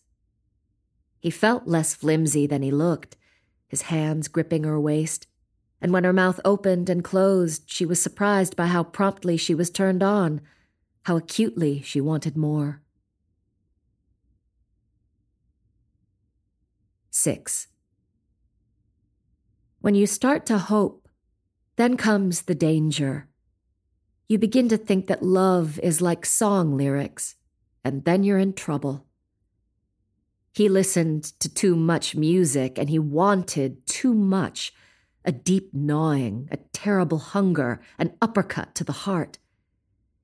He 1.19 1.31
felt 1.31 1.67
less 1.67 1.95
flimsy 1.95 2.47
than 2.47 2.63
he 2.63 2.71
looked, 2.71 3.17
his 3.67 3.83
hands 3.83 4.29
gripping 4.29 4.65
her 4.65 4.79
waist, 4.79 5.27
and 5.81 5.93
when 5.93 6.05
her 6.05 6.13
mouth 6.13 6.41
opened 6.45 6.89
and 6.89 7.03
closed, 7.03 7.65
she 7.67 7.85
was 7.85 8.01
surprised 8.01 8.57
by 8.57 8.67
how 8.67 8.85
promptly 8.85 9.37
she 9.37 9.55
was 9.55 9.71
turned 9.71 10.03
on, 10.03 10.41
how 11.05 11.17
acutely 11.17 11.83
she 11.83 12.01
wanted 12.01 12.37
more. 12.37 12.84
6. 17.15 17.69
When 19.81 19.95
you 19.95 20.05
start 20.05 20.45
to 20.47 20.59
hope, 20.59 21.09
then 21.77 21.97
comes 21.97 22.43
the 22.43 22.57
danger. 22.57 23.29
You 24.29 24.37
begin 24.37 24.69
to 24.71 24.77
think 24.77 25.07
that 25.07 25.23
love 25.23 25.79
is 25.79 26.01
like 26.01 26.27
song 26.27 26.77
lyrics, 26.77 27.37
and 27.85 28.05
then 28.05 28.25
you're 28.25 28.39
in 28.39 28.53
trouble. 28.53 29.07
He 30.53 30.69
listened 30.69 31.23
to 31.39 31.49
too 31.49 31.77
much 31.77 32.17
music 32.17 32.79
and 32.79 32.91
he 32.91 32.99
wanted 32.99 33.87
too 33.87 34.13
much 34.13 34.73
a 35.25 35.31
deep 35.31 35.73
gnawing, 35.73 36.49
a 36.51 36.59
terrible 36.73 37.19
hunger, 37.19 37.81
an 37.97 38.15
uppercut 38.21 38.75
to 38.75 38.85
the 38.85 38.93
heart. 39.07 39.39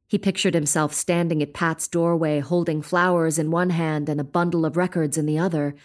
He 0.09 0.19
pictured 0.19 0.55
himself 0.55 0.93
standing 0.93 1.41
at 1.41 1.55
Pat's 1.55 1.87
doorway, 1.87 2.41
holding 2.41 2.83
flowers 2.83 3.39
in 3.39 3.53
one 3.53 3.71
hand 3.71 4.09
and 4.09 4.21
a 4.21 4.25
bundle 4.25 4.67
of 4.67 4.77
records 4.77 5.17
in 5.17 5.27
the 5.27 5.39
other. 5.39 5.77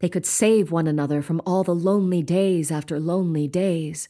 They 0.00 0.08
could 0.08 0.26
save 0.26 0.70
one 0.70 0.86
another 0.86 1.22
from 1.22 1.40
all 1.46 1.64
the 1.64 1.74
lonely 1.74 2.22
days 2.22 2.70
after 2.70 2.98
lonely 3.00 3.48
days. 3.48 4.08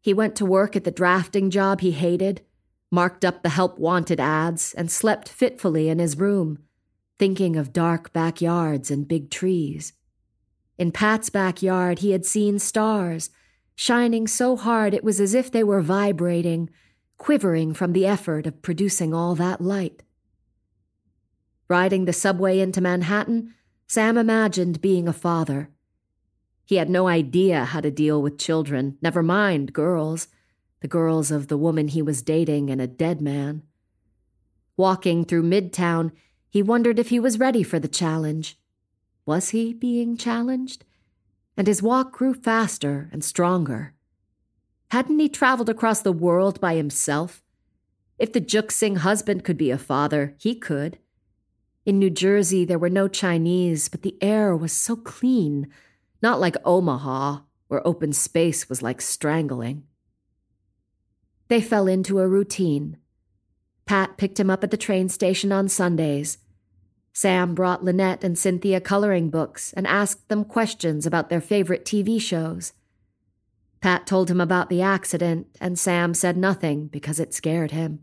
He 0.00 0.14
went 0.14 0.34
to 0.36 0.46
work 0.46 0.76
at 0.76 0.84
the 0.84 0.90
drafting 0.90 1.50
job 1.50 1.80
he 1.80 1.92
hated, 1.92 2.42
marked 2.90 3.24
up 3.24 3.42
the 3.42 3.50
help 3.50 3.78
wanted 3.78 4.20
ads, 4.20 4.74
and 4.74 4.90
slept 4.90 5.28
fitfully 5.28 5.88
in 5.88 5.98
his 5.98 6.18
room 6.18 6.58
thinking 7.18 7.56
of 7.56 7.72
dark 7.72 8.12
backyards 8.12 8.90
and 8.90 9.08
big 9.08 9.30
trees. 9.30 9.92
In 10.78 10.92
Pat's 10.92 11.30
backyard, 11.30 11.98
he 11.98 12.12
had 12.12 12.24
seen 12.24 12.58
stars, 12.58 13.30
shining 13.74 14.26
so 14.26 14.56
hard 14.56 14.94
it 14.94 15.02
was 15.02 15.20
as 15.20 15.34
if 15.34 15.50
they 15.50 15.64
were 15.64 15.82
vibrating, 15.82 16.70
quivering 17.18 17.74
from 17.74 17.92
the 17.92 18.06
effort 18.06 18.46
of 18.46 18.62
producing 18.62 19.12
all 19.12 19.34
that 19.34 19.60
light. 19.60 20.02
Riding 21.68 22.04
the 22.04 22.12
subway 22.12 22.60
into 22.60 22.80
Manhattan, 22.80 23.54
Sam 23.88 24.18
imagined 24.18 24.82
being 24.82 25.08
a 25.08 25.14
father. 25.14 25.70
He 26.66 26.76
had 26.76 26.90
no 26.90 27.08
idea 27.08 27.64
how 27.64 27.80
to 27.80 27.90
deal 27.90 28.20
with 28.20 28.38
children, 28.38 28.98
never 29.00 29.22
mind 29.22 29.72
girls, 29.72 30.28
the 30.80 30.88
girls 30.88 31.30
of 31.30 31.48
the 31.48 31.56
woman 31.56 31.88
he 31.88 32.02
was 32.02 32.20
dating 32.20 32.68
and 32.68 32.82
a 32.82 32.86
dead 32.86 33.22
man. 33.22 33.62
Walking 34.76 35.24
through 35.24 35.44
Midtown, 35.44 36.12
he 36.50 36.62
wondered 36.62 36.98
if 36.98 37.08
he 37.08 37.18
was 37.18 37.38
ready 37.38 37.62
for 37.62 37.78
the 37.78 37.88
challenge. 37.88 38.58
Was 39.24 39.50
he 39.50 39.72
being 39.72 40.18
challenged? 40.18 40.84
And 41.56 41.66
his 41.66 41.82
walk 41.82 42.12
grew 42.12 42.34
faster 42.34 43.08
and 43.10 43.24
stronger. 43.24 43.94
Hadn't 44.90 45.18
he 45.18 45.30
traveled 45.30 45.70
across 45.70 46.02
the 46.02 46.12
world 46.12 46.60
by 46.60 46.76
himself? 46.76 47.42
If 48.18 48.34
the 48.34 48.40
Juxing 48.40 48.98
husband 48.98 49.44
could 49.44 49.56
be 49.56 49.70
a 49.70 49.78
father, 49.78 50.34
he 50.38 50.54
could. 50.54 50.98
In 51.88 51.98
New 51.98 52.10
Jersey, 52.10 52.66
there 52.66 52.78
were 52.78 52.90
no 52.90 53.08
Chinese, 53.08 53.88
but 53.88 54.02
the 54.02 54.14
air 54.20 54.54
was 54.54 54.74
so 54.74 54.94
clean, 54.94 55.68
not 56.20 56.38
like 56.38 56.54
Omaha, 56.62 57.38
where 57.68 57.88
open 57.88 58.12
space 58.12 58.68
was 58.68 58.82
like 58.82 59.00
strangling. 59.00 59.84
They 61.48 61.62
fell 61.62 61.86
into 61.86 62.18
a 62.18 62.28
routine. 62.28 62.98
Pat 63.86 64.18
picked 64.18 64.38
him 64.38 64.50
up 64.50 64.62
at 64.62 64.70
the 64.70 64.76
train 64.76 65.08
station 65.08 65.50
on 65.50 65.70
Sundays. 65.70 66.36
Sam 67.14 67.54
brought 67.54 67.82
Lynette 67.82 68.22
and 68.22 68.36
Cynthia 68.36 68.82
coloring 68.82 69.30
books 69.30 69.72
and 69.72 69.86
asked 69.86 70.28
them 70.28 70.44
questions 70.44 71.06
about 71.06 71.30
their 71.30 71.40
favorite 71.40 71.86
TV 71.86 72.20
shows. 72.20 72.74
Pat 73.80 74.06
told 74.06 74.30
him 74.30 74.42
about 74.42 74.68
the 74.68 74.82
accident, 74.82 75.46
and 75.58 75.78
Sam 75.78 76.12
said 76.12 76.36
nothing 76.36 76.88
because 76.88 77.18
it 77.18 77.32
scared 77.32 77.70
him. 77.70 78.00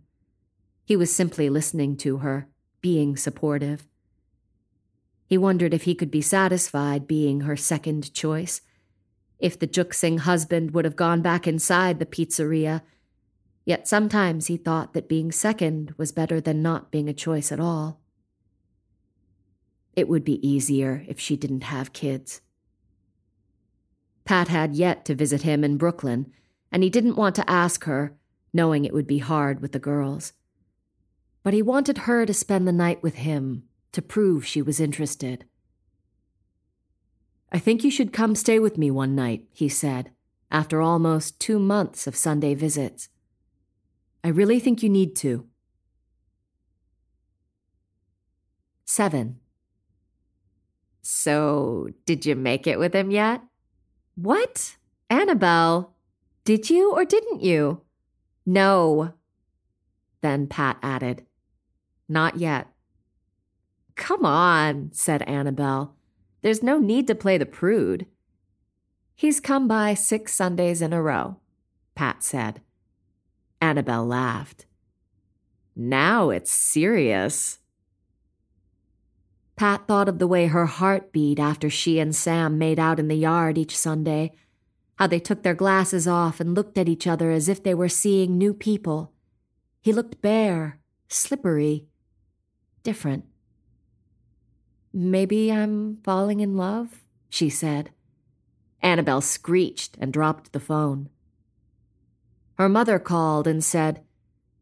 He 0.85 0.95
was 0.95 1.15
simply 1.15 1.51
listening 1.51 1.97
to 1.97 2.17
her, 2.17 2.49
being 2.85 3.17
supportive. 3.17 3.87
He 5.25 5.39
wondered 5.39 5.73
if 5.73 5.85
he 5.85 5.95
could 5.95 6.11
be 6.11 6.21
satisfied 6.21 7.07
being 7.07 7.41
her 7.41 7.57
second 7.57 8.13
choice, 8.13 8.61
if 9.39 9.57
the 9.57 9.65
Juxing 9.65 10.19
husband 10.19 10.69
would 10.69 10.85
have 10.85 10.95
gone 10.95 11.23
back 11.23 11.47
inside 11.47 11.97
the 11.97 12.05
pizzeria. 12.05 12.83
Yet 13.65 13.87
sometimes 13.87 14.45
he 14.45 14.55
thought 14.55 14.93
that 14.93 15.09
being 15.09 15.31
second 15.31 15.95
was 15.97 16.11
better 16.11 16.39
than 16.39 16.61
not 16.61 16.91
being 16.91 17.09
a 17.09 17.13
choice 17.13 17.51
at 17.51 17.59
all. 17.59 18.01
It 19.95 20.07
would 20.07 20.23
be 20.23 20.47
easier 20.47 21.03
if 21.07 21.19
she 21.19 21.35
didn't 21.35 21.63
have 21.63 21.91
kids. 21.91 22.41
Pat 24.25 24.47
had 24.49 24.75
yet 24.75 25.05
to 25.05 25.15
visit 25.15 25.41
him 25.41 25.63
in 25.63 25.77
Brooklyn, 25.77 26.31
and 26.71 26.83
he 26.83 26.91
didn't 26.91 27.15
want 27.15 27.33
to 27.37 27.49
ask 27.49 27.85
her, 27.85 28.15
knowing 28.53 28.85
it 28.85 28.93
would 28.93 29.07
be 29.07 29.17
hard 29.17 29.59
with 29.59 29.71
the 29.71 29.79
girls. 29.79 30.33
But 31.45 31.53
he 31.53 31.61
wanted 31.61 31.99
her 31.99 32.25
to 32.25 32.33
spend 32.33 32.67
the 32.67 32.71
night 32.71 33.03
with 33.03 33.17
him, 33.17 33.65
to 33.91 34.01
prove 34.01 34.47
she 34.47 34.63
was 34.63 34.79
interested. 34.79 35.45
I 37.51 37.59
think 37.59 37.83
you 37.83 37.91
should 37.91 38.11
come 38.11 38.33
stay 38.33 38.57
with 38.57 38.79
me 38.79 38.89
one 38.89 39.13
night, 39.13 39.45
he 39.51 39.69
said, 39.69 40.09
after 40.49 40.81
almost 40.81 41.39
two 41.39 41.59
months 41.59 42.07
of 42.07 42.15
Sunday 42.15 42.55
visits. 42.55 43.09
I 44.23 44.29
really 44.29 44.59
think 44.59 44.81
you 44.81 44.89
need 44.89 45.15
to. 45.17 45.45
7. 48.85 49.39
So, 51.03 51.89
did 52.07 52.25
you 52.25 52.35
make 52.35 52.65
it 52.65 52.79
with 52.79 52.95
him 52.95 53.11
yet? 53.11 53.43
What? 54.15 54.77
Annabelle, 55.11 55.93
did 56.43 56.71
you 56.71 56.91
or 56.91 57.05
didn't 57.05 57.43
you? 57.43 57.81
No. 58.47 59.13
Then 60.21 60.47
Pat 60.47 60.79
added, 60.81 61.23
Not 62.07 62.37
yet. 62.37 62.67
Come 63.95 64.25
on, 64.25 64.89
said 64.93 65.21
Annabelle. 65.23 65.95
There's 66.41 66.61
no 66.61 66.77
need 66.79 67.07
to 67.07 67.15
play 67.15 67.37
the 67.37 67.45
prude. 67.45 68.05
He's 69.15 69.39
come 69.39 69.67
by 69.67 69.93
six 69.93 70.33
Sundays 70.33 70.81
in 70.81 70.93
a 70.93 71.01
row, 71.01 71.37
Pat 71.95 72.21
said. 72.21 72.61
Annabelle 73.61 74.05
laughed. 74.05 74.65
Now 75.75 76.29
it's 76.29 76.51
serious. 76.51 77.59
Pat 79.55 79.87
thought 79.87 80.09
of 80.09 80.19
the 80.19 80.27
way 80.27 80.47
her 80.47 80.65
heart 80.65 81.13
beat 81.13 81.39
after 81.39 81.69
she 81.69 81.99
and 81.99 82.13
Sam 82.13 82.57
made 82.57 82.77
out 82.77 82.99
in 82.99 83.07
the 83.07 83.15
yard 83.15 83.57
each 83.57 83.77
Sunday, 83.77 84.33
how 84.97 85.07
they 85.07 85.19
took 85.19 85.43
their 85.43 85.53
glasses 85.53 86.07
off 86.07 86.39
and 86.41 86.53
looked 86.53 86.77
at 86.77 86.89
each 86.89 87.07
other 87.07 87.31
as 87.31 87.47
if 87.47 87.63
they 87.63 87.73
were 87.73 87.89
seeing 87.89 88.37
new 88.37 88.53
people. 88.53 89.13
He 89.81 89.93
looked 89.93 90.21
bare, 90.21 90.79
slippery, 91.07 91.87
different. 92.85 93.25
Maybe 94.93 95.51
I'm 95.51 95.97
falling 96.05 96.39
in 96.39 96.55
love, 96.55 97.03
she 97.29 97.49
said. 97.49 97.89
Annabelle 98.81 99.19
screeched 99.19 99.97
and 99.99 100.13
dropped 100.13 100.53
the 100.53 100.59
phone. 100.61 101.09
Her 102.57 102.69
mother 102.69 102.97
called 102.99 103.47
and 103.47 103.61
said, 103.61 104.03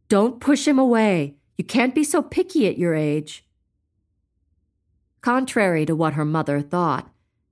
Don't 0.10 0.40
push 0.40 0.68
him 0.68 0.80
away. 0.80 1.36
You 1.58 1.64
can't 1.64 1.94
be 1.94 2.04
so 2.04 2.24
picky 2.24 2.68
at 2.68 2.80
your 2.80 2.96
age. 2.96 3.46
Contrary 5.22 5.86
to 5.86 5.96
what 5.96 6.14
her 6.14 6.26
mother 6.26 6.62
thought, 6.62 7.12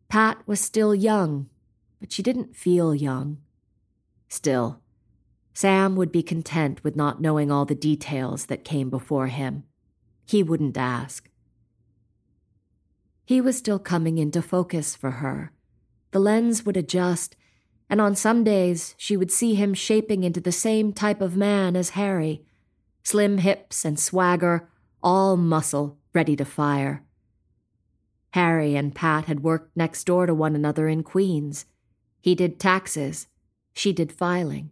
Pat 0.10 0.42
was 0.48 0.60
still 0.60 0.96
young, 0.96 1.50
but 2.00 2.12
she 2.12 2.24
didn't 2.24 2.56
feel 2.56 2.96
young. 2.96 3.38
Still, 4.28 4.82
Sam 5.54 5.96
would 5.96 6.12
be 6.12 6.24
content 6.24 6.84
with 6.84 6.96
not 6.96 7.22
knowing 7.22 7.52
all 7.52 7.66
the 7.66 7.76
details 7.76 8.48
that 8.48 8.64
came 8.64 8.90
before 8.90 9.28
him. 9.28 9.66
He 10.26 10.44
wouldn't 10.44 10.78
ask. 10.78 11.30
He 13.26 13.42
was 13.42 13.58
still 13.58 13.80
coming 13.80 14.18
into 14.18 14.42
focus 14.42 14.96
for 14.96 15.12
her. 15.12 15.52
The 16.12 16.20
lens 16.20 16.66
would 16.66 16.78
adjust, 16.78 17.36
and 17.90 18.02
on 18.02 18.16
some 18.16 18.44
days 18.44 18.96
she 18.98 19.16
would 19.16 19.32
see 19.32 19.56
him 19.56 19.74
shaping 19.74 20.24
into 20.24 20.42
the 20.42 20.52
same 20.52 20.94
type 20.94 21.22
of 21.22 21.38
man 21.38 21.76
as 21.76 21.92
Harry 21.92 22.46
slim 23.04 23.40
hips 23.40 23.84
and 23.84 24.00
swagger, 24.00 24.70
all 25.02 25.36
muscle, 25.36 25.98
ready 26.14 26.36
to 26.36 26.46
fire. 26.46 27.04
Harry 28.32 28.76
and 28.76 28.96
Pat 28.96 29.26
had 29.26 29.44
worked 29.44 29.76
next 29.76 30.04
door 30.06 30.26
to 30.26 30.34
one 30.34 30.56
another 30.56 30.88
in 30.88 31.04
Queens. 31.04 31.66
He 32.22 32.36
did 32.36 32.60
taxes, 32.60 33.28
she 33.74 33.92
did 33.92 34.12
filing. 34.12 34.70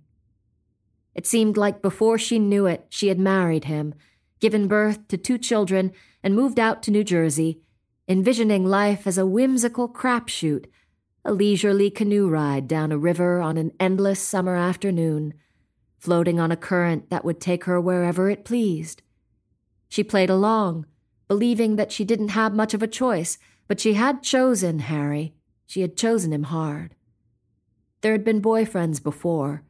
It 1.15 1.25
seemed 1.25 1.57
like 1.57 1.81
before 1.81 2.17
she 2.17 2.39
knew 2.39 2.65
it, 2.65 2.85
she 2.89 3.07
had 3.07 3.19
married 3.19 3.65
him, 3.65 3.95
given 4.39 4.67
birth 4.67 5.07
to 5.07 5.17
two 5.17 5.37
children, 5.37 5.91
and 6.23 6.35
moved 6.35 6.59
out 6.59 6.83
to 6.83 6.91
New 6.91 7.03
Jersey, 7.03 7.61
envisioning 8.07 8.65
life 8.65 9.05
as 9.05 9.17
a 9.17 9.25
whimsical 9.25 9.87
crapshoot, 9.87 10.65
a 11.25 11.33
leisurely 11.33 11.89
canoe 11.89 12.27
ride 12.27 12.67
down 12.67 12.91
a 12.91 12.97
river 12.97 13.39
on 13.39 13.57
an 13.57 13.71
endless 13.79 14.21
summer 14.21 14.55
afternoon, 14.55 15.33
floating 15.97 16.39
on 16.39 16.51
a 16.51 16.57
current 16.57 17.09
that 17.09 17.25
would 17.25 17.39
take 17.39 17.65
her 17.65 17.79
wherever 17.79 18.29
it 18.29 18.45
pleased. 18.45 19.01
She 19.89 20.03
played 20.03 20.29
along, 20.29 20.85
believing 21.27 21.75
that 21.75 21.91
she 21.91 22.05
didn't 22.05 22.29
have 22.29 22.53
much 22.53 22.73
of 22.73 22.81
a 22.81 22.87
choice, 22.87 23.37
but 23.67 23.79
she 23.79 23.93
had 23.93 24.23
chosen 24.23 24.79
Harry. 24.79 25.35
She 25.67 25.81
had 25.81 25.97
chosen 25.97 26.33
him 26.33 26.43
hard. 26.43 26.95
There 28.01 28.13
had 28.13 28.23
been 28.23 28.41
boyfriends 28.41 29.03
before, 29.03 29.63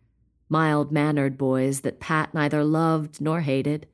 mild 0.47 0.91
mannered 0.91 1.38
boys 1.38 1.82
that 1.82 1.99
Pat 1.99 2.34
neither 2.34 2.63
loved 2.63 3.20
nor 3.20 3.41
hated. 3.41 3.88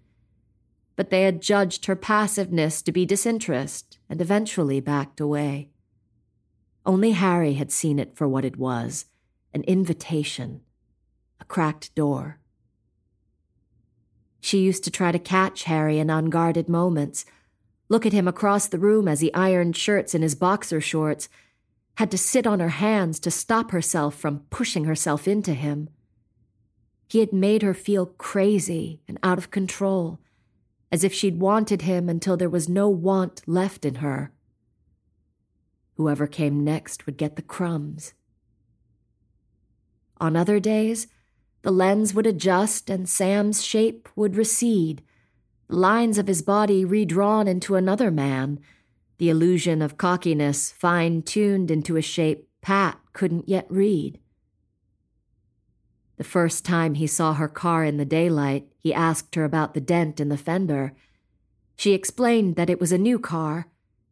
But 0.96 1.10
they 1.10 1.24
had 1.24 1.42
judged 1.42 1.86
her 1.86 1.96
passiveness 1.96 2.82
to 2.82 2.92
be 2.92 3.06
disinterest 3.06 4.00
and 4.10 4.22
eventually 4.22 4.80
backed 4.80 5.20
away. 5.20 5.70
Only 6.86 7.12
Harry 7.12 7.54
had 7.54 7.72
seen 7.72 8.00
it 8.00 8.16
for 8.16 8.28
what 8.28 8.46
it 8.46 8.58
was 8.58 9.06
an 9.54 9.64
invitation, 9.64 10.62
a 11.40 11.46
cracked 11.46 11.96
door. 11.96 12.40
She 14.42 14.60
used 14.60 14.84
to 14.84 14.92
try 14.92 15.12
to 15.12 15.18
catch 15.18 15.64
Harry 15.64 15.98
in 15.98 16.10
unguarded 16.10 16.68
moments, 16.70 17.26
look 17.90 18.06
at 18.06 18.14
him 18.14 18.28
across 18.28 18.68
the 18.68 18.78
room 18.78 19.08
as 19.08 19.22
he 19.22 19.34
ironed 19.34 19.76
shirts 19.78 20.14
in 20.14 20.22
his 20.22 20.36
boxer 20.36 20.82
shorts, 20.82 21.30
had 21.96 22.12
to 22.12 22.18
sit 22.18 22.46
on 22.46 22.60
her 22.60 22.70
hands 22.70 23.20
to 23.22 23.32
stop 23.32 23.72
herself 23.72 24.14
from 24.14 24.44
pushing 24.50 24.84
herself 24.84 25.28
into 25.28 25.54
him. 25.54 25.90
He 27.08 27.20
had 27.22 27.32
made 27.32 27.62
her 27.62 27.74
feel 27.74 28.06
crazy 28.06 29.00
and 29.08 29.18
out 29.24 29.38
of 29.38 29.52
control, 29.52 30.20
as 30.92 31.04
if 31.04 31.14
she'd 31.14 31.40
wanted 31.40 31.84
him 31.84 32.10
until 32.10 32.38
there 32.38 32.50
was 32.50 32.70
no 32.70 32.90
want 32.90 33.42
left 33.48 33.86
in 33.86 33.96
her. 33.96 34.32
Whoever 35.96 36.28
came 36.28 36.64
next 36.64 37.06
would 37.06 37.18
get 37.18 37.36
the 37.36 37.42
crumbs. 37.42 38.14
On 40.18 40.36
other 40.36 40.60
days, 40.60 41.08
the 41.62 41.72
lens 41.72 42.14
would 42.14 42.28
adjust 42.28 42.90
and 42.90 43.10
Sam's 43.10 43.64
shape 43.64 44.08
would 44.16 44.36
recede 44.36 45.02
lines 45.68 46.18
of 46.18 46.28
his 46.28 46.42
body 46.42 46.86
redrawn 46.86 47.48
into 47.48 47.76
another 47.76 48.12
man, 48.12 48.60
the 49.18 49.30
illusion 49.30 49.82
of 49.82 49.98
cockiness 49.98 50.72
fine 50.72 51.22
tuned 51.22 51.72
into 51.72 51.96
a 51.96 52.02
shape 52.02 52.48
Pat 52.62 53.00
couldn't 53.14 53.50
yet 53.50 53.66
read. 53.70 54.20
The 56.18 56.24
first 56.24 56.64
time 56.64 56.94
he 56.94 57.08
saw 57.08 57.34
her 57.34 57.48
car 57.48 57.84
in 57.84 57.98
the 57.98 58.06
daylight, 58.06 58.68
he 58.78 58.94
asked 58.94 59.36
her 59.36 59.44
about 59.44 59.74
the 59.74 59.82
dent 59.82 60.20
in 60.20 60.30
the 60.30 60.38
fender. 60.38 60.94
She 61.76 61.94
explained 61.94 62.56
that 62.56 62.70
it 62.70 62.80
was 62.80 62.92
a 62.92 62.98
new 62.98 63.20
car. 63.20 63.68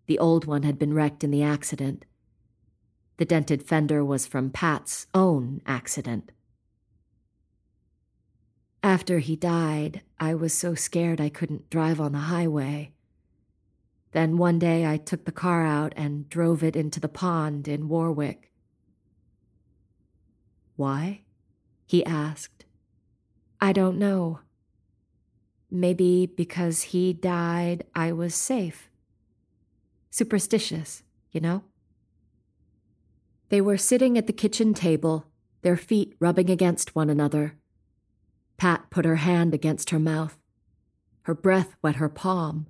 The 0.08 0.20
old 0.20 0.46
one 0.46 0.64
had 0.64 0.78
been 0.78 0.94
wrecked 0.94 1.24
in 1.24 1.32
the 1.32 1.44
accident. 1.44 2.04
The 3.18 3.26
dented 3.26 3.64
fender 3.64 4.04
was 4.04 4.28
from 4.28 4.50
Pat's 4.50 5.08
own 5.14 5.62
accident. 5.66 6.32
After 8.82 9.20
he 9.20 9.38
died, 9.38 10.02
I 10.20 10.36
was 10.36 10.54
so 10.54 10.76
scared 10.76 11.22
I 11.22 11.30
couldn't 11.30 11.70
drive 11.70 12.02
on 12.02 12.12
the 12.12 12.18
highway. 12.20 12.92
Then 14.12 14.38
one 14.38 14.60
day 14.60 14.86
I 14.86 14.98
took 14.98 15.24
the 15.24 15.32
car 15.32 15.66
out 15.66 15.94
and 15.96 16.30
drove 16.30 16.64
it 16.64 16.76
into 16.76 17.00
the 17.00 17.08
pond 17.08 17.68
in 17.68 17.88
Warwick. 17.88 18.52
Why? 20.76 21.23
He 21.86 22.06
asked. 22.06 22.66
I 23.60 23.74
don't 23.74 23.98
know. 23.98 24.40
Maybe 25.72 26.26
because 26.26 26.84
he 26.84 27.14
died, 27.14 27.84
I 27.96 28.12
was 28.12 28.36
safe. 28.36 28.90
Superstitious, 30.12 31.04
you 31.32 31.42
know? 31.42 31.64
They 33.50 33.62
were 33.62 33.78
sitting 33.78 34.18
at 34.18 34.28
the 34.28 34.34
kitchen 34.34 34.74
table, 34.74 35.26
their 35.62 35.78
feet 35.78 36.16
rubbing 36.20 36.50
against 36.50 36.96
one 36.96 37.10
another. 37.10 37.56
Pat 38.58 38.90
put 38.90 39.06
her 39.06 39.18
hand 39.18 39.54
against 39.54 39.90
her 39.90 40.00
mouth. 40.00 40.38
Her 41.24 41.34
breath 41.34 41.76
wet 41.82 41.96
her 41.96 42.10
palm. 42.10 42.68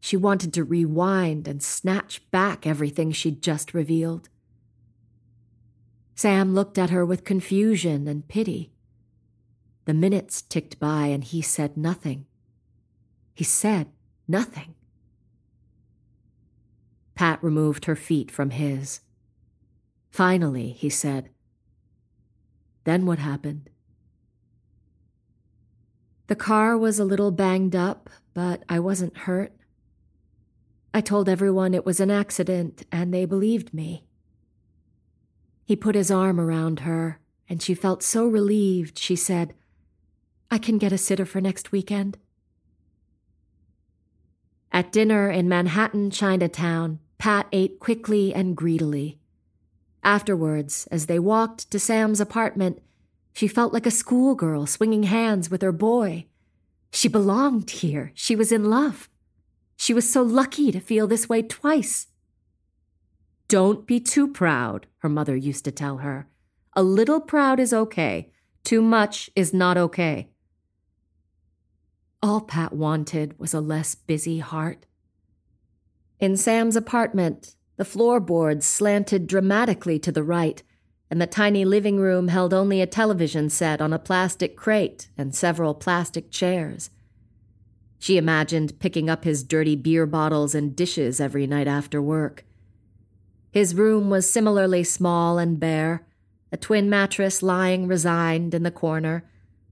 She 0.00 0.16
wanted 0.16 0.52
to 0.54 0.64
rewind 0.64 1.46
and 1.46 1.62
snatch 1.62 2.28
back 2.30 2.66
everything 2.66 3.12
she'd 3.12 3.40
just 3.40 3.72
revealed. 3.72 4.28
Sam 6.14 6.54
looked 6.54 6.78
at 6.78 6.90
her 6.90 7.04
with 7.04 7.24
confusion 7.24 8.06
and 8.06 8.28
pity. 8.28 8.72
The 9.84 9.94
minutes 9.94 10.42
ticked 10.42 10.78
by 10.78 11.06
and 11.06 11.24
he 11.24 11.42
said 11.42 11.76
nothing. 11.76 12.26
He 13.34 13.44
said 13.44 13.88
nothing. 14.28 14.74
Pat 17.14 17.42
removed 17.42 17.86
her 17.86 17.96
feet 17.96 18.30
from 18.30 18.50
his. 18.50 19.00
Finally, 20.10 20.70
he 20.70 20.90
said, 20.90 21.30
Then 22.84 23.06
what 23.06 23.18
happened? 23.18 23.70
The 26.26 26.36
car 26.36 26.78
was 26.78 26.98
a 26.98 27.04
little 27.04 27.30
banged 27.30 27.74
up, 27.74 28.08
but 28.34 28.62
I 28.68 28.78
wasn't 28.78 29.16
hurt. 29.18 29.52
I 30.94 31.00
told 31.00 31.28
everyone 31.28 31.74
it 31.74 31.86
was 31.86 32.00
an 32.00 32.10
accident, 32.10 32.84
and 32.92 33.12
they 33.12 33.24
believed 33.24 33.74
me. 33.74 34.04
He 35.72 35.76
put 35.76 35.94
his 35.94 36.10
arm 36.10 36.38
around 36.38 36.80
her, 36.80 37.18
and 37.48 37.62
she 37.62 37.72
felt 37.72 38.02
so 38.02 38.26
relieved, 38.26 38.98
she 38.98 39.16
said, 39.16 39.54
I 40.50 40.58
can 40.58 40.76
get 40.76 40.92
a 40.92 40.98
sitter 40.98 41.24
for 41.24 41.40
next 41.40 41.72
weekend. 41.72 42.18
At 44.70 44.92
dinner 44.92 45.30
in 45.30 45.48
Manhattan, 45.48 46.10
Chinatown, 46.10 46.98
Pat 47.16 47.46
ate 47.52 47.80
quickly 47.80 48.34
and 48.34 48.54
greedily. 48.54 49.18
Afterwards, 50.04 50.86
as 50.90 51.06
they 51.06 51.18
walked 51.18 51.70
to 51.70 51.78
Sam's 51.78 52.20
apartment, 52.20 52.82
she 53.32 53.48
felt 53.48 53.72
like 53.72 53.86
a 53.86 53.90
schoolgirl 53.90 54.66
swinging 54.66 55.04
hands 55.04 55.50
with 55.50 55.62
her 55.62 55.72
boy. 55.72 56.26
She 56.90 57.08
belonged 57.08 57.70
here. 57.70 58.12
She 58.12 58.36
was 58.36 58.52
in 58.52 58.68
love. 58.68 59.08
She 59.78 59.94
was 59.94 60.12
so 60.12 60.22
lucky 60.22 60.70
to 60.70 60.80
feel 60.80 61.06
this 61.06 61.30
way 61.30 61.40
twice. 61.40 62.08
Don't 63.52 63.86
be 63.86 64.00
too 64.00 64.28
proud, 64.28 64.86
her 65.00 65.10
mother 65.10 65.36
used 65.36 65.66
to 65.66 65.70
tell 65.70 65.98
her. 65.98 66.26
A 66.72 66.82
little 66.82 67.20
proud 67.20 67.60
is 67.60 67.74
okay. 67.74 68.32
Too 68.64 68.80
much 68.80 69.28
is 69.36 69.52
not 69.52 69.76
okay. 69.76 70.30
All 72.22 72.40
Pat 72.40 72.72
wanted 72.72 73.38
was 73.38 73.52
a 73.52 73.60
less 73.60 73.94
busy 73.94 74.38
heart. 74.38 74.86
In 76.18 76.34
Sam's 76.38 76.76
apartment, 76.76 77.54
the 77.76 77.84
floorboards 77.84 78.64
slanted 78.64 79.26
dramatically 79.26 79.98
to 79.98 80.10
the 80.10 80.22
right, 80.22 80.62
and 81.10 81.20
the 81.20 81.26
tiny 81.26 81.66
living 81.66 81.98
room 81.98 82.28
held 82.28 82.54
only 82.54 82.80
a 82.80 82.86
television 82.86 83.50
set 83.50 83.82
on 83.82 83.92
a 83.92 83.98
plastic 83.98 84.56
crate 84.56 85.10
and 85.18 85.34
several 85.34 85.74
plastic 85.74 86.30
chairs. 86.30 86.88
She 87.98 88.16
imagined 88.16 88.80
picking 88.80 89.10
up 89.10 89.24
his 89.24 89.44
dirty 89.44 89.76
beer 89.76 90.06
bottles 90.06 90.54
and 90.54 90.74
dishes 90.74 91.20
every 91.20 91.46
night 91.46 91.68
after 91.68 92.00
work. 92.00 92.46
His 93.52 93.74
room 93.74 94.08
was 94.08 94.32
similarly 94.32 94.82
small 94.82 95.38
and 95.38 95.60
bare, 95.60 96.06
a 96.50 96.56
twin 96.56 96.90
mattress 96.90 97.42
lying 97.42 97.86
resigned 97.86 98.54
in 98.54 98.62
the 98.62 98.70
corner, 98.70 99.24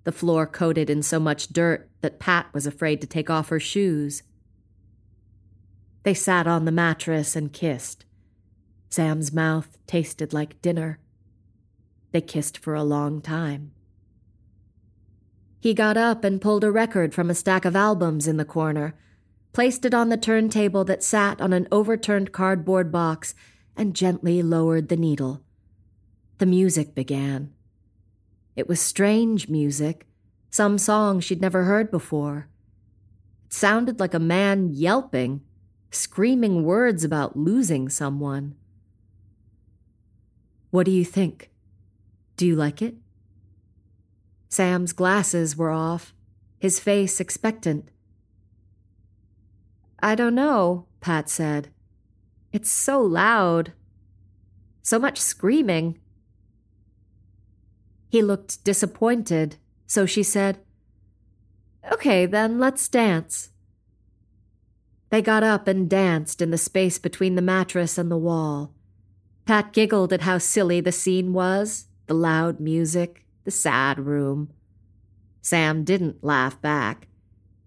the 0.04 0.12
floor 0.12 0.46
coated 0.46 0.88
in 0.88 1.02
so 1.02 1.18
much 1.18 1.48
dirt 1.48 1.90
that 2.02 2.18
Pat 2.18 2.46
was 2.52 2.66
afraid 2.66 3.00
to 3.00 3.06
take 3.06 3.30
off 3.30 3.48
her 3.48 3.60
shoes. 3.60 4.22
They 6.02 6.14
sat 6.14 6.46
on 6.46 6.66
the 6.66 6.72
mattress 6.72 7.34
and 7.34 7.52
kissed. 7.52 8.04
Sam's 8.90 9.32
mouth 9.32 9.78
tasted 9.86 10.32
like 10.32 10.60
dinner. 10.62 10.98
They 12.12 12.20
kissed 12.20 12.58
for 12.58 12.74
a 12.74 12.84
long 12.84 13.20
time. 13.20 13.72
He 15.60 15.74
got 15.74 15.96
up 15.96 16.24
and 16.24 16.40
pulled 16.40 16.64
a 16.64 16.72
record 16.72 17.14
from 17.14 17.28
a 17.30 17.34
stack 17.34 17.64
of 17.64 17.76
albums 17.76 18.26
in 18.26 18.38
the 18.38 18.44
corner, 18.46 18.94
placed 19.52 19.84
it 19.84 19.92
on 19.92 20.08
the 20.08 20.16
turntable 20.16 20.84
that 20.84 21.02
sat 21.02 21.40
on 21.40 21.52
an 21.52 21.68
overturned 21.70 22.32
cardboard 22.32 22.90
box, 22.90 23.34
and 23.80 23.96
gently 23.96 24.42
lowered 24.42 24.90
the 24.90 24.96
needle. 24.96 25.40
The 26.36 26.44
music 26.44 26.94
began. 26.94 27.50
It 28.54 28.68
was 28.68 28.78
strange 28.78 29.48
music, 29.48 30.06
some 30.50 30.76
song 30.76 31.18
she'd 31.20 31.40
never 31.40 31.64
heard 31.64 31.90
before. 31.90 32.50
It 33.46 33.54
sounded 33.54 33.98
like 33.98 34.12
a 34.12 34.18
man 34.18 34.68
yelping, 34.68 35.40
screaming 35.90 36.62
words 36.62 37.04
about 37.04 37.38
losing 37.38 37.88
someone. 37.88 38.54
What 40.70 40.84
do 40.84 40.92
you 40.92 41.06
think? 41.06 41.48
Do 42.36 42.46
you 42.46 42.56
like 42.56 42.82
it? 42.82 42.96
Sam's 44.50 44.92
glasses 44.92 45.56
were 45.56 45.70
off, 45.70 46.12
his 46.58 46.78
face 46.78 47.18
expectant. 47.18 47.88
I 50.02 50.14
don't 50.14 50.34
know, 50.34 50.84
Pat 51.00 51.30
said. 51.30 51.70
It's 52.52 52.70
so 52.70 53.00
loud. 53.00 53.72
So 54.82 54.98
much 54.98 55.18
screaming. 55.18 55.98
He 58.08 58.22
looked 58.22 58.64
disappointed, 58.64 59.56
so 59.86 60.04
she 60.04 60.22
said, 60.22 60.58
Okay, 61.92 62.26
then 62.26 62.58
let's 62.58 62.88
dance. 62.88 63.50
They 65.10 65.22
got 65.22 65.42
up 65.42 65.66
and 65.68 65.88
danced 65.88 66.40
in 66.40 66.50
the 66.50 66.58
space 66.58 66.98
between 66.98 67.34
the 67.34 67.42
mattress 67.42 67.98
and 67.98 68.10
the 68.10 68.16
wall. 68.16 68.74
Pat 69.44 69.72
giggled 69.72 70.12
at 70.12 70.22
how 70.22 70.38
silly 70.38 70.80
the 70.80 70.92
scene 70.92 71.32
was 71.32 71.86
the 72.06 72.14
loud 72.14 72.58
music, 72.58 73.24
the 73.44 73.50
sad 73.52 74.00
room. 74.00 74.50
Sam 75.42 75.84
didn't 75.84 76.24
laugh 76.24 76.60
back. 76.60 77.06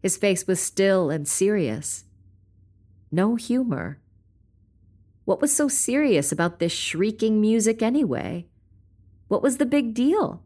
His 0.02 0.18
face 0.18 0.46
was 0.46 0.60
still 0.60 1.10
and 1.10 1.26
serious. 1.26 2.04
No 3.10 3.36
humor. 3.36 4.00
What 5.26 5.42
was 5.42 5.56
so 5.56 5.68
serious 5.68 6.32
about 6.32 6.60
this 6.60 6.72
shrieking 6.72 7.40
music 7.40 7.82
anyway? 7.82 8.48
What 9.30 9.42
was 9.42 9.58
the 9.58 9.66
big 9.66 9.94
deal? 9.94 10.44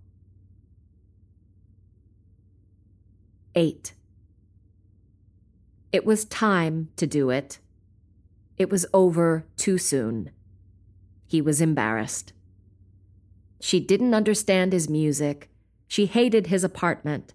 8. 3.56 3.94
It 5.92 6.06
was 6.06 6.26
time 6.26 6.90
to 6.96 7.08
do 7.08 7.32
it. 7.32 7.58
It 8.58 8.70
was 8.70 8.86
over 8.94 9.46
too 9.58 9.80
soon. 9.80 10.30
He 11.26 11.42
was 11.42 11.60
embarrassed. 11.60 12.34
She 13.60 13.80
didn't 13.80 14.14
understand 14.14 14.74
his 14.74 14.88
music. 14.88 15.50
She 15.88 16.06
hated 16.06 16.48
his 16.48 16.64
apartment. 16.64 17.34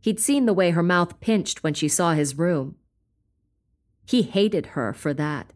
He'd 0.00 0.20
seen 0.20 0.44
the 0.44 0.52
way 0.52 0.70
her 0.72 0.82
mouth 0.82 1.18
pinched 1.20 1.62
when 1.62 1.72
she 1.72 1.88
saw 1.88 2.12
his 2.12 2.36
room. 2.36 2.76
He 4.04 4.20
hated 4.20 4.66
her 4.66 4.92
for 4.92 5.14
that, 5.14 5.53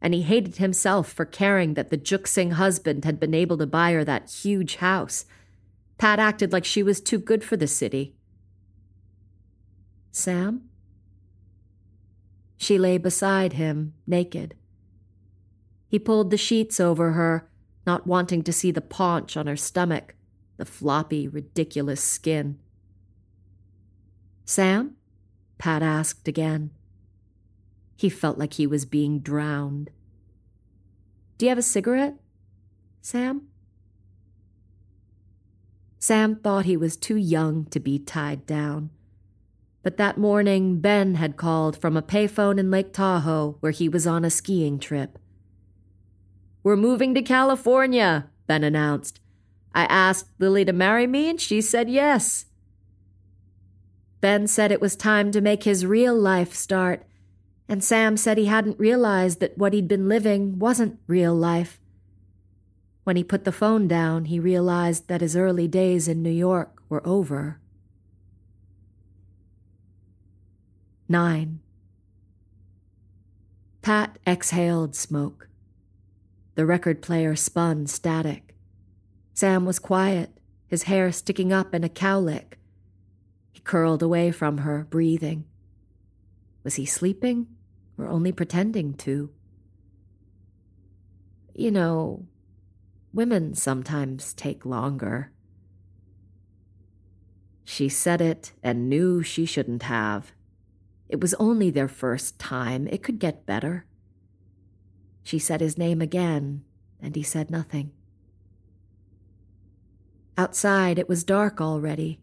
and 0.00 0.14
he 0.14 0.22
hated 0.22 0.56
himself 0.56 1.10
for 1.10 1.24
caring 1.24 1.74
that 1.74 1.90
the 1.90 1.98
Juxing 1.98 2.52
husband 2.52 3.04
had 3.04 3.18
been 3.18 3.34
able 3.34 3.58
to 3.58 3.66
buy 3.66 3.92
her 3.92 4.04
that 4.04 4.30
huge 4.30 4.76
house. 4.76 5.24
Pat 5.98 6.18
acted 6.18 6.52
like 6.52 6.64
she 6.64 6.82
was 6.82 7.00
too 7.00 7.18
good 7.18 7.42
for 7.42 7.56
the 7.56 7.66
city. 7.66 8.14
Sam? 10.10 10.68
She 12.56 12.78
lay 12.78 12.98
beside 12.98 13.54
him, 13.54 13.94
naked. 14.06 14.54
He 15.88 15.98
pulled 15.98 16.30
the 16.30 16.36
sheets 16.36 16.80
over 16.80 17.12
her, 17.12 17.48
not 17.86 18.06
wanting 18.06 18.42
to 18.42 18.52
see 18.52 18.70
the 18.70 18.80
paunch 18.80 19.36
on 19.36 19.46
her 19.46 19.56
stomach, 19.56 20.14
the 20.56 20.64
floppy, 20.64 21.28
ridiculous 21.28 22.02
skin. 22.02 22.58
Sam? 24.44 24.96
Pat 25.58 25.82
asked 25.82 26.28
again. 26.28 26.70
He 27.96 28.08
felt 28.08 28.38
like 28.38 28.54
he 28.54 28.66
was 28.66 28.84
being 28.84 29.20
drowned. 29.20 29.90
Do 31.38 31.46
you 31.46 31.50
have 31.50 31.58
a 31.58 31.62
cigarette, 31.62 32.16
Sam? 33.02 33.48
Sam 35.98 36.36
thought 36.36 36.66
he 36.66 36.76
was 36.76 36.96
too 36.96 37.16
young 37.16 37.64
to 37.66 37.80
be 37.80 37.98
tied 37.98 38.46
down. 38.46 38.90
But 39.82 39.96
that 39.96 40.18
morning, 40.18 40.80
Ben 40.80 41.14
had 41.14 41.36
called 41.36 41.80
from 41.80 41.96
a 41.96 42.02
payphone 42.02 42.58
in 42.58 42.70
Lake 42.70 42.92
Tahoe 42.92 43.56
where 43.60 43.72
he 43.72 43.88
was 43.88 44.06
on 44.06 44.24
a 44.24 44.30
skiing 44.30 44.78
trip. 44.78 45.18
We're 46.62 46.76
moving 46.76 47.14
to 47.14 47.22
California, 47.22 48.28
Ben 48.46 48.64
announced. 48.64 49.20
I 49.74 49.84
asked 49.84 50.28
Lily 50.38 50.64
to 50.64 50.72
marry 50.72 51.06
me, 51.06 51.30
and 51.30 51.40
she 51.40 51.60
said 51.60 51.88
yes. 51.88 52.46
Ben 54.20 54.46
said 54.46 54.72
it 54.72 54.80
was 54.80 54.96
time 54.96 55.30
to 55.30 55.40
make 55.40 55.62
his 55.62 55.86
real 55.86 56.14
life 56.18 56.54
start, 56.54 57.04
and 57.68 57.82
Sam 57.82 58.16
said 58.16 58.38
he 58.38 58.46
hadn't 58.46 58.78
realized 58.78 59.40
that 59.40 59.58
what 59.58 59.72
he'd 59.72 59.88
been 59.88 60.08
living 60.08 60.58
wasn't 60.58 61.00
real 61.06 61.34
life. 61.34 61.80
When 63.04 63.16
he 63.16 63.24
put 63.24 63.44
the 63.44 63.52
phone 63.52 63.88
down, 63.88 64.26
he 64.26 64.38
realized 64.38 65.08
that 65.08 65.20
his 65.20 65.36
early 65.36 65.66
days 65.66 66.06
in 66.08 66.22
New 66.22 66.30
York 66.30 66.80
were 66.88 67.06
over. 67.06 67.60
9. 71.08 71.60
Pat 73.82 74.18
exhaled 74.26 74.94
smoke. 74.96 75.48
The 76.54 76.66
record 76.66 77.02
player 77.02 77.36
spun 77.36 77.86
static. 77.86 78.54
Sam 79.34 79.64
was 79.64 79.78
quiet, 79.78 80.38
his 80.66 80.84
hair 80.84 81.12
sticking 81.12 81.52
up 81.52 81.74
in 81.74 81.84
a 81.84 81.88
cowlick. 81.88 82.58
He 83.52 83.60
curled 83.60 84.02
away 84.02 84.30
from 84.30 84.58
her, 84.58 84.86
breathing. 84.88 85.44
Was 86.64 86.74
he 86.74 86.86
sleeping 86.86 87.46
or 87.98 88.06
only 88.08 88.32
pretending 88.32 88.94
to? 88.94 89.30
You 91.54 91.70
know, 91.70 92.26
women 93.12 93.54
sometimes 93.54 94.34
take 94.34 94.66
longer. 94.66 95.32
She 97.64 97.88
said 97.88 98.20
it 98.20 98.52
and 98.62 98.88
knew 98.88 99.22
she 99.22 99.46
shouldn't 99.46 99.84
have. 99.84 100.32
It 101.08 101.20
was 101.20 101.34
only 101.34 101.70
their 101.70 101.88
first 101.88 102.38
time. 102.38 102.86
It 102.88 103.02
could 103.02 103.18
get 103.18 103.46
better. 103.46 103.86
She 105.22 105.38
said 105.38 105.60
his 105.60 105.78
name 105.78 106.00
again, 106.00 106.62
and 107.00 107.16
he 107.16 107.22
said 107.22 107.50
nothing. 107.50 107.92
Outside, 110.38 110.98
it 110.98 111.08
was 111.08 111.24
dark 111.24 111.60
already. 111.60 112.20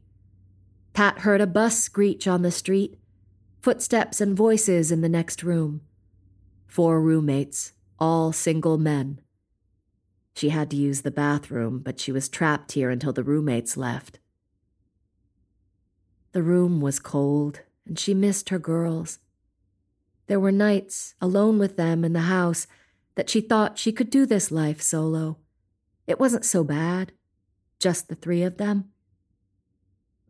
Pat 0.94 1.20
heard 1.20 1.42
a 1.42 1.48
bus 1.48 1.80
screech 1.80 2.28
on 2.28 2.44
the 2.44 2.52
street, 2.52 2.98
footsteps 3.64 4.20
and 4.20 4.36
voices 4.36 4.92
in 4.92 5.00
the 5.00 5.08
next 5.08 5.42
room. 5.42 5.80
Four 6.68 7.00
roommates, 7.00 7.72
all 7.98 8.34
single 8.34 8.78
men. 8.78 9.22
She 10.36 10.50
had 10.50 10.70
to 10.72 10.76
use 10.76 11.02
the 11.02 11.12
bathroom, 11.12 11.80
but 11.80 11.98
she 11.98 12.12
was 12.12 12.28
trapped 12.28 12.74
here 12.74 12.90
until 12.90 13.14
the 13.14 13.24
roommates 13.24 13.78
left. 13.78 14.20
The 16.34 16.44
room 16.44 16.82
was 16.82 17.00
cold, 17.00 17.62
and 17.86 17.98
she 17.98 18.14
missed 18.14 18.50
her 18.50 18.60
girls. 18.60 19.20
There 20.28 20.42
were 20.42 20.52
nights, 20.52 21.16
alone 21.22 21.58
with 21.58 21.78
them 21.78 22.04
in 22.04 22.12
the 22.12 22.22
house, 22.22 22.68
that 23.16 23.30
she 23.30 23.40
thought 23.40 23.80
she 23.80 23.94
could 23.94 24.10
do 24.10 24.26
this 24.26 24.52
life 24.52 24.82
solo. 24.82 25.38
It 26.06 26.20
wasn't 26.20 26.44
so 26.44 26.66
bad, 26.66 27.14
just 27.80 28.10
the 28.10 28.16
three 28.16 28.44
of 28.44 28.58
them. 28.58 28.90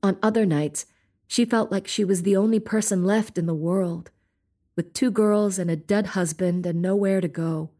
On 0.04 0.20
other 0.22 0.46
nights, 0.46 0.86
she 1.34 1.46
felt 1.46 1.72
like 1.72 1.88
she 1.88 2.06
was 2.06 2.22
the 2.22 2.38
only 2.38 2.60
person 2.60 3.04
left 3.04 3.40
in 3.40 3.48
the 3.48 3.56
world, 3.56 4.12
with 4.76 4.94
two 4.94 5.10
girls 5.10 5.58
and 5.58 5.72
a 5.72 5.76
dead 5.76 6.06
husband 6.14 6.64
and 6.64 6.80
nowhere 6.80 7.20
to 7.22 7.28
go. 7.28 7.72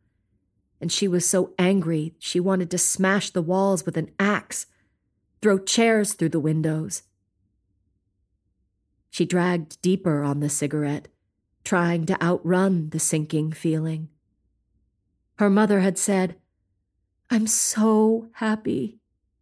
And 0.82 0.92
she 0.92 1.08
was 1.08 1.30
so 1.30 1.54
angry 1.60 2.16
she 2.18 2.40
wanted 2.40 2.72
to 2.72 2.80
smash 2.80 3.30
the 3.30 3.44
walls 3.44 3.86
with 3.86 3.96
an 3.96 4.10
axe, 4.20 4.66
throw 5.40 5.60
chairs 5.60 6.14
through 6.14 6.30
the 6.30 6.40
windows. 6.40 7.04
She 9.12 9.24
dragged 9.24 9.80
deeper 9.84 10.24
on 10.24 10.40
the 10.40 10.50
cigarette, 10.50 11.08
trying 11.64 12.08
to 12.08 12.20
outrun 12.24 12.90
the 12.90 12.98
sinking 12.98 13.52
feeling. 13.52 14.10
Her 15.36 15.52
mother 15.52 15.82
had 15.82 16.00
said, 16.00 16.38
I'm 17.30 17.46
so 17.46 18.30
happy. 18.32 18.98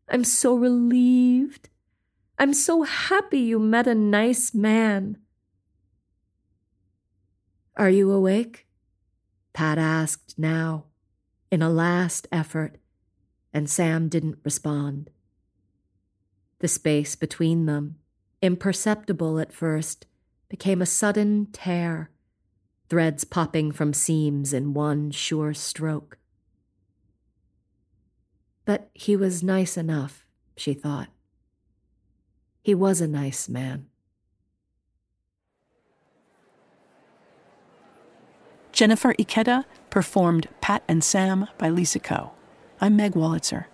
I'm 0.09 0.25
so 0.25 0.53
relieved. 0.57 1.69
I'm 2.41 2.55
so 2.55 2.81
happy 2.81 3.37
you 3.37 3.59
met 3.59 3.85
a 3.85 3.93
nice 3.93 4.51
man. 4.51 5.19
Are 7.77 7.91
you 7.91 8.11
awake? 8.11 8.65
Pat 9.53 9.77
asked 9.77 10.39
now, 10.39 10.85
in 11.51 11.61
a 11.61 11.69
last 11.69 12.27
effort, 12.31 12.77
and 13.53 13.69
Sam 13.69 14.09
didn't 14.09 14.39
respond. 14.43 15.11
The 16.57 16.67
space 16.67 17.15
between 17.15 17.67
them, 17.67 17.97
imperceptible 18.41 19.37
at 19.37 19.53
first, 19.53 20.07
became 20.49 20.81
a 20.81 20.87
sudden 20.87 21.45
tear 21.53 22.09
threads 22.89 23.23
popping 23.23 23.71
from 23.71 23.93
seams 23.93 24.51
in 24.51 24.73
one 24.73 25.11
sure 25.11 25.53
stroke. 25.53 26.17
But 28.65 28.89
he 28.95 29.15
was 29.15 29.43
nice 29.43 29.77
enough, 29.77 30.25
she 30.57 30.73
thought. 30.73 31.09
He 32.61 32.75
was 32.75 33.01
a 33.01 33.07
nice 33.07 33.49
man. 33.49 33.87
Jennifer 38.71 39.13
Ikeda 39.15 39.65
performed 39.89 40.47
Pat 40.61 40.83
and 40.87 41.03
Sam 41.03 41.47
by 41.57 41.69
Lisa 41.69 41.99
Ko. 41.99 42.31
I'm 42.79 42.95
Meg 42.95 43.13
Wolitzer. 43.13 43.65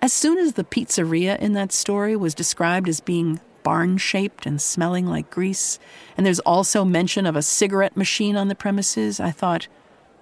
As 0.00 0.12
soon 0.12 0.38
as 0.38 0.54
the 0.54 0.64
pizzeria 0.64 1.38
in 1.38 1.52
that 1.52 1.72
story 1.72 2.16
was 2.16 2.34
described 2.34 2.88
as 2.88 3.00
being 3.00 3.40
barn 3.62 3.98
shaped 3.98 4.46
and 4.46 4.60
smelling 4.60 5.06
like 5.06 5.30
grease, 5.30 5.78
and 6.16 6.26
there's 6.26 6.40
also 6.40 6.84
mention 6.84 7.24
of 7.24 7.36
a 7.36 7.42
cigarette 7.42 7.96
machine 7.96 8.36
on 8.36 8.48
the 8.48 8.54
premises, 8.54 9.20
I 9.20 9.30
thought, 9.30 9.68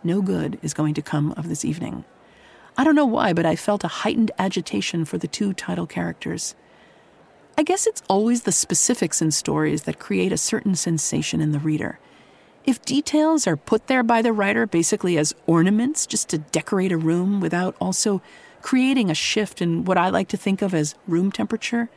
no 0.05 0.21
good 0.21 0.59
is 0.63 0.75
going 0.75 0.95
to 0.95 1.03
come 1.03 1.33
of 1.37 1.49
this 1.49 1.65
evening. 1.65 2.05
I 2.77 2.85
don't 2.85 2.95
know 2.95 3.07
why, 3.07 3.33
but 3.33 3.47
I 3.47 3.57
felt 3.57 3.85
a 3.85 3.89
heightened 3.89 4.33
agitation 4.39 5.05
for 5.05 5.17
the 5.17 5.29
two 5.29 5.55
title 5.55 5.87
characters. 5.87 6.55
I 7.61 7.63
guess 7.63 7.87
it's 7.87 8.03
always 8.09 8.45
the 8.45 8.53
specifics 8.53 9.21
in 9.21 9.33
stories 9.33 9.83
that 9.83 9.99
create 9.99 10.33
a 10.33 10.39
certain 10.39 10.75
sensation 10.75 11.43
in 11.43 11.53
the 11.53 11.59
reader. 11.59 11.99
If 12.65 12.81
details 12.81 13.47
are 13.47 13.55
put 13.55 13.87
there 13.87 14.03
by 14.03 14.23
the 14.23 14.33
writer 14.33 14.67
basically 14.67 15.19
as 15.19 15.35
ornaments 15.47 16.07
just 16.07 16.31
to 16.31 16.39
decorate 16.39 16.91
a 16.91 16.97
room 16.97 17.39
without 17.39 17.77
also 17.79 18.23
creating 18.63 19.11
a 19.11 19.15
shift 19.15 19.61
in 19.61 19.85
what 19.85 19.99
I 19.99 20.09
like 20.09 20.29
to 20.29 20.39
think 20.39 20.63
of 20.63 20.73
as 20.73 20.95
room 21.07 21.31
temperature, 21.31 21.91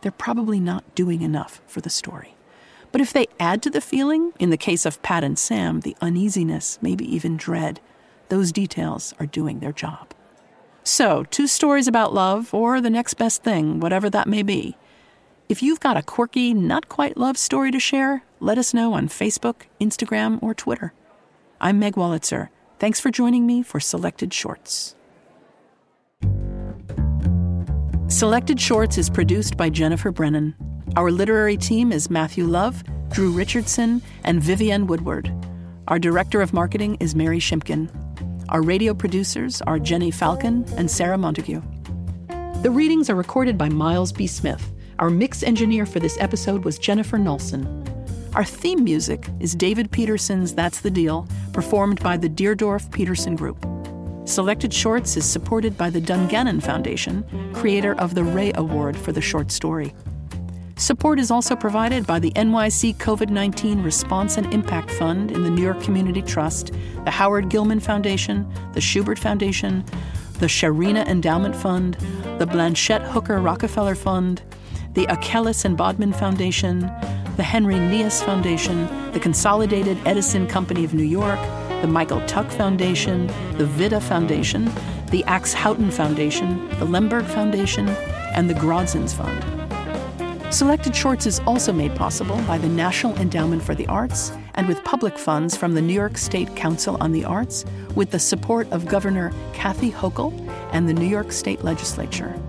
they're 0.00 0.10
probably 0.10 0.58
not 0.58 0.96
doing 0.96 1.22
enough 1.22 1.60
for 1.68 1.80
the 1.80 1.90
story. 1.90 2.34
But 2.90 3.00
if 3.00 3.12
they 3.12 3.28
add 3.38 3.62
to 3.62 3.70
the 3.70 3.80
feeling, 3.80 4.32
in 4.40 4.50
the 4.50 4.56
case 4.56 4.84
of 4.84 5.00
Pat 5.02 5.22
and 5.22 5.38
Sam, 5.38 5.82
the 5.82 5.96
uneasiness, 6.00 6.76
maybe 6.82 7.04
even 7.14 7.36
dread, 7.36 7.78
those 8.30 8.50
details 8.50 9.14
are 9.20 9.26
doing 9.26 9.60
their 9.60 9.70
job. 9.70 10.12
So, 10.82 11.22
two 11.30 11.46
stories 11.46 11.86
about 11.86 12.12
love, 12.12 12.52
or 12.52 12.80
the 12.80 12.90
next 12.90 13.14
best 13.14 13.44
thing, 13.44 13.78
whatever 13.78 14.10
that 14.10 14.26
may 14.26 14.42
be. 14.42 14.76
If 15.54 15.62
you've 15.62 15.78
got 15.78 15.96
a 15.96 16.02
quirky, 16.02 16.52
not 16.52 16.88
quite 16.88 17.16
love 17.16 17.36
story 17.38 17.70
to 17.70 17.78
share, 17.78 18.24
let 18.40 18.58
us 18.58 18.74
know 18.74 18.94
on 18.94 19.06
Facebook, 19.06 19.68
Instagram, 19.80 20.42
or 20.42 20.52
Twitter. 20.52 20.92
I'm 21.60 21.78
Meg 21.78 21.94
Wolitzer. 21.94 22.48
Thanks 22.80 22.98
for 22.98 23.12
joining 23.12 23.46
me 23.46 23.62
for 23.62 23.78
Selected 23.78 24.34
Shorts. 24.34 24.96
Selected 28.08 28.60
Shorts 28.60 28.98
is 28.98 29.08
produced 29.08 29.56
by 29.56 29.70
Jennifer 29.70 30.10
Brennan. 30.10 30.56
Our 30.96 31.12
literary 31.12 31.56
team 31.56 31.92
is 31.92 32.10
Matthew 32.10 32.46
Love, 32.46 32.82
Drew 33.10 33.30
Richardson, 33.30 34.02
and 34.24 34.42
Vivienne 34.42 34.88
Woodward. 34.88 35.32
Our 35.86 36.00
director 36.00 36.42
of 36.42 36.52
marketing 36.52 36.96
is 36.98 37.14
Mary 37.14 37.38
Shimkin. 37.38 37.88
Our 38.48 38.60
radio 38.60 38.92
producers 38.92 39.62
are 39.62 39.78
Jenny 39.78 40.10
Falcon 40.10 40.64
and 40.76 40.90
Sarah 40.90 41.16
Montague. 41.16 41.62
The 42.62 42.72
readings 42.72 43.08
are 43.08 43.14
recorded 43.14 43.56
by 43.56 43.68
Miles 43.68 44.12
B. 44.12 44.26
Smith. 44.26 44.73
Our 45.00 45.10
mix 45.10 45.42
engineer 45.42 45.86
for 45.86 45.98
this 45.98 46.16
episode 46.20 46.64
was 46.64 46.78
Jennifer 46.78 47.18
Nolson. 47.18 47.64
Our 48.34 48.44
theme 48.44 48.84
music 48.84 49.28
is 49.40 49.54
David 49.54 49.90
Peterson's 49.90 50.54
That's 50.54 50.80
the 50.80 50.90
Deal, 50.90 51.26
performed 51.52 52.00
by 52.00 52.16
the 52.16 52.28
Deerdorf 52.28 52.92
Peterson 52.92 53.34
Group. 53.34 53.58
Selected 54.24 54.72
Shorts 54.72 55.16
is 55.16 55.24
supported 55.24 55.76
by 55.76 55.90
the 55.90 56.00
Dungannon 56.00 56.60
Foundation, 56.60 57.24
creator 57.52 57.94
of 57.98 58.14
the 58.14 58.22
Rea 58.22 58.52
Award 58.54 58.96
for 58.96 59.10
the 59.10 59.20
short 59.20 59.50
story. 59.50 59.92
Support 60.76 61.18
is 61.18 61.30
also 61.30 61.56
provided 61.56 62.06
by 62.06 62.20
the 62.20 62.30
NYC 62.32 62.96
COVID 62.96 63.30
19 63.30 63.82
Response 63.82 64.36
and 64.36 64.52
Impact 64.54 64.92
Fund 64.92 65.32
in 65.32 65.42
the 65.42 65.50
New 65.50 65.62
York 65.62 65.82
Community 65.82 66.22
Trust, 66.22 66.72
the 67.04 67.10
Howard 67.10 67.48
Gilman 67.48 67.80
Foundation, 67.80 68.48
the 68.74 68.80
Shubert 68.80 69.18
Foundation, 69.18 69.84
the 70.38 70.46
Sharina 70.46 71.06
Endowment 71.06 71.54
Fund, 71.54 71.94
the 72.38 72.46
Blanchette 72.46 73.02
Hooker 73.02 73.40
Rockefeller 73.40 73.94
Fund, 73.94 74.42
the 74.94 75.06
Achilles 75.06 75.64
and 75.64 75.76
Bodman 75.76 76.12
Foundation, 76.12 76.80
the 77.36 77.42
Henry 77.42 77.74
Nias 77.74 78.22
Foundation, 78.22 78.86
the 79.12 79.20
Consolidated 79.20 79.98
Edison 80.06 80.46
Company 80.46 80.84
of 80.84 80.94
New 80.94 81.04
York, 81.04 81.40
the 81.80 81.88
Michael 81.88 82.24
Tuck 82.26 82.48
Foundation, 82.50 83.26
the 83.58 83.66
Vida 83.66 84.00
Foundation, 84.00 84.70
the 85.10 85.24
Axe 85.24 85.52
Houghton 85.52 85.90
Foundation, 85.90 86.68
the 86.78 86.84
Lemberg 86.84 87.24
Foundation, 87.24 87.88
and 88.34 88.48
the 88.48 88.54
Grodzins 88.54 89.14
Fund. 89.14 90.54
Selected 90.54 90.94
Shorts 90.94 91.26
is 91.26 91.40
also 91.40 91.72
made 91.72 91.96
possible 91.96 92.40
by 92.42 92.58
the 92.58 92.68
National 92.68 93.16
Endowment 93.16 93.62
for 93.62 93.74
the 93.74 93.88
Arts 93.88 94.30
and 94.54 94.68
with 94.68 94.84
public 94.84 95.18
funds 95.18 95.56
from 95.56 95.74
the 95.74 95.82
New 95.82 95.92
York 95.92 96.16
State 96.16 96.54
Council 96.54 96.96
on 97.00 97.10
the 97.10 97.24
Arts 97.24 97.64
with 97.96 98.12
the 98.12 98.20
support 98.20 98.70
of 98.70 98.86
Governor 98.86 99.32
Kathy 99.52 99.90
Hochul 99.90 100.32
and 100.72 100.88
the 100.88 100.94
New 100.94 101.08
York 101.08 101.32
State 101.32 101.64
Legislature. 101.64 102.40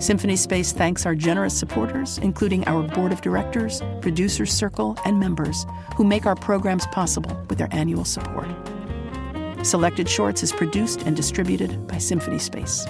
Symphony 0.00 0.36
Space 0.36 0.70
thanks 0.72 1.04
our 1.06 1.14
generous 1.14 1.58
supporters, 1.58 2.18
including 2.18 2.64
our 2.66 2.82
board 2.82 3.12
of 3.12 3.20
directors, 3.20 3.82
producers 4.00 4.52
circle, 4.52 4.96
and 5.04 5.18
members 5.18 5.66
who 5.96 6.04
make 6.04 6.24
our 6.24 6.36
programs 6.36 6.86
possible 6.88 7.36
with 7.48 7.58
their 7.58 7.68
annual 7.72 8.04
support. 8.04 8.48
Selected 9.62 10.08
Shorts 10.08 10.44
is 10.44 10.52
produced 10.52 11.02
and 11.02 11.16
distributed 11.16 11.86
by 11.88 11.98
Symphony 11.98 12.38
Space. 12.38 12.86